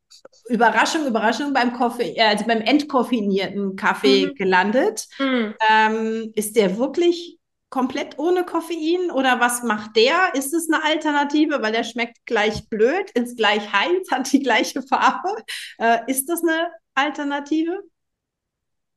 Überraschung, 0.49 1.05
Überraschung 1.08 1.53
beim 1.53 1.73
Kaffee, 1.73 2.15
äh, 2.15 2.23
also 2.23 2.45
beim 2.45 2.62
entkoffinierten 2.62 3.77
Kaffee 3.77 4.27
mhm. 4.27 4.36
gelandet. 4.36 5.08
Mhm. 5.17 5.53
Ähm, 5.69 6.32
ist 6.36 6.58
der 6.58 6.77
wirklich 6.77 7.38
komplett 7.69 8.17
ohne 8.17 8.43
Koffein 8.43 9.12
oder 9.12 9.39
was 9.39 9.63
macht 9.63 9.95
der? 9.95 10.34
Ist 10.34 10.53
es 10.53 10.69
eine 10.69 10.84
Alternative, 10.84 11.62
weil 11.62 11.71
der 11.71 11.84
schmeckt 11.84 12.17
gleich 12.25 12.67
blöd, 12.69 13.12
ist 13.12 13.38
gleich 13.38 13.71
heiß, 13.71 14.08
hat 14.12 14.32
die 14.32 14.41
gleiche 14.41 14.82
Farbe? 14.82 15.29
Äh, 15.77 15.99
ist 16.08 16.27
das 16.29 16.41
eine 16.41 16.69
Alternative? 16.95 17.79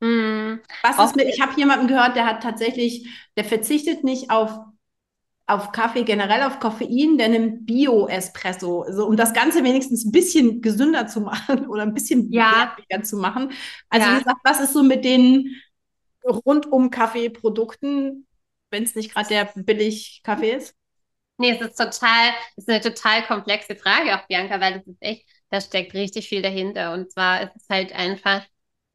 Mm, 0.01 0.61
was 0.83 1.11
ist 1.11 1.17
mit, 1.17 1.29
ich 1.29 1.41
habe 1.41 1.57
jemanden 1.57 1.87
gehört, 1.87 2.17
der 2.17 2.27
hat 2.27 2.43
tatsächlich, 2.43 3.09
der 3.37 3.45
verzichtet 3.45 4.03
nicht 4.05 4.31
auf 4.31 4.59
auf 5.47 5.73
Kaffee, 5.73 6.05
generell 6.05 6.45
auf 6.45 6.61
Koffein, 6.61 7.19
der 7.19 7.29
nimmt 7.29 7.67
Bio-Espresso, 7.67 8.87
so, 8.89 9.07
um 9.07 9.17
das 9.17 9.35
Ganze 9.35 9.65
wenigstens 9.65 10.05
ein 10.05 10.13
bisschen 10.13 10.63
gesünder 10.63 11.09
zu 11.09 11.21
machen 11.23 11.67
oder 11.67 11.83
ein 11.83 11.95
bisschen 11.95 12.33
ja. 12.33 12.75
zu 13.03 13.17
machen. 13.17 13.53
Also 13.91 14.07
ja. 14.07 14.15
wie 14.15 14.19
gesagt, 14.19 14.41
was 14.45 14.61
ist 14.61 14.73
so 14.73 14.83
mit 14.83 15.05
den 15.05 15.57
rundum 16.25 16.91
Kaffeeprodukten, 16.91 18.27
wenn 18.73 18.85
es 18.85 18.95
nicht 18.95 19.13
gerade 19.13 19.29
der 19.29 19.53
billig 19.55 20.23
Kaffee 20.25 20.53
ist? 20.53 20.75
Nee, 21.39 21.53
es 21.53 21.61
ist 21.61 21.77
total, 21.77 22.31
es 22.57 22.65
ist 22.65 22.69
eine 22.69 22.81
total 22.81 23.25
komplexe 23.25 23.75
Frage 23.77 24.15
auch, 24.15 24.27
Bianca, 24.27 24.61
weil 24.61 24.75
das 24.75 24.87
ist 24.87 25.01
echt, 25.01 25.27
da 25.51 25.61
steckt 25.61 25.95
richtig 25.95 26.29
viel 26.29 26.43
dahinter. 26.43 26.93
Und 26.93 27.11
zwar 27.11 27.43
ist 27.43 27.57
es 27.57 27.69
halt 27.69 27.93
einfach, 27.93 28.45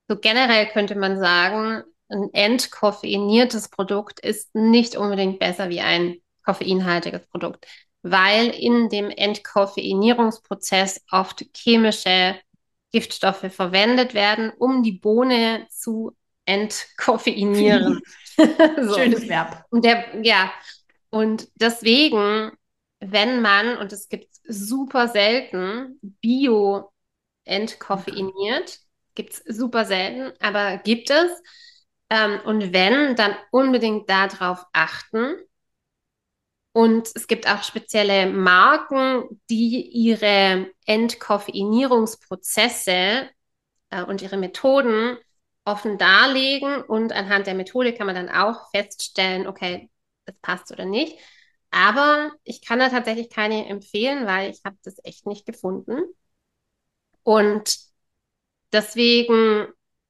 so 0.07 0.17
generell 0.17 0.67
könnte 0.67 0.95
man 0.95 1.19
sagen, 1.19 1.83
ein 2.09 2.29
entkoffeiniertes 2.33 3.69
Produkt 3.69 4.19
ist 4.21 4.53
nicht 4.55 4.95
unbedingt 4.95 5.39
besser 5.39 5.69
wie 5.69 5.81
ein 5.81 6.17
koffeinhaltiges 6.45 7.27
Produkt, 7.27 7.65
weil 8.01 8.47
in 8.49 8.87
dem 8.89 9.09
Entkoffeinierungsprozess 9.09 11.01
oft 11.11 11.45
chemische 11.55 12.39
Giftstoffe 12.93 13.51
verwendet 13.53 14.13
werden, 14.13 14.51
um 14.57 14.83
die 14.83 14.93
Bohne 14.93 15.67
zu 15.69 16.15
entkoffeinieren. 16.47 18.01
so. 18.81 18.95
Schönes 18.95 19.27
Verb. 19.27 19.63
Und 19.69 19.85
der, 19.85 20.05
ja, 20.23 20.51
und 21.11 21.47
deswegen, 21.55 22.51
wenn 22.99 23.41
man, 23.41 23.77
und 23.77 23.93
es 23.93 24.09
gibt 24.09 24.33
super 24.47 25.07
selten, 25.07 25.99
Bio 26.01 26.91
entkoffeiniert, 27.45 28.79
gibt 29.13 29.33
es 29.33 29.57
super 29.57 29.85
selten, 29.85 30.33
aber 30.39 30.77
gibt 30.77 31.11
es. 31.11 31.31
Ähm, 32.09 32.39
und 32.45 32.73
wenn, 32.73 33.15
dann 33.15 33.35
unbedingt 33.51 34.09
darauf 34.09 34.65
achten, 34.73 35.37
und 36.77 37.09
es 37.15 37.25
gibt 37.25 37.49
auch 37.49 37.63
spezielle 37.63 38.27
Marken, 38.27 39.41
die 39.49 39.89
ihre 39.89 40.69
Entkoffeinierungsprozesse 40.85 43.29
äh, 43.89 44.03
und 44.03 44.21
ihre 44.21 44.37
Methoden 44.37 45.17
offen 45.67 45.97
darlegen. 45.97 46.81
Und 46.81 47.13
anhand 47.13 47.47
der 47.47 47.53
Methode 47.55 47.93
kann 47.93 48.07
man 48.07 48.15
dann 48.15 48.29
auch 48.29 48.69
feststellen, 48.71 49.47
okay, 49.47 49.89
das 50.25 50.35
passt 50.41 50.71
oder 50.71 50.85
nicht. 50.85 51.17
Aber 51.69 52.31
ich 52.43 52.65
kann 52.65 52.79
da 52.79 52.89
tatsächlich 52.89 53.29
keine 53.29 53.67
empfehlen, 53.67 54.25
weil 54.25 54.51
ich 54.51 54.61
habe 54.65 54.77
das 54.83 54.97
echt 55.03 55.25
nicht 55.27 55.45
gefunden. 55.45 55.99
Und 57.23 57.77
deswegen 58.71 59.67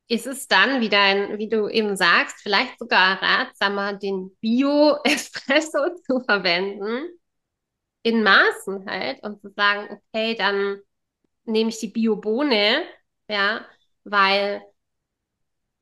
ist 0.07 0.27
es 0.27 0.47
dann 0.47 0.81
wieder 0.81 1.01
ein, 1.01 1.37
wie 1.37 1.49
du 1.49 1.67
eben 1.67 1.97
sagst, 1.97 2.37
vielleicht 2.41 2.79
sogar 2.79 3.21
ratsamer, 3.21 3.93
den 3.93 4.35
Bio-Espresso 4.39 5.95
zu 6.05 6.21
verwenden, 6.21 7.09
in 8.03 8.23
Maßen 8.23 8.85
halt, 8.89 9.23
und 9.23 9.41
zu 9.41 9.49
sagen, 9.55 9.99
okay, 10.13 10.35
dann 10.35 10.79
nehme 11.45 11.69
ich 11.69 11.79
die 11.79 11.89
Bio-Bohne, 11.89 12.83
ja, 13.29 13.65
weil, 14.03 14.63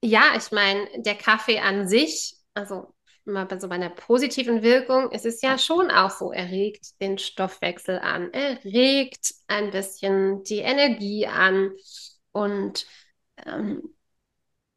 ja, 0.05 0.33
ich 0.37 0.51
meine, 0.51 0.87
der 0.97 1.15
Kaffee 1.15 1.59
an 1.59 1.87
sich, 1.87 2.35
also 2.53 2.93
mal 3.25 3.45
bei 3.45 3.59
so 3.59 3.67
einer 3.67 3.89
positiven 3.89 4.61
Wirkung, 4.61 5.09
es 5.11 5.25
ist 5.25 5.41
ja 5.41 5.57
schon 5.57 5.89
auch 5.89 6.11
so, 6.11 6.31
er 6.31 6.49
regt 6.51 7.01
den 7.01 7.17
Stoffwechsel 7.17 7.99
an, 7.99 8.31
er 8.31 8.63
regt 8.63 9.33
ein 9.47 9.71
bisschen 9.71 10.43
die 10.43 10.59
Energie 10.59 11.25
an 11.25 11.71
und 12.31 12.85
ähm, 13.45 13.81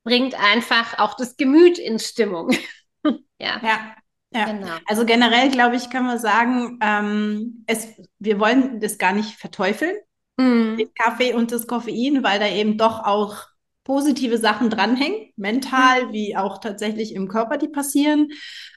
bringt 0.03 0.35
einfach 0.35 0.99
auch 0.99 1.15
das 1.15 1.37
Gemüt 1.37 1.79
in 1.79 1.99
Stimmung. 1.99 2.51
ja. 3.39 3.61
ja. 3.63 3.95
Ja, 4.31 4.45
genau. 4.45 4.77
also 4.85 5.07
generell 5.07 5.51
glaube 5.51 5.77
ich, 5.77 5.89
kann 5.89 6.05
man 6.05 6.19
sagen, 6.19 6.79
ähm, 6.83 7.65
es, 7.67 7.89
wir 8.19 8.39
wollen 8.39 8.79
das 8.79 8.99
gar 8.99 9.15
nicht 9.15 9.39
verteufeln, 9.39 9.97
mm. 10.37 10.77
den 10.77 10.93
Kaffee 10.93 11.33
und 11.33 11.51
das 11.51 11.67
Koffein, 11.67 12.23
weil 12.23 12.39
da 12.39 12.47
eben 12.47 12.77
doch 12.77 13.07
auch 13.07 13.47
positive 13.89 14.37
Sachen 14.37 14.69
dranhängen, 14.69 15.33
mental 15.37 16.07
mm. 16.07 16.13
wie 16.13 16.37
auch 16.37 16.59
tatsächlich 16.59 17.15
im 17.15 17.27
Körper, 17.27 17.57
die 17.57 17.69
passieren. 17.69 18.29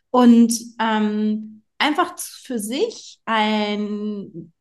Und 0.09 0.53
ähm, 0.79 1.63
einfach 1.77 2.17
für 2.17 2.57
sich 2.57 3.19
ein 3.25 4.53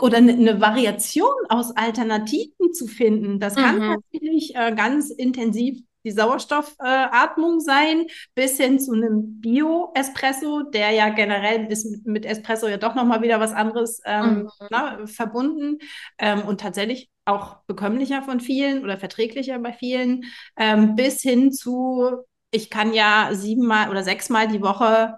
oder 0.00 0.18
eine, 0.18 0.32
eine 0.32 0.60
Variation 0.60 1.34
aus 1.48 1.74
Alternativen 1.76 2.72
zu 2.72 2.86
finden, 2.86 3.38
das 3.38 3.54
kann 3.54 3.78
mhm. 3.78 3.96
natürlich 4.12 4.54
äh, 4.56 4.74
ganz 4.74 5.10
intensiv 5.10 5.78
die 6.06 6.12
Sauerstoffatmung 6.12 7.58
äh, 7.58 7.60
sein, 7.60 8.06
bis 8.34 8.56
hin 8.56 8.78
zu 8.78 8.92
einem 8.92 9.40
Bio-Espresso, 9.40 10.62
der 10.62 10.92
ja 10.92 11.08
generell 11.08 11.66
ist 11.66 12.06
mit 12.06 12.24
Espresso 12.24 12.68
ja 12.68 12.76
doch 12.76 12.94
nochmal 12.94 13.22
wieder 13.22 13.40
was 13.40 13.52
anderes 13.52 14.00
ähm, 14.06 14.44
mhm. 14.44 14.50
na, 14.70 15.06
verbunden 15.06 15.78
ähm, 16.18 16.42
und 16.42 16.60
tatsächlich 16.60 17.10
auch 17.24 17.56
bekömmlicher 17.66 18.22
von 18.22 18.38
vielen 18.38 18.84
oder 18.84 18.98
verträglicher 18.98 19.58
bei 19.58 19.72
vielen, 19.72 20.24
ähm, 20.56 20.94
bis 20.94 21.22
hin 21.22 21.52
zu, 21.52 22.08
ich 22.52 22.70
kann 22.70 22.94
ja 22.94 23.30
siebenmal 23.32 23.90
oder 23.90 24.04
sechsmal 24.04 24.46
die 24.46 24.62
Woche 24.62 25.16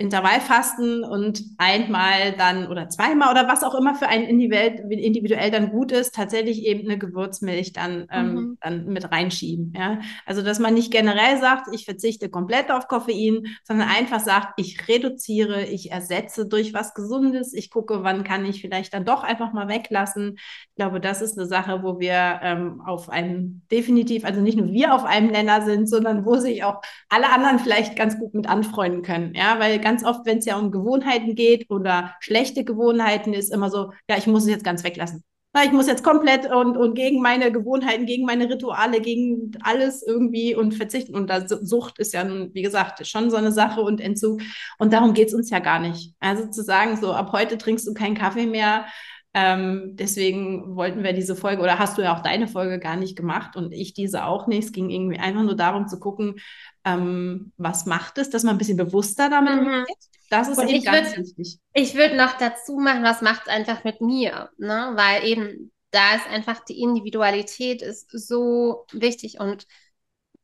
Intervallfasten 0.00 1.04
und 1.04 1.44
einmal 1.58 2.32
dann 2.38 2.68
oder 2.68 2.88
zweimal 2.88 3.30
oder 3.30 3.48
was 3.48 3.62
auch 3.62 3.74
immer 3.74 3.94
für 3.94 4.08
einen 4.08 4.24
individuell, 4.24 4.90
individuell 4.90 5.50
dann 5.50 5.70
gut 5.70 5.92
ist, 5.92 6.14
tatsächlich 6.14 6.64
eben 6.64 6.88
eine 6.88 6.96
Gewürzmilch 6.96 7.74
dann, 7.74 8.06
ähm, 8.10 8.34
mhm. 8.34 8.58
dann 8.62 8.86
mit 8.86 9.12
reinschieben. 9.12 9.74
Ja? 9.76 10.00
Also, 10.24 10.40
dass 10.40 10.58
man 10.58 10.72
nicht 10.72 10.90
generell 10.90 11.38
sagt, 11.38 11.66
ich 11.74 11.84
verzichte 11.84 12.30
komplett 12.30 12.70
auf 12.70 12.88
Koffein, 12.88 13.46
sondern 13.62 13.88
einfach 13.90 14.20
sagt, 14.20 14.54
ich 14.56 14.88
reduziere, 14.88 15.66
ich 15.66 15.92
ersetze 15.92 16.48
durch 16.48 16.72
was 16.72 16.94
Gesundes, 16.94 17.52
ich 17.52 17.70
gucke, 17.70 18.02
wann 18.02 18.24
kann 18.24 18.46
ich 18.46 18.62
vielleicht 18.62 18.94
dann 18.94 19.04
doch 19.04 19.22
einfach 19.22 19.52
mal 19.52 19.68
weglassen. 19.68 20.38
Ich 20.38 20.76
glaube, 20.76 21.00
das 21.00 21.20
ist 21.20 21.36
eine 21.36 21.46
Sache, 21.46 21.82
wo 21.82 22.00
wir 22.00 22.40
ähm, 22.42 22.80
auf 22.80 23.10
einem 23.10 23.60
definitiv, 23.70 24.24
also 24.24 24.40
nicht 24.40 24.56
nur 24.56 24.72
wir 24.72 24.94
auf 24.94 25.04
einem 25.04 25.30
Nenner 25.30 25.60
sind, 25.60 25.90
sondern 25.90 26.24
wo 26.24 26.36
sich 26.36 26.64
auch 26.64 26.80
alle 27.10 27.30
anderen 27.30 27.58
vielleicht 27.58 27.96
ganz 27.96 28.18
gut 28.18 28.32
mit 28.32 28.48
anfreunden 28.48 29.02
können. 29.02 29.34
Ja, 29.34 29.58
weil 29.58 29.78
ganz 29.78 29.89
ganz 29.90 30.04
oft, 30.04 30.24
wenn 30.24 30.38
es 30.38 30.44
ja 30.44 30.56
um 30.56 30.70
Gewohnheiten 30.70 31.34
geht 31.34 31.68
oder 31.68 32.14
schlechte 32.20 32.64
Gewohnheiten, 32.64 33.34
ist 33.34 33.52
immer 33.52 33.70
so, 33.70 33.92
ja, 34.08 34.16
ich 34.16 34.26
muss 34.26 34.44
es 34.44 34.50
jetzt 34.50 34.64
ganz 34.64 34.84
weglassen. 34.84 35.24
Ich 35.64 35.72
muss 35.72 35.88
jetzt 35.88 36.04
komplett 36.04 36.46
und, 36.46 36.76
und 36.76 36.94
gegen 36.94 37.20
meine 37.20 37.50
Gewohnheiten, 37.50 38.06
gegen 38.06 38.24
meine 38.24 38.48
Rituale, 38.48 39.00
gegen 39.00 39.50
alles 39.62 40.06
irgendwie 40.06 40.54
und 40.54 40.74
verzichten. 40.74 41.16
Und 41.16 41.28
da 41.28 41.48
Sucht 41.48 41.98
ist 41.98 42.14
ja 42.14 42.24
wie 42.54 42.62
gesagt, 42.62 43.04
schon 43.04 43.30
so 43.30 43.36
eine 43.36 43.50
Sache 43.50 43.80
und 43.80 44.00
Entzug. 44.00 44.40
Und 44.78 44.92
darum 44.92 45.12
geht 45.12 45.26
es 45.26 45.34
uns 45.34 45.50
ja 45.50 45.58
gar 45.58 45.80
nicht. 45.80 46.14
Also 46.20 46.48
zu 46.50 46.62
sagen, 46.62 46.96
so 46.96 47.12
ab 47.12 47.32
heute 47.32 47.58
trinkst 47.58 47.84
du 47.88 47.94
keinen 47.94 48.14
Kaffee 48.14 48.46
mehr, 48.46 48.84
Ähm, 49.32 49.94
deswegen 49.94 50.74
wollten 50.74 51.04
wir 51.04 51.12
diese 51.12 51.36
Folge, 51.36 51.62
oder 51.62 51.78
hast 51.78 51.96
du 51.96 52.02
ja 52.02 52.16
auch 52.16 52.22
deine 52.22 52.48
Folge 52.48 52.80
gar 52.80 52.96
nicht 52.96 53.14
gemacht 53.16 53.54
und 53.56 53.72
ich 53.72 53.94
diese 53.94 54.24
auch 54.24 54.48
nicht. 54.48 54.64
Es 54.64 54.72
ging 54.72 54.90
irgendwie 54.90 55.20
einfach 55.20 55.44
nur 55.44 55.54
darum 55.54 55.86
zu 55.86 56.00
gucken, 56.00 56.40
ähm, 56.84 57.52
was 57.56 57.86
macht 57.86 58.18
es, 58.18 58.30
dass 58.30 58.42
man 58.42 58.54
ein 58.54 58.58
bisschen 58.58 58.76
bewusster 58.76 59.28
damit 59.28 59.60
mhm. 59.60 59.66
umgeht. 59.66 59.96
Das 60.30 60.48
ist 60.48 60.58
und 60.58 60.68
eben 60.68 60.84
ganz 60.84 61.16
würd, 61.16 61.18
wichtig. 61.18 61.58
Ich 61.72 61.94
würde 61.94 62.16
noch 62.16 62.38
dazu 62.38 62.76
machen, 62.76 63.02
was 63.02 63.20
macht 63.20 63.42
es 63.46 63.52
einfach 63.52 63.84
mit 63.84 64.00
mir, 64.00 64.50
ne? 64.58 64.92
Weil 64.94 65.24
eben 65.24 65.72
da 65.90 66.14
ist 66.14 66.26
einfach 66.28 66.64
die 66.64 66.80
Individualität 66.80 67.82
ist 67.82 68.10
so 68.12 68.86
wichtig 68.92 69.40
und 69.40 69.66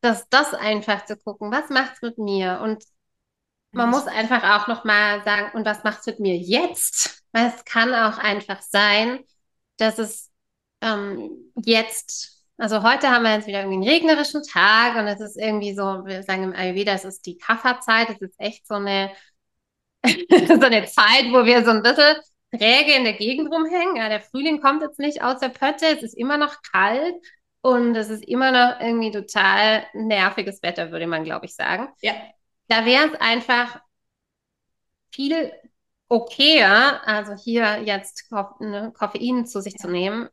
dass 0.00 0.28
das 0.28 0.54
einfach 0.54 1.04
zu 1.06 1.16
gucken, 1.16 1.52
was 1.52 1.70
macht 1.70 1.94
es 1.94 2.02
mit 2.02 2.18
mir 2.18 2.60
und 2.62 2.84
man 3.72 3.90
muss 3.90 4.06
einfach 4.06 4.42
auch 4.42 4.68
noch 4.68 4.84
mal 4.84 5.22
sagen, 5.24 5.50
und 5.54 5.66
was 5.66 5.84
macht 5.84 6.00
es 6.00 6.06
mit 6.06 6.20
mir 6.20 6.36
jetzt? 6.36 7.22
Weil 7.32 7.52
es 7.54 7.64
kann 7.64 7.92
auch 7.94 8.16
einfach 8.18 8.62
sein, 8.62 9.20
dass 9.76 9.98
es 9.98 10.30
ähm, 10.80 11.52
jetzt, 11.56 12.35
also 12.58 12.82
heute 12.82 13.10
haben 13.10 13.24
wir 13.24 13.34
jetzt 13.34 13.46
wieder 13.46 13.60
irgendwie 13.60 13.88
einen 13.88 13.88
regnerischen 13.88 14.42
Tag 14.42 14.96
und 14.96 15.06
es 15.06 15.20
ist 15.20 15.36
irgendwie 15.36 15.74
so, 15.74 15.82
wir 16.06 16.22
sagen 16.22 16.44
im 16.44 16.52
Ayurveda, 16.54 16.92
es 16.92 17.04
ist 17.04 17.26
die 17.26 17.36
Kafferzeit, 17.36 18.08
es 18.10 18.20
ist 18.20 18.34
echt 18.38 18.66
so 18.66 18.74
eine, 18.74 19.12
so 20.04 20.54
eine 20.54 20.86
Zeit, 20.86 21.26
wo 21.32 21.44
wir 21.44 21.64
so 21.64 21.70
ein 21.70 21.82
bisschen 21.82 22.16
träge 22.52 22.94
in 22.94 23.04
der 23.04 23.12
Gegend 23.12 23.52
rumhängen. 23.52 23.96
Ja, 23.96 24.08
der 24.08 24.20
Frühling 24.20 24.60
kommt 24.60 24.82
jetzt 24.82 24.98
nicht 24.98 25.22
aus 25.22 25.40
der 25.40 25.50
Pötte, 25.50 25.86
es 25.86 26.02
ist 26.02 26.16
immer 26.16 26.38
noch 26.38 26.62
kalt 26.72 27.14
und 27.60 27.94
es 27.94 28.08
ist 28.08 28.24
immer 28.24 28.52
noch 28.52 28.80
irgendwie 28.80 29.10
total 29.10 29.84
nerviges 29.92 30.62
Wetter, 30.62 30.92
würde 30.92 31.06
man, 31.06 31.24
glaube 31.24 31.46
ich, 31.46 31.54
sagen. 31.54 31.88
Ja. 32.00 32.14
Da 32.68 32.86
wäre 32.86 33.08
es 33.12 33.20
einfach 33.20 33.80
viel 35.12 35.52
okayer, 36.08 37.00
also 37.06 37.34
hier 37.34 37.82
jetzt 37.82 38.30
ne, 38.60 38.92
Koffein 38.96 39.46
zu 39.46 39.60
sich 39.60 39.74
ja. 39.74 39.78
zu 39.80 39.90
nehmen, 39.90 40.28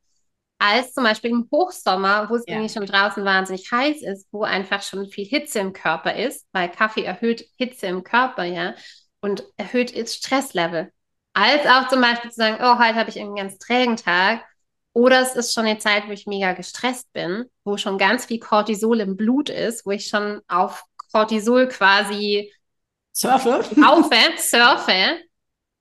als 0.64 0.94
zum 0.94 1.04
Beispiel 1.04 1.32
im 1.32 1.50
Hochsommer, 1.52 2.30
wo 2.30 2.36
es 2.36 2.46
ja. 2.48 2.56
irgendwie 2.56 2.74
schon 2.74 2.86
draußen 2.86 3.26
wahnsinnig 3.26 3.70
heiß 3.70 4.02
ist, 4.02 4.30
wo 4.32 4.44
einfach 4.44 4.82
schon 4.82 5.10
viel 5.10 5.26
Hitze 5.26 5.60
im 5.60 5.74
Körper 5.74 6.16
ist, 6.16 6.48
weil 6.54 6.70
Kaffee 6.70 7.04
erhöht 7.04 7.46
Hitze 7.58 7.88
im 7.88 8.06
Körper, 8.06 8.46
ja, 8.46 8.74
und 9.20 9.44
erhöht 9.58 9.94
das 10.00 10.16
Stresslevel. 10.16 10.90
Als 11.34 11.66
auch 11.68 11.90
zum 11.90 12.00
Beispiel 12.00 12.32
zu 12.32 12.38
sagen, 12.38 12.58
oh, 12.62 12.80
heute 12.80 12.96
habe 12.96 13.10
ich 13.10 13.20
einen 13.20 13.36
ganz 13.36 13.58
trägen 13.58 13.98
Tag. 13.98 14.46
Oder 14.94 15.22
es 15.22 15.36
ist 15.36 15.54
schon 15.54 15.66
eine 15.66 15.80
Zeit, 15.80 16.08
wo 16.08 16.12
ich 16.12 16.28
mega 16.28 16.54
gestresst 16.54 17.12
bin, 17.12 17.46
wo 17.66 17.76
schon 17.76 17.98
ganz 17.98 18.26
viel 18.26 18.40
Cortisol 18.40 19.02
im 19.02 19.18
Blut 19.18 19.50
ist, 19.50 19.86
wo 19.86 19.92
ich 19.92 20.08
schon 20.08 20.40
auf 20.48 20.86
Cortisol 21.12 21.68
quasi 21.68 22.54
surfe, 23.12 23.66
laufe, 23.76 24.16
surfe. 24.38 25.20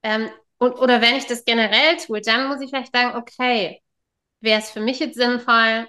Ähm, 0.01 0.29
und, 0.57 0.73
oder 0.73 0.99
wenn 1.01 1.15
ich 1.15 1.27
das 1.27 1.45
generell 1.45 1.97
tue, 1.97 2.19
dann 2.21 2.47
muss 2.47 2.59
ich 2.59 2.69
vielleicht 2.69 2.93
sagen, 2.93 3.15
okay, 3.15 3.81
wäre 4.43 4.59
es 4.59 4.69
für 4.69 4.81
mich 4.81 4.99
jetzt 4.99 5.15
sinnvoll, 5.15 5.87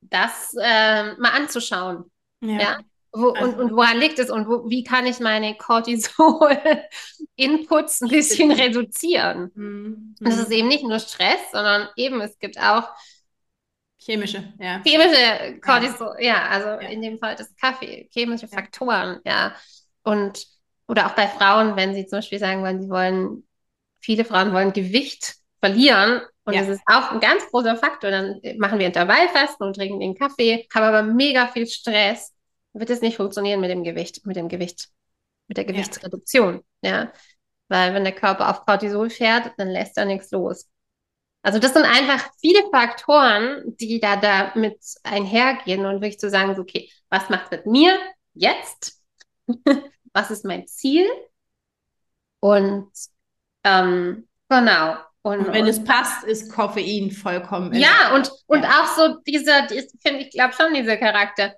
das 0.00 0.56
äh, 0.60 1.14
mal 1.14 1.30
anzuschauen. 1.36 2.10
Ja. 2.40 2.60
ja? 2.60 2.80
Wo, 3.12 3.30
also. 3.32 3.52
und, 3.52 3.60
und 3.60 3.70
woran 3.76 4.00
liegt 4.00 4.18
es 4.18 4.30
und 4.30 4.48
wo, 4.48 4.68
wie 4.70 4.82
kann 4.82 5.04
ich 5.06 5.20
meine 5.20 5.54
Cortisol-Inputs 5.54 8.00
ein 8.00 8.08
bisschen 8.08 8.50
reduzieren? 8.52 9.50
Mhm. 9.54 10.16
Das 10.20 10.38
ist 10.38 10.50
eben 10.50 10.68
nicht 10.68 10.84
nur 10.84 10.98
Stress, 10.98 11.50
sondern 11.52 11.88
eben 11.96 12.22
es 12.22 12.38
gibt 12.38 12.58
auch 12.58 12.88
chemische, 13.98 14.54
ja. 14.58 14.80
Chemische 14.82 15.60
Cortisol, 15.60 16.16
ja, 16.18 16.26
ja 16.26 16.48
also 16.48 16.68
ja. 16.68 16.80
in 16.88 17.02
dem 17.02 17.18
Fall 17.18 17.36
das 17.36 17.54
Kaffee, 17.56 18.08
chemische 18.10 18.48
Faktoren, 18.48 19.20
ja. 19.26 19.54
Und 20.02 20.46
oder 20.88 21.06
auch 21.06 21.14
bei 21.14 21.28
Frauen, 21.28 21.76
wenn 21.76 21.94
sie 21.94 22.06
zum 22.06 22.18
Beispiel 22.18 22.38
sagen 22.38 22.62
wollen, 22.62 22.80
sie 22.82 22.88
wollen, 22.88 23.46
viele 24.00 24.24
Frauen 24.24 24.54
wollen 24.54 24.72
Gewicht 24.72 25.34
verlieren 25.60 26.22
und 26.44 26.56
das 26.56 26.68
ist 26.68 26.82
auch 26.86 27.12
ein 27.12 27.20
ganz 27.20 27.46
großer 27.50 27.76
Faktor. 27.76 28.10
Dann 28.10 28.40
machen 28.58 28.78
wir 28.78 28.86
Intervallfasten 28.86 29.66
und 29.66 29.76
trinken 29.76 30.00
den 30.00 30.14
Kaffee, 30.14 30.66
haben 30.74 30.84
aber 30.84 31.02
mega 31.02 31.46
viel 31.46 31.66
Stress 31.66 32.32
wird 32.72 32.90
es 32.90 33.00
nicht 33.00 33.16
funktionieren 33.16 33.60
mit 33.60 33.70
dem 33.70 33.84
Gewicht, 33.84 34.24
mit 34.26 34.36
dem 34.36 34.48
Gewicht, 34.48 34.88
mit 35.46 35.56
der 35.56 35.64
Gewichtsreduktion, 35.64 36.64
ja. 36.82 36.90
ja. 36.90 37.12
Weil 37.68 37.94
wenn 37.94 38.04
der 38.04 38.14
Körper 38.14 38.50
auf 38.50 38.64
Cortisol 38.66 39.10
fährt, 39.10 39.52
dann 39.56 39.68
lässt 39.68 39.96
er 39.96 40.04
nichts 40.04 40.30
los. 40.30 40.68
Also 41.42 41.58
das 41.58 41.72
sind 41.72 41.84
einfach 41.84 42.30
viele 42.40 42.62
Faktoren, 42.70 43.76
die 43.76 43.98
da 43.98 44.16
damit 44.16 44.78
einhergehen 45.02 45.84
und 45.86 45.94
wirklich 45.96 46.20
zu 46.20 46.30
sagen, 46.30 46.54
so, 46.54 46.62
okay, 46.62 46.90
was 47.08 47.30
macht 47.30 47.50
mit 47.50 47.66
mir 47.66 47.98
jetzt? 48.34 49.02
was 50.12 50.30
ist 50.30 50.44
mein 50.44 50.66
Ziel? 50.66 51.06
Und 52.40 52.90
ähm, 53.64 54.28
genau. 54.48 54.96
Und, 55.22 55.38
und 55.38 55.52
wenn 55.52 55.62
und, 55.62 55.68
es 55.68 55.82
passt, 55.84 56.24
ist 56.24 56.52
Koffein 56.52 57.10
vollkommen. 57.10 57.72
Ja, 57.74 58.14
und, 58.14 58.30
und 58.46 58.62
ja. 58.62 58.82
auch 58.82 58.86
so 58.86 59.18
dieser, 59.26 59.70
ich 59.70 59.88
finde, 60.00 60.22
ich 60.22 60.30
glaube 60.30 60.52
schon, 60.54 60.74
dieser 60.74 60.96
Charakter 60.96 61.54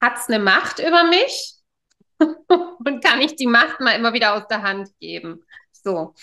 hat 0.00 0.16
es 0.16 0.28
eine 0.28 0.38
Macht 0.38 0.78
über 0.78 1.04
mich 1.04 1.54
und 2.18 3.04
kann 3.04 3.20
ich 3.20 3.34
die 3.36 3.46
Macht 3.46 3.80
mal 3.80 3.92
immer 3.92 4.12
wieder 4.12 4.34
aus 4.34 4.46
der 4.48 4.62
Hand 4.62 4.90
geben. 5.00 5.42
So. 5.72 6.14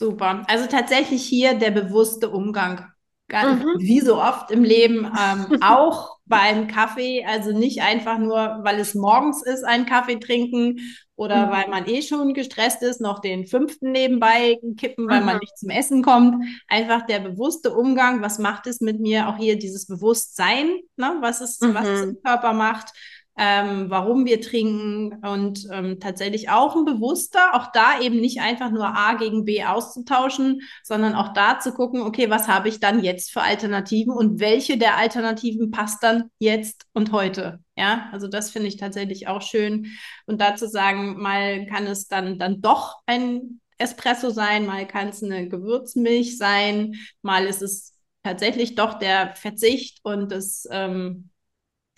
Super. 0.00 0.44
Also 0.48 0.66
tatsächlich 0.66 1.24
hier 1.24 1.54
der 1.54 1.70
bewusste 1.70 2.28
Umgang. 2.28 2.92
Mhm. 3.30 3.74
Wie 3.78 4.00
so 4.00 4.20
oft 4.20 4.50
im 4.50 4.64
Leben, 4.64 5.04
ähm, 5.04 5.58
auch 5.62 6.17
beim 6.28 6.68
Kaffee. 6.68 7.24
Also 7.26 7.56
nicht 7.56 7.82
einfach 7.82 8.18
nur, 8.18 8.60
weil 8.62 8.78
es 8.78 8.94
morgens 8.94 9.42
ist, 9.42 9.64
einen 9.64 9.86
Kaffee 9.86 10.20
trinken 10.20 10.78
oder 11.16 11.46
mhm. 11.46 11.50
weil 11.50 11.68
man 11.68 11.88
eh 11.88 12.02
schon 12.02 12.34
gestresst 12.34 12.82
ist, 12.82 13.00
noch 13.00 13.18
den 13.18 13.46
fünften 13.46 13.90
nebenbei 13.90 14.58
kippen, 14.76 15.08
weil 15.08 15.20
mhm. 15.20 15.26
man 15.26 15.38
nicht 15.38 15.58
zum 15.58 15.70
Essen 15.70 16.02
kommt. 16.02 16.44
Einfach 16.68 17.06
der 17.06 17.20
bewusste 17.20 17.74
Umgang, 17.74 18.22
was 18.22 18.38
macht 18.38 18.66
es 18.66 18.80
mit 18.80 19.00
mir? 19.00 19.28
Auch 19.28 19.36
hier 19.36 19.58
dieses 19.58 19.86
Bewusstsein, 19.86 20.68
ne? 20.96 21.16
was, 21.20 21.40
es, 21.40 21.58
was 21.60 21.86
es 21.86 22.02
im 22.02 22.22
Körper 22.22 22.52
macht 22.52 22.92
ähm, 23.38 23.88
warum 23.88 24.26
wir 24.26 24.40
trinken 24.40 25.24
und 25.24 25.68
ähm, 25.72 26.00
tatsächlich 26.00 26.50
auch 26.50 26.74
ein 26.74 26.84
bewusster, 26.84 27.54
auch 27.54 27.70
da 27.72 28.00
eben 28.00 28.20
nicht 28.20 28.40
einfach 28.40 28.70
nur 28.70 28.86
A 28.86 29.14
gegen 29.14 29.44
B 29.44 29.64
auszutauschen, 29.64 30.62
sondern 30.82 31.14
auch 31.14 31.32
da 31.32 31.60
zu 31.60 31.72
gucken, 31.72 32.02
okay, 32.02 32.30
was 32.30 32.48
habe 32.48 32.68
ich 32.68 32.80
dann 32.80 33.04
jetzt 33.04 33.30
für 33.30 33.40
Alternativen 33.40 34.12
und 34.12 34.40
welche 34.40 34.76
der 34.76 34.96
Alternativen 34.96 35.70
passt 35.70 36.02
dann 36.02 36.30
jetzt 36.40 36.86
und 36.94 37.12
heute? 37.12 37.60
Ja, 37.76 38.08
also 38.10 38.26
das 38.26 38.50
finde 38.50 38.66
ich 38.66 38.76
tatsächlich 38.76 39.28
auch 39.28 39.40
schön. 39.40 39.86
Und 40.26 40.40
dazu 40.40 40.66
sagen, 40.66 41.16
mal 41.22 41.64
kann 41.66 41.86
es 41.86 42.08
dann, 42.08 42.40
dann 42.40 42.60
doch 42.60 42.96
ein 43.06 43.60
Espresso 43.78 44.30
sein, 44.30 44.66
mal 44.66 44.84
kann 44.88 45.08
es 45.08 45.22
eine 45.22 45.48
Gewürzmilch 45.48 46.36
sein, 46.36 46.96
mal 47.22 47.46
ist 47.46 47.62
es 47.62 47.94
tatsächlich 48.24 48.74
doch 48.74 48.94
der 48.98 49.36
Verzicht 49.36 50.00
und 50.02 50.32
das 50.32 50.66
ähm, 50.72 51.30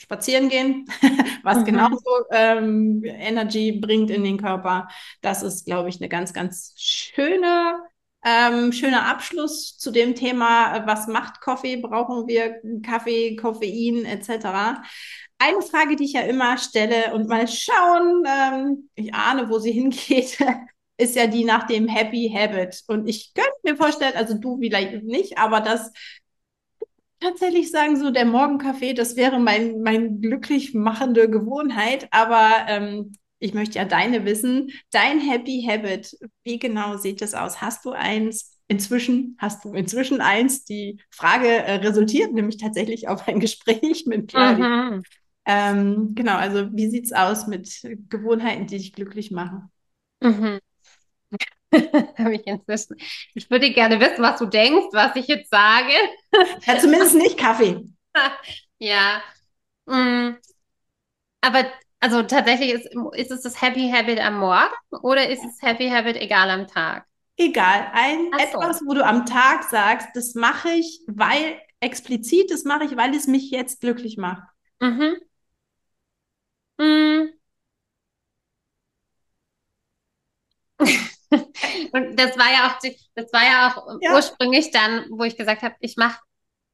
spazieren 0.01 0.48
gehen, 0.48 0.86
was 1.42 1.59
mhm. 1.59 1.64
genauso 1.66 2.11
ähm, 2.32 3.03
Energy 3.05 3.72
bringt 3.72 4.11
in 4.11 4.24
den 4.24 4.38
Körper. 4.38 4.88
Das 5.20 5.42
ist, 5.42 5.66
glaube 5.66 5.90
ich, 5.90 6.01
eine 6.01 6.09
ganz, 6.09 6.32
ganz 6.32 6.72
schöne, 6.78 7.82
ähm, 8.24 8.72
schöner 8.72 9.07
Abschluss 9.07 9.76
zu 9.76 9.90
dem 9.90 10.14
Thema, 10.14 10.86
was 10.86 11.07
macht 11.07 11.42
Kaffee? 11.42 11.76
Brauchen 11.76 12.26
wir 12.28 12.61
Kaffee, 12.82 13.36
Koffein 13.36 14.07
etc.? 14.07 14.80
Eine 15.38 15.62
Frage, 15.62 15.96
die 15.96 16.05
ich 16.05 16.14
ja 16.14 16.22
immer 16.22 16.57
stelle 16.57 17.12
und 17.14 17.28
mal 17.28 17.46
schauen, 17.46 18.24
ähm, 18.26 18.90
ich 18.94 19.12
ahne, 19.14 19.51
wo 19.51 19.59
sie 19.59 19.72
hingeht, 19.72 20.38
ist 20.96 21.16
ja 21.16 21.26
die 21.26 21.44
nach 21.44 21.66
dem 21.66 21.88
Happy 21.88 22.32
Habit. 22.34 22.84
Und 22.86 23.07
ich 23.07 23.34
könnte 23.34 23.51
mir 23.64 23.76
vorstellen, 23.76 24.16
also 24.16 24.34
du 24.34 24.59
vielleicht 24.59 25.03
nicht, 25.03 25.38
aber 25.38 25.61
dass 25.61 25.92
tatsächlich 27.20 27.70
sagen, 27.70 27.96
so 27.96 28.10
der 28.10 28.24
Morgenkaffee, 28.24 28.94
das 28.94 29.16
wäre 29.16 29.38
mein, 29.38 29.80
mein 29.82 30.20
glücklich 30.20 30.74
machende 30.74 31.30
Gewohnheit. 31.30 32.08
Aber 32.12 32.50
ähm, 32.68 33.12
ich 33.38 33.54
möchte 33.54 33.78
ja 33.78 33.84
deine 33.84 34.24
wissen. 34.24 34.70
Dein 34.90 35.20
Happy 35.20 35.66
Habit, 35.68 36.16
wie 36.44 36.58
genau 36.58 36.96
sieht 36.96 37.20
das 37.22 37.34
aus? 37.34 37.60
Hast 37.60 37.84
du 37.84 37.92
eins? 37.92 38.56
Inzwischen 38.68 39.36
hast 39.38 39.64
du 39.64 39.72
inzwischen 39.74 40.20
eins. 40.20 40.64
Die 40.64 41.00
Frage 41.10 41.48
äh, 41.48 41.74
resultiert 41.76 42.32
nämlich 42.32 42.58
tatsächlich 42.58 43.08
auf 43.08 43.26
ein 43.28 43.40
Gespräch 43.40 44.04
mit 44.06 44.28
Claudia. 44.28 44.66
Mhm. 44.66 45.02
Ähm, 45.46 46.14
genau, 46.14 46.36
also 46.36 46.68
wie 46.74 46.88
sieht 46.90 47.06
es 47.06 47.12
aus 47.12 47.46
mit 47.46 47.80
Gewohnheiten, 48.10 48.66
die 48.66 48.78
dich 48.78 48.92
glücklich 48.92 49.30
machen? 49.30 49.70
Mhm. 50.22 50.60
habe 52.18 52.34
ich 52.34 52.46
inzwischen. 52.46 52.96
Ich 53.34 53.50
würde 53.50 53.70
gerne 53.72 54.00
wissen, 54.00 54.22
was 54.22 54.38
du 54.38 54.46
denkst, 54.46 54.88
was 54.92 55.14
ich 55.16 55.26
jetzt 55.28 55.50
sage. 55.50 55.92
Ja, 56.66 56.78
zumindest 56.78 57.14
nicht 57.14 57.38
Kaffee. 57.38 57.84
ja. 58.78 59.22
Mm. 59.86 60.36
Aber 61.40 61.64
also 62.00 62.22
tatsächlich 62.22 62.70
ist, 62.72 62.88
ist 63.14 63.30
es 63.30 63.42
das 63.42 63.60
Happy 63.60 63.90
Habit 63.90 64.20
am 64.20 64.38
Morgen 64.38 64.72
oder 65.02 65.28
ist 65.28 65.44
es 65.44 65.60
Happy 65.62 65.88
Habit 65.88 66.16
egal 66.16 66.50
am 66.50 66.66
Tag? 66.66 67.04
Egal. 67.36 67.90
Ein, 67.92 68.30
so. 68.32 68.38
Etwas, 68.38 68.82
wo 68.86 68.94
du 68.94 69.04
am 69.04 69.26
Tag 69.26 69.64
sagst, 69.64 70.08
das 70.14 70.34
mache 70.34 70.70
ich, 70.70 71.00
weil 71.06 71.58
explizit, 71.80 72.50
das 72.50 72.64
mache 72.64 72.84
ich, 72.84 72.96
weil 72.96 73.14
es 73.14 73.26
mich 73.26 73.50
jetzt 73.50 73.80
glücklich 73.80 74.16
macht. 74.18 74.42
Mhm. 74.80 75.16
Mm. 76.78 77.30
Und 81.92 82.18
das 82.18 82.36
war 82.38 82.50
ja 82.52 82.68
auch, 82.68 82.78
die, 82.80 82.96
das 83.14 83.32
war 83.32 83.42
ja 83.42 83.68
auch 83.68 83.98
ja. 84.00 84.14
ursprünglich 84.14 84.70
dann, 84.70 85.06
wo 85.10 85.24
ich 85.24 85.36
gesagt 85.36 85.62
habe, 85.62 85.74
ich 85.80 85.96
mache 85.96 86.18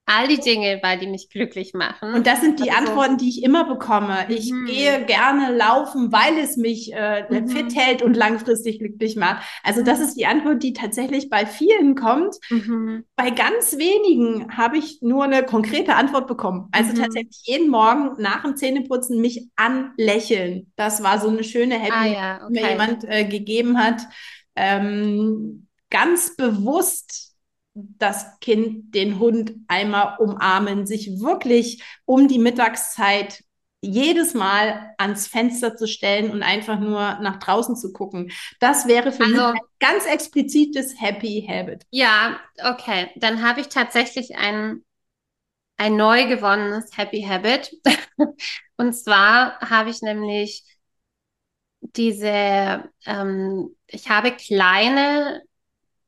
all 0.06 0.28
die 0.28 0.38
Dinge, 0.38 0.78
weil 0.82 0.98
die 1.00 1.08
mich 1.08 1.28
glücklich 1.30 1.74
machen. 1.74 2.14
Und 2.14 2.28
das 2.28 2.40
sind 2.40 2.60
die 2.60 2.70
also, 2.70 2.90
Antworten, 2.90 3.18
die 3.18 3.28
ich 3.28 3.42
immer 3.42 3.64
bekomme. 3.64 4.26
Ich 4.28 4.52
mhm. 4.52 4.66
gehe 4.66 5.04
gerne 5.04 5.54
laufen, 5.54 6.12
weil 6.12 6.38
es 6.38 6.56
mich 6.56 6.92
äh, 6.94 7.24
mhm. 7.28 7.48
fit 7.48 7.74
hält 7.74 8.02
und 8.02 8.16
langfristig 8.16 8.78
glücklich 8.78 9.16
macht. 9.16 9.44
Also 9.64 9.82
das 9.82 9.98
ist 9.98 10.14
die 10.14 10.26
Antwort, 10.26 10.62
die 10.62 10.72
tatsächlich 10.72 11.28
bei 11.28 11.44
vielen 11.44 11.96
kommt. 11.96 12.36
Mhm. 12.50 13.04
Bei 13.16 13.30
ganz 13.30 13.76
wenigen 13.78 14.56
habe 14.56 14.78
ich 14.78 15.02
nur 15.02 15.24
eine 15.24 15.42
konkrete 15.42 15.96
Antwort 15.96 16.28
bekommen. 16.28 16.68
Also 16.70 16.92
mhm. 16.92 17.02
tatsächlich 17.02 17.40
jeden 17.42 17.68
Morgen 17.68 18.22
nach 18.22 18.42
dem 18.42 18.56
Zähneputzen 18.56 19.20
mich 19.20 19.48
anlächeln. 19.56 20.72
Das 20.76 21.02
war 21.02 21.18
so 21.18 21.28
eine 21.28 21.42
schöne 21.42 21.80
Happy, 21.80 21.92
ah, 21.92 22.06
ja, 22.06 22.36
okay. 22.44 22.52
die 22.52 22.60
mir 22.60 22.70
jemand 22.70 23.04
äh, 23.08 23.24
gegeben 23.24 23.76
hat. 23.76 24.02
Ähm, 24.56 25.68
ganz 25.90 26.36
bewusst 26.36 27.34
das 27.74 28.38
Kind 28.40 28.94
den 28.94 29.18
Hund 29.18 29.54
einmal 29.68 30.16
umarmen, 30.18 30.86
sich 30.86 31.20
wirklich 31.20 31.82
um 32.06 32.26
die 32.26 32.38
Mittagszeit 32.38 33.44
jedes 33.82 34.34
Mal 34.34 34.94
ans 34.98 35.26
Fenster 35.26 35.76
zu 35.76 35.86
stellen 35.86 36.30
und 36.30 36.42
einfach 36.42 36.80
nur 36.80 37.18
nach 37.20 37.38
draußen 37.38 37.76
zu 37.76 37.92
gucken. 37.92 38.32
Das 38.58 38.88
wäre 38.88 39.12
für 39.12 39.24
also, 39.24 39.34
mich 39.34 39.44
ein 39.44 39.60
ganz 39.78 40.06
explizites 40.06 41.00
Happy 41.00 41.46
Habit. 41.48 41.84
Ja, 41.90 42.40
okay. 42.64 43.10
Dann 43.16 43.42
habe 43.42 43.60
ich 43.60 43.68
tatsächlich 43.68 44.36
ein, 44.36 44.82
ein 45.76 45.96
neu 45.96 46.26
gewonnenes 46.26 46.96
Happy 46.96 47.22
Habit. 47.22 47.76
und 48.76 48.94
zwar 48.94 49.60
habe 49.60 49.90
ich 49.90 50.00
nämlich 50.00 50.64
diese, 51.80 52.90
ähm, 53.06 53.76
ich 53.86 54.08
habe 54.08 54.32
kleine 54.32 55.42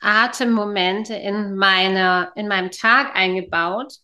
Atemmomente 0.00 1.14
in 1.14 1.56
meiner, 1.56 2.32
in 2.36 2.48
meinem 2.48 2.70
Tag 2.70 3.16
eingebaut, 3.16 3.94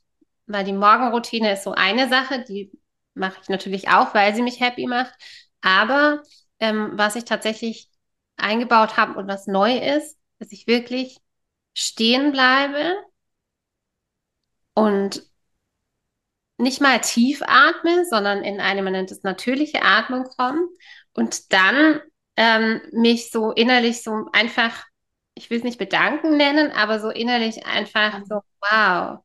weil 0.47 0.65
die 0.65 0.73
Morgenroutine 0.73 1.53
ist 1.53 1.65
so 1.65 1.73
eine 1.73 2.09
Sache, 2.09 2.45
die 2.45 2.73
mache 3.15 3.39
ich 3.43 3.49
natürlich 3.49 3.89
auch, 3.89 4.15
weil 4.15 4.35
sie 4.35 4.43
mich 4.43 4.61
happy 4.61 4.87
macht. 4.87 5.15
Aber 5.61 6.23
ähm, 6.61 6.93
was 6.95 7.17
ich 7.17 7.25
tatsächlich 7.25 7.89
eingebaut 8.37 8.97
habe 8.97 9.19
und 9.19 9.29
was 9.29 9.47
neu 9.47 9.77
ist, 9.79 10.19
dass 10.39 10.53
ich 10.53 10.67
wirklich 10.67 11.19
stehen 11.75 12.33
bleibe 12.33 12.95
und 14.75 15.23
nicht 16.57 16.81
mal 16.81 17.01
tief 17.01 17.43
atme, 17.47 18.05
sondern 18.09 18.43
in 18.45 18.61
eine, 18.61 18.83
man 18.83 18.93
nennt 18.93 19.11
es 19.11 19.23
natürliche 19.23 19.83
Atmung 19.83 20.25
komme 20.37 20.69
und 21.15 21.53
dann 21.53 22.01
ähm, 22.37 22.83
mich 22.93 23.31
so 23.31 23.53
innerlich 23.53 24.03
so 24.03 24.29
einfach 24.33 24.85
ich 25.35 25.51
will 25.51 25.59
es 25.59 25.65
nicht 25.65 25.79
bedanken 25.79 26.37
nennen, 26.37 26.71
aber 26.73 27.01
so 27.01 27.11
innerlich 27.11 27.67
einfach 27.67 28.21
so, 28.25 28.41
wow, 28.61 29.19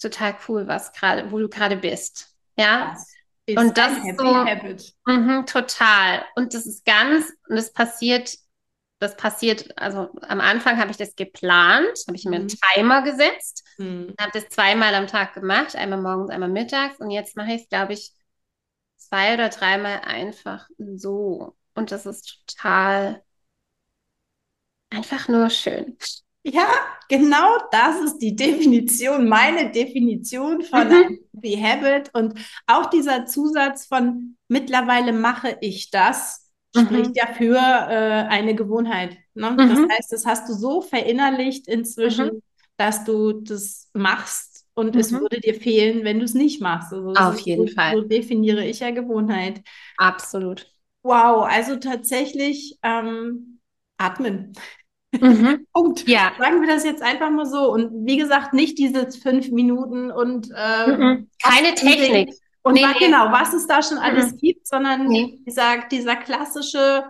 total 0.00 0.36
cool, 0.48 0.66
was 0.66 0.92
gerade, 0.92 1.30
wo 1.30 1.38
du 1.38 1.48
gerade 1.48 1.76
bist. 1.76 2.34
Ja. 2.56 2.92
Das 3.46 3.62
und 3.62 3.76
das 3.76 3.92
ist 3.98 4.18
so, 4.18 4.44
mh, 5.04 5.42
total. 5.42 6.24
Und 6.34 6.54
das 6.54 6.64
ist 6.64 6.86
ganz, 6.86 7.30
und 7.46 7.56
das 7.56 7.74
passiert, 7.74 8.34
das 9.00 9.16
passiert, 9.16 9.76
also 9.76 10.08
am 10.22 10.40
Anfang 10.40 10.78
habe 10.78 10.90
ich 10.90 10.96
das 10.96 11.14
geplant, 11.14 11.98
habe 12.06 12.16
ich 12.16 12.24
mir 12.24 12.36
einen 12.36 12.46
mhm. 12.46 12.74
Timer 12.74 13.02
gesetzt, 13.02 13.62
mhm. 13.76 14.14
habe 14.18 14.30
das 14.32 14.48
zweimal 14.48 14.94
am 14.94 15.06
Tag 15.06 15.34
gemacht, 15.34 15.76
einmal 15.76 16.00
morgens, 16.00 16.30
einmal 16.30 16.48
mittags 16.48 16.98
und 17.00 17.10
jetzt 17.10 17.36
mache 17.36 17.52
ich 17.52 17.62
es, 17.62 17.68
glaube 17.68 17.92
ich, 17.92 18.12
zwei 19.08 19.34
oder 19.34 19.48
dreimal 19.48 20.00
einfach 20.00 20.68
so. 20.78 21.56
Und 21.74 21.92
das 21.92 22.06
ist 22.06 22.44
total 22.46 23.22
Einfach 24.94 25.28
nur 25.28 25.50
schön. 25.50 25.96
Ja, 26.44 26.68
genau 27.08 27.56
das 27.72 28.00
ist 28.00 28.18
die 28.18 28.36
Definition, 28.36 29.28
meine 29.28 29.70
Definition 29.72 30.62
von 30.62 30.88
mhm. 30.88 31.18
Happy 31.34 31.60
Habit 31.60 32.10
und 32.12 32.38
auch 32.66 32.90
dieser 32.90 33.24
Zusatz 33.26 33.86
von 33.86 34.36
mittlerweile 34.48 35.12
mache 35.12 35.56
ich 35.62 35.90
das, 35.90 36.52
mhm. 36.76 36.80
spricht 36.82 37.16
ja 37.16 37.32
für 37.32 37.56
äh, 37.56 38.28
eine 38.28 38.54
Gewohnheit. 38.54 39.16
Ne? 39.32 39.52
Mhm. 39.52 39.56
Das 39.56 39.78
heißt, 39.78 40.12
das 40.12 40.26
hast 40.26 40.48
du 40.48 40.52
so 40.52 40.82
verinnerlicht 40.82 41.66
inzwischen, 41.66 42.26
mhm. 42.26 42.42
dass 42.76 43.04
du 43.04 43.40
das 43.40 43.90
machst 43.94 44.53
und 44.74 44.96
es 44.96 45.10
mhm. 45.10 45.20
würde 45.20 45.40
dir 45.40 45.54
fehlen, 45.54 46.04
wenn 46.04 46.18
du 46.18 46.24
es 46.24 46.34
nicht 46.34 46.60
machst. 46.60 46.92
Also 46.92 47.12
Auf 47.14 47.38
jeden 47.40 47.68
so, 47.68 47.74
Fall. 47.74 47.94
So 47.94 48.00
definiere 48.02 48.64
ich 48.64 48.80
ja 48.80 48.90
Gewohnheit. 48.90 49.62
Absolut. 49.96 50.66
Wow, 51.02 51.46
also 51.48 51.76
tatsächlich 51.76 52.78
ähm, 52.82 53.60
atmen. 53.98 54.52
Mhm. 55.12 55.66
Punkt. 55.72 56.08
Ja. 56.08 56.32
Sagen 56.38 56.60
wir 56.60 56.68
das 56.68 56.84
jetzt 56.84 57.02
einfach 57.02 57.30
mal 57.30 57.46
so. 57.46 57.70
Und 57.72 58.06
wie 58.06 58.16
gesagt, 58.16 58.52
nicht 58.52 58.78
diese 58.78 59.10
fünf 59.12 59.50
Minuten 59.50 60.10
und 60.10 60.48
äh, 60.56 60.96
mhm. 60.96 61.30
keine 61.42 61.74
Technik. 61.74 62.34
Und 62.62 62.74
nee, 62.74 62.82
was, 62.82 62.94
nee. 62.94 63.06
genau, 63.06 63.30
was 63.30 63.52
es 63.52 63.66
da 63.66 63.82
schon 63.82 63.98
alles 63.98 64.32
mhm. 64.32 64.36
gibt, 64.38 64.66
sondern 64.66 65.06
nee. 65.06 65.38
dieser, 65.46 65.86
dieser 65.90 66.16
klassische 66.16 67.04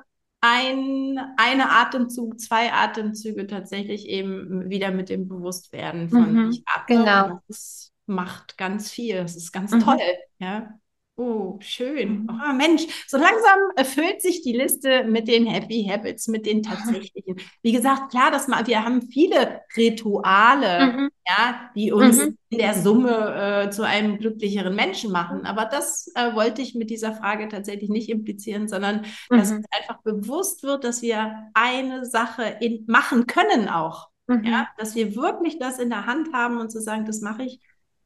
ein, 0.47 1.19
eine 1.39 1.71
Atemzug, 1.71 2.39
zwei 2.39 2.71
Atemzüge 2.71 3.47
tatsächlich 3.47 4.07
eben 4.07 4.69
wieder 4.69 4.91
mit 4.91 5.09
dem 5.09 5.27
Bewusstwerden 5.27 6.11
von 6.11 6.33
mhm. 6.35 6.51
ich 6.51 6.63
atme. 6.67 6.99
Genau. 6.99 7.41
Das 7.49 7.93
macht 8.05 8.59
ganz 8.59 8.91
viel. 8.91 9.17
Das 9.17 9.37
ist 9.37 9.53
ganz 9.53 9.73
mhm. 9.73 9.81
toll. 9.81 9.99
Ja. 10.39 10.79
Oh, 11.17 11.59
schön. 11.61 12.29
Oh, 12.29 12.53
Mensch, 12.55 12.83
so 13.07 13.17
langsam 13.17 13.59
erfüllt 13.77 14.21
sich 14.21 14.43
die 14.43 14.53
Liste 14.53 15.05
mit 15.05 15.29
den 15.29 15.47
Happy 15.47 15.89
Habits, 15.89 16.27
mit 16.27 16.45
den 16.45 16.63
tatsächlichen. 16.65 17.37
Wie 17.63 17.71
gesagt, 17.71 18.11
klar, 18.11 18.33
dass 18.33 18.49
mal, 18.49 18.67
wir 18.67 18.85
haben 18.85 19.01
viele 19.01 19.61
Rituale, 19.77 20.93
mhm. 20.93 21.11
ja, 21.25 21.71
die 21.77 21.93
uns 21.93 22.19
mhm. 22.19 22.37
in 22.49 22.59
der 22.59 22.75
Summe 22.75 23.67
äh, 23.67 23.71
zu 23.71 23.85
einem 23.87 24.19
glücklicheren 24.19 24.75
Menschen 24.75 25.13
machen. 25.13 25.47
Aber 25.47 25.67
das 25.67 26.11
äh, 26.17 26.35
wollte 26.35 26.63
ich 26.63 26.75
mit 26.75 26.91
dieser 26.91 27.15
Frage 27.15 27.47
tatsächlich 27.47 27.91
nicht 27.91 28.09
implizieren, 28.09 28.67
sondern 28.67 29.07
mhm. 29.31 29.39
dass 29.39 29.53
uns 29.53 29.67
einfach 29.71 30.03
bewusst 30.03 30.65
wird, 30.65 30.83
dass 30.83 31.01
wir 31.01 31.49
eine 31.55 32.07
Sache 32.07 32.57
in, 32.61 32.85
machen 32.89 33.29
können 33.29 33.69
auch. 33.69 34.09
Ja, 34.29 34.37
mhm. 34.37 34.67
dass 34.79 34.97
wir 34.97 35.15
wirklich 35.15 35.59
das 35.61 35.79
in 35.79 35.91
der 35.91 36.07
Hand 36.07 36.33
haben 36.33 36.59
und 36.59 36.71
zu 36.71 36.81
sagen, 36.81 37.05
das 37.05 37.21
mache 37.21 37.45
ich, 37.45 37.61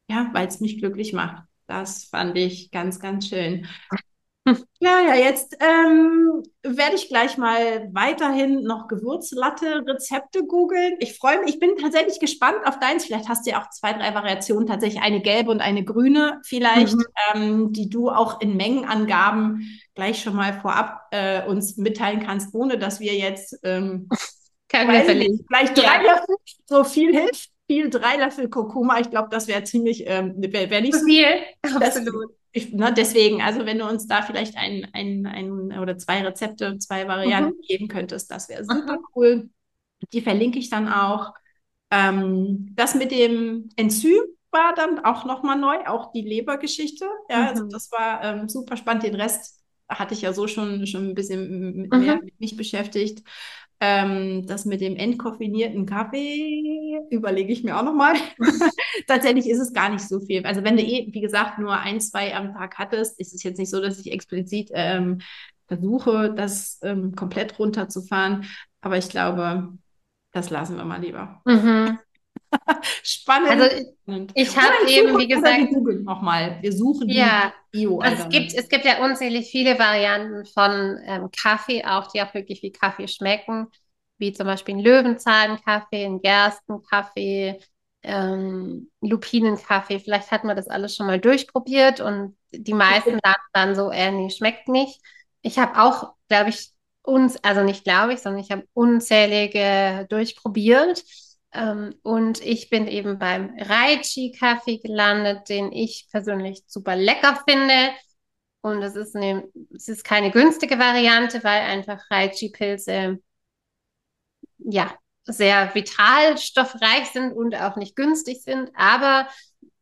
ja, 0.09 0.29
weil 0.33 0.47
es 0.47 0.59
mich 0.59 0.77
glücklich 0.77 1.13
macht. 1.13 1.48
Das 1.69 2.05
fand 2.05 2.35
ich 2.35 2.71
ganz, 2.71 2.99
ganz 2.99 3.27
schön. 3.27 3.67
Ja, 4.79 5.01
ja, 5.01 5.13
jetzt 5.13 5.57
ähm, 5.59 6.41
werde 6.63 6.95
ich 6.95 7.07
gleich 7.07 7.37
mal 7.37 7.87
weiterhin 7.93 8.63
noch 8.63 8.87
Gewürzlatte-Rezepte 8.87 10.43
googeln. 10.47 10.95
Ich 10.99 11.17
freue 11.19 11.41
mich, 11.41 11.53
ich 11.53 11.59
bin 11.59 11.75
tatsächlich 11.75 12.19
gespannt 12.19 12.57
auf 12.65 12.79
deins. 12.79 13.05
Vielleicht 13.05 13.29
hast 13.29 13.45
du 13.45 13.51
ja 13.51 13.61
auch 13.61 13.69
zwei, 13.69 13.93
drei 13.93 14.15
Variationen, 14.15 14.65
tatsächlich 14.65 15.03
eine 15.03 15.21
gelbe 15.21 15.51
und 15.51 15.61
eine 15.61 15.83
grüne, 15.83 16.39
vielleicht, 16.43 16.95
mhm. 16.95 17.05
ähm, 17.35 17.73
die 17.73 17.89
du 17.89 18.09
auch 18.09 18.41
in 18.41 18.57
Mengenangaben 18.57 19.79
gleich 19.93 20.23
schon 20.23 20.35
mal 20.35 20.59
vorab 20.59 21.09
äh, 21.11 21.45
uns 21.45 21.77
mitteilen 21.77 22.21
kannst, 22.21 22.55
ohne 22.55 22.79
dass 22.79 22.99
wir 22.99 23.13
jetzt 23.13 23.59
ähm, 23.63 24.09
gleich 25.47 25.73
drei 25.75 26.05
ja. 26.05 26.25
So 26.65 26.83
viel 26.85 27.13
hilft 27.13 27.51
viel, 27.69 27.89
drei 27.89 28.17
Löffel 28.17 28.49
Kurkuma. 28.49 28.99
Ich 28.99 29.09
glaube, 29.09 29.29
das 29.29 29.47
wäre 29.47 29.63
ziemlich, 29.63 30.03
ähm, 30.07 30.33
wäre 30.37 30.69
wär 30.69 30.81
nicht 30.81 30.95
so 30.95 31.05
viel. 31.05 31.25
Absolut. 31.61 32.31
Ich, 32.51 32.73
ne, 32.73 32.91
deswegen, 32.91 33.43
also 33.43 33.65
wenn 33.65 33.77
du 33.77 33.87
uns 33.87 34.07
da 34.07 34.23
vielleicht 34.23 34.57
ein, 34.57 34.87
ein, 34.93 35.27
ein 35.27 35.79
oder 35.79 35.97
zwei 35.99 36.21
Rezepte, 36.21 36.79
zwei 36.79 37.07
Varianten 37.07 37.57
mhm. 37.57 37.61
geben 37.61 37.87
könntest, 37.87 38.31
das 38.31 38.49
wäre 38.49 38.63
super 38.65 38.97
mhm. 38.97 39.05
cool. 39.15 39.49
Die 40.13 40.21
verlinke 40.21 40.57
ich 40.57 40.69
dann 40.69 40.87
auch. 40.87 41.33
Ähm, 41.91 42.73
das 42.75 42.95
mit 42.95 43.11
dem 43.11 43.69
Enzym 43.75 44.19
war 44.51 44.73
dann 44.73 45.05
auch 45.05 45.25
nochmal 45.25 45.59
neu, 45.59 45.77
auch 45.85 46.11
die 46.11 46.21
Lebergeschichte. 46.21 47.05
Ja, 47.29 47.49
also 47.49 47.65
mhm. 47.65 47.67
also 47.67 47.67
das 47.67 47.91
war 47.91 48.23
ähm, 48.23 48.49
super 48.49 48.77
spannend. 48.77 49.03
Den 49.03 49.15
Rest 49.15 49.59
hatte 49.87 50.13
ich 50.13 50.21
ja 50.21 50.33
so 50.33 50.47
schon, 50.47 50.87
schon 50.87 51.09
ein 51.09 51.15
bisschen 51.15 51.75
mit, 51.75 51.91
mehr 51.91 52.21
mit 52.21 52.39
mich 52.39 52.55
beschäftigt. 52.57 53.27
Ähm, 53.81 54.45
das 54.45 54.65
mit 54.65 54.81
dem 54.81 54.97
entkoffinierten 54.97 55.85
Kaffee 55.85 56.99
überlege 57.09 57.53
ich 57.53 57.63
mir 57.63 57.77
auch 57.77 57.83
nochmal. 57.83 58.15
Tatsächlich 59.07 59.49
ist 59.49 59.59
es 59.59 59.73
gar 59.73 59.89
nicht 59.89 60.05
so 60.07 60.19
viel. 60.19 60.45
Also 60.45 60.63
wenn 60.63 60.75
du 60.75 60.83
eh, 60.83 61.07
wie 61.11 61.21
gesagt, 61.21 61.59
nur 61.59 61.77
ein, 61.77 62.01
zwei 62.01 62.35
am 62.35 62.53
Tag 62.53 62.77
hattest, 62.77 63.19
ist 63.19 63.33
es 63.33 63.43
jetzt 63.43 63.57
nicht 63.57 63.69
so, 63.69 63.81
dass 63.81 63.99
ich 63.99 64.11
explizit 64.11 64.69
ähm, 64.73 65.21
versuche, 65.67 66.33
das 66.35 66.79
ähm, 66.81 67.15
komplett 67.15 67.57
runterzufahren. 67.57 68.45
Aber 68.81 68.97
ich 68.97 69.07
glaube, 69.07 69.69
das 70.33 70.49
lassen 70.49 70.75
wir 70.77 70.83
mal 70.85 71.01
lieber. 71.01 71.41
Mhm. 71.45 71.99
Spannend. 73.03 73.49
Also 73.49 73.85
ich 74.33 74.57
habe 74.57 74.89
eben, 74.89 75.17
wie 75.17 75.27
gesagt, 75.27 75.71
wir 75.71 75.99
nochmal. 76.01 76.57
Wir 76.61 76.73
suchen 76.73 77.07
die 77.07 77.15
ja, 77.15 77.53
Bio. 77.71 77.99
Also 77.99 78.23
es 78.23 78.29
gibt, 78.29 78.53
es 78.53 78.69
gibt 78.69 78.85
ja 78.85 79.03
unzählig 79.03 79.49
viele 79.49 79.77
Varianten 79.77 80.45
von 80.45 80.99
ähm, 81.05 81.29
Kaffee, 81.31 81.83
auch 81.85 82.07
die 82.07 82.21
auch 82.21 82.33
wirklich 82.33 82.63
wie 82.63 82.71
Kaffee 82.71 83.07
schmecken, 83.07 83.67
wie 84.17 84.33
zum 84.33 84.47
Beispiel 84.47 84.75
ein 84.75 84.81
Löwenzahnkaffee, 84.81 86.05
ein 86.05 86.21
Gerstenkaffee, 86.21 87.59
ähm, 88.03 88.89
Lupinenkaffee. 89.01 89.99
Vielleicht 89.99 90.31
hat 90.31 90.43
man 90.43 90.55
das 90.55 90.67
alles 90.67 90.95
schon 90.95 91.07
mal 91.07 91.19
durchprobiert 91.19 91.99
und 91.99 92.35
die 92.51 92.73
meisten 92.73 93.19
sagen 93.23 93.41
dann 93.53 93.75
so, 93.75 93.91
äh, 93.91 94.11
nee, 94.11 94.29
schmeckt 94.29 94.67
nicht. 94.67 95.01
Ich 95.41 95.59
habe 95.59 95.81
auch, 95.81 96.13
glaube 96.27 96.49
ich, 96.49 96.71
uns, 97.03 97.37
also 97.43 97.63
nicht 97.63 97.83
glaube 97.83 98.13
ich, 98.13 98.19
sondern 98.19 98.41
ich 98.41 98.51
habe 98.51 98.67
unzählige 98.73 100.05
durchprobiert. 100.09 101.03
Ähm, 101.51 101.95
und 102.03 102.41
ich 102.45 102.69
bin 102.69 102.87
eben 102.87 103.17
beim 103.19 103.55
Reichi-Kaffee 103.57 104.79
gelandet, 104.79 105.49
den 105.49 105.71
ich 105.71 106.07
persönlich 106.11 106.63
super 106.67 106.95
lecker 106.95 107.41
finde. 107.47 107.91
Und 108.61 108.83
es 108.83 108.95
ist, 108.95 109.15
eine, 109.15 109.47
es 109.73 109.87
ist 109.87 110.03
keine 110.03 110.31
günstige 110.31 110.77
Variante, 110.77 111.43
weil 111.43 111.61
einfach 111.61 111.99
Reichi-Pilze 112.11 113.19
ja 114.57 114.93
sehr 115.23 115.73
vitalstoffreich 115.73 117.07
sind 117.11 117.33
und 117.33 117.55
auch 117.55 117.75
nicht 117.77 117.95
günstig 117.95 118.41
sind. 118.41 118.71
Aber 118.75 119.27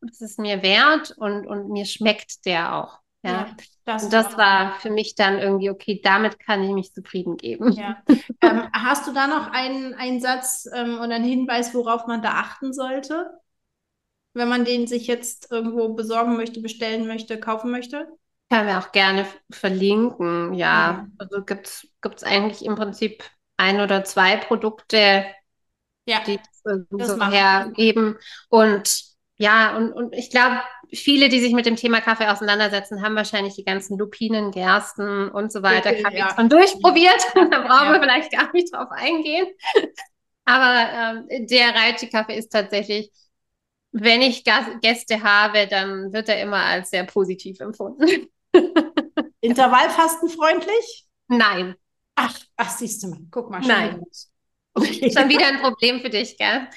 es 0.10 0.22
ist 0.22 0.40
mir 0.40 0.62
wert 0.62 1.14
und, 1.18 1.48
und 1.48 1.70
mir 1.70 1.86
schmeckt 1.86 2.46
der 2.46 2.76
auch. 2.76 3.00
Ja. 3.28 3.34
ja 3.34 3.56
das, 3.86 4.04
und 4.04 4.14
das 4.14 4.38
war 4.38 4.74
für 4.80 4.90
mich 4.90 5.16
dann 5.16 5.40
irgendwie, 5.40 5.70
okay, 5.70 6.02
damit 6.04 6.40
kann 6.40 6.64
ich 6.64 6.72
mich 6.72 6.94
zufrieden 6.94 7.38
geben. 7.38 7.72
Ja. 7.72 8.02
ähm, 8.42 8.68
hast 8.74 9.08
du 9.08 9.14
da 9.14 9.28
noch 9.28 9.52
einen, 9.52 9.94
einen 9.94 10.20
Satz 10.20 10.68
ähm, 10.74 11.00
und 11.00 11.12
einen 11.12 11.24
Hinweis, 11.24 11.74
worauf 11.74 12.06
man 12.06 12.22
da 12.22 12.32
achten 12.32 12.74
sollte? 12.74 13.30
Wenn 14.34 14.50
man 14.50 14.66
den 14.66 14.88
sich 14.88 15.08
jetzt 15.08 15.52
irgendwo 15.52 15.94
besorgen 15.94 16.36
möchte, 16.36 16.60
bestellen 16.60 17.08
möchte, 17.08 17.40
kaufen 17.40 17.72
möchte? 17.72 18.08
Können 18.50 18.68
wir 18.68 18.78
auch 18.78 18.92
gerne 18.92 19.26
verlinken, 19.52 20.54
ja. 20.54 20.92
ja. 20.92 21.08
Also 21.18 21.44
gibt 21.44 21.68
es 21.68 22.24
eigentlich 22.24 22.66
im 22.66 22.76
Prinzip 22.76 23.24
ein 23.58 23.82
oder 23.82 24.04
zwei 24.04 24.38
Produkte, 24.38 25.26
ja, 26.06 26.22
die 26.26 26.40
das 26.66 27.10
so 27.10 27.26
hergeben. 27.26 28.18
Und 28.50 29.07
ja, 29.38 29.78
und, 29.78 29.94
und 29.94 30.14
ich 30.16 30.32
glaube, 30.32 30.62
viele, 30.92 31.30
die 31.30 31.40
sich 31.40 31.54
mit 31.54 31.66
dem 31.66 31.76
Thema 31.76 32.02
Kaffee 32.02 32.28
auseinandersetzen, 32.28 33.04
haben 33.04 33.16
wahrscheinlich 33.16 33.56
die 33.56 33.64
ganzen 33.64 33.98
Lupinen, 33.98 34.52
Gersten 34.52 35.30
und 35.30 35.52
so 35.52 35.62
weiter 35.62 35.92
okay, 35.92 36.02
Kaffee 36.02 36.18
ja. 36.18 36.36
schon 36.36 36.50
durchprobiert. 36.50 37.22
da 37.36 37.62
brauchen 37.62 37.88
ja. 37.88 37.94
wir 37.94 38.02
vielleicht 38.02 38.32
gar 38.32 38.52
nicht 38.52 38.74
drauf 38.74 38.90
eingehen. 38.90 39.48
Aber 40.46 41.26
ähm, 41.30 41.48
der 41.48 41.76
Reichi-Kaffee 41.76 42.38
ist 42.38 42.52
tatsächlich, 42.52 43.12
wenn 43.92 44.22
ich 44.22 44.44
Gäste 44.82 45.22
habe, 45.22 45.68
dann 45.68 46.14
wird 46.14 46.30
er 46.30 46.42
immer 46.42 46.64
als 46.64 46.90
sehr 46.90 47.04
positiv 47.04 47.60
empfunden. 47.60 48.28
Intervallfastenfreundlich? 49.42 51.06
Nein. 51.28 51.76
Ach, 52.16 52.36
ach, 52.56 52.70
siehst 52.70 53.04
du 53.04 53.10
mal, 53.10 53.20
guck 53.30 53.52
mal. 53.52 53.62
Nein. 53.62 54.02
Okay. 54.74 55.12
Schon 55.12 55.30
wieder 55.30 55.48
ein 55.48 55.58
Problem 55.62 56.02
für 56.02 56.10
dich, 56.10 56.38
gell? 56.38 56.68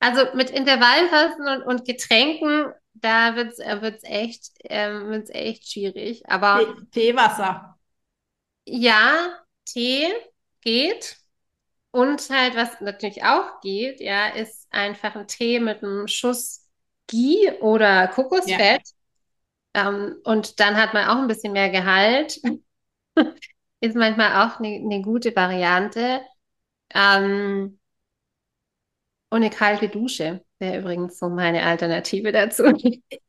Also 0.00 0.22
mit 0.34 0.50
Intervallfasten 0.50 1.46
und, 1.46 1.62
und 1.62 1.84
Getränken, 1.84 2.72
da 2.94 3.36
wird 3.36 3.52
es 3.52 3.58
äh, 3.58 3.80
wird's 3.82 4.02
echt, 4.02 4.52
ähm, 4.64 5.08
wird's 5.10 5.30
echt 5.30 5.70
schwierig. 5.70 6.22
Aber 6.28 6.74
Teewasser. 6.90 7.78
Ja, 8.64 9.38
Tee 9.66 10.08
geht. 10.62 11.16
Und 11.92 12.30
halt, 12.30 12.56
was 12.56 12.80
natürlich 12.80 13.24
auch 13.24 13.60
geht, 13.60 14.00
ja, 14.00 14.28
ist 14.28 14.68
einfach 14.70 15.16
ein 15.16 15.26
Tee 15.26 15.58
mit 15.60 15.82
einem 15.82 16.06
Schuss 16.06 16.68
Ghee 17.08 17.52
oder 17.60 18.08
Kokosfett. 18.08 18.82
Ja. 19.74 19.88
Ähm, 19.88 20.16
und 20.24 20.60
dann 20.60 20.76
hat 20.76 20.94
man 20.94 21.08
auch 21.08 21.16
ein 21.16 21.26
bisschen 21.28 21.52
mehr 21.52 21.68
Gehalt. 21.68 22.40
ist 23.80 23.96
manchmal 23.96 24.46
auch 24.46 24.60
eine, 24.60 24.76
eine 24.76 25.02
gute 25.02 25.34
Variante. 25.34 26.22
Ähm, 26.94 27.79
und 29.30 29.36
eine 29.36 29.50
kalte 29.50 29.88
Dusche 29.88 30.42
wäre 30.60 30.78
übrigens 30.78 31.18
so 31.18 31.28
meine 31.28 31.62
Alternative 31.62 32.32
dazu. 32.32 32.64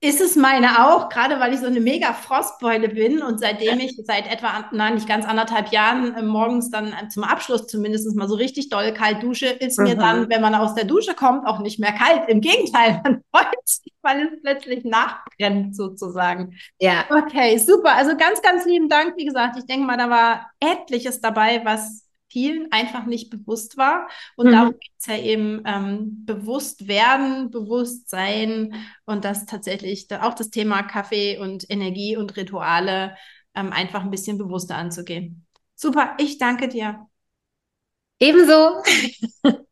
Ist 0.02 0.20
es 0.20 0.36
meine 0.36 0.86
auch, 0.86 1.10
gerade 1.10 1.40
weil 1.40 1.54
ich 1.54 1.62
so 1.62 1.68
eine 1.68 1.80
mega 1.80 2.14
Frostbeule 2.14 2.90
bin 2.90 3.22
und 3.22 3.40
seitdem 3.40 3.80
ich 3.80 3.96
seit 4.04 4.32
etwa, 4.32 4.66
nein, 4.74 4.96
nicht 4.96 5.08
ganz 5.08 5.26
anderthalb 5.26 5.72
Jahren 5.72 6.14
äh, 6.16 6.24
morgens 6.24 6.70
dann 6.70 6.88
äh, 6.88 7.08
zum 7.08 7.24
Abschluss 7.24 7.68
zumindest 7.68 8.14
mal 8.16 8.28
so 8.28 8.36
richtig 8.36 8.70
doll 8.70 8.94
kalt 8.94 9.24
dusche, 9.24 9.46
ist 9.46 9.80
mhm. 9.80 9.86
mir 9.86 9.96
dann, 9.96 10.30
wenn 10.30 10.42
man 10.42 10.56
aus 10.56 10.76
der 10.76 10.86
Dusche 10.86 11.14
kommt, 11.14 11.48
auch 11.48 11.60
nicht 11.60 11.80
mehr 11.80 11.94
kalt. 11.94 12.28
Im 12.28 12.42
Gegenteil, 12.42 13.00
man 13.04 13.24
freut 13.32 13.48
sich, 13.64 13.94
weil 14.02 14.24
es 14.24 14.42
plötzlich 14.42 14.84
nachbrennt 14.84 15.76
sozusagen. 15.76 16.58
Ja. 16.80 17.06
Okay, 17.10 17.58
super. 17.58 17.96
Also 17.96 18.18
ganz, 18.18 18.42
ganz 18.42 18.66
lieben 18.66 18.90
Dank. 18.90 19.16
Wie 19.16 19.26
gesagt, 19.26 19.56
ich 19.58 19.66
denke 19.66 19.86
mal, 19.86 19.98
da 19.98 20.10
war 20.10 20.52
etliches 20.60 21.22
dabei, 21.22 21.62
was 21.64 22.11
vielen 22.32 22.72
einfach 22.72 23.06
nicht 23.06 23.30
bewusst 23.30 23.78
war. 23.78 24.08
Und 24.36 24.48
mhm. 24.48 24.52
darum 24.52 24.72
geht 24.80 24.94
es 24.98 25.06
ja 25.06 25.18
eben 25.18 25.62
ähm, 25.66 26.26
bewusst 26.26 26.88
werden, 26.88 27.52
bewusst 27.52 28.10
sein 28.10 28.74
und 29.06 29.26
das 29.26 29.46
tatsächlich 29.46 30.08
auch 30.12 30.34
das 30.34 30.50
Thema 30.50 30.84
Kaffee 30.84 31.38
und 31.38 31.70
Energie 31.70 32.16
und 32.16 32.36
Rituale 32.38 33.16
ähm, 33.54 33.72
einfach 33.74 34.04
ein 34.04 34.12
bisschen 34.12 34.38
bewusster 34.38 34.78
anzugehen. 34.78 35.46
Super, 35.76 36.16
ich 36.18 36.38
danke 36.38 36.68
dir. 36.68 37.08
Ebenso. 38.20 38.82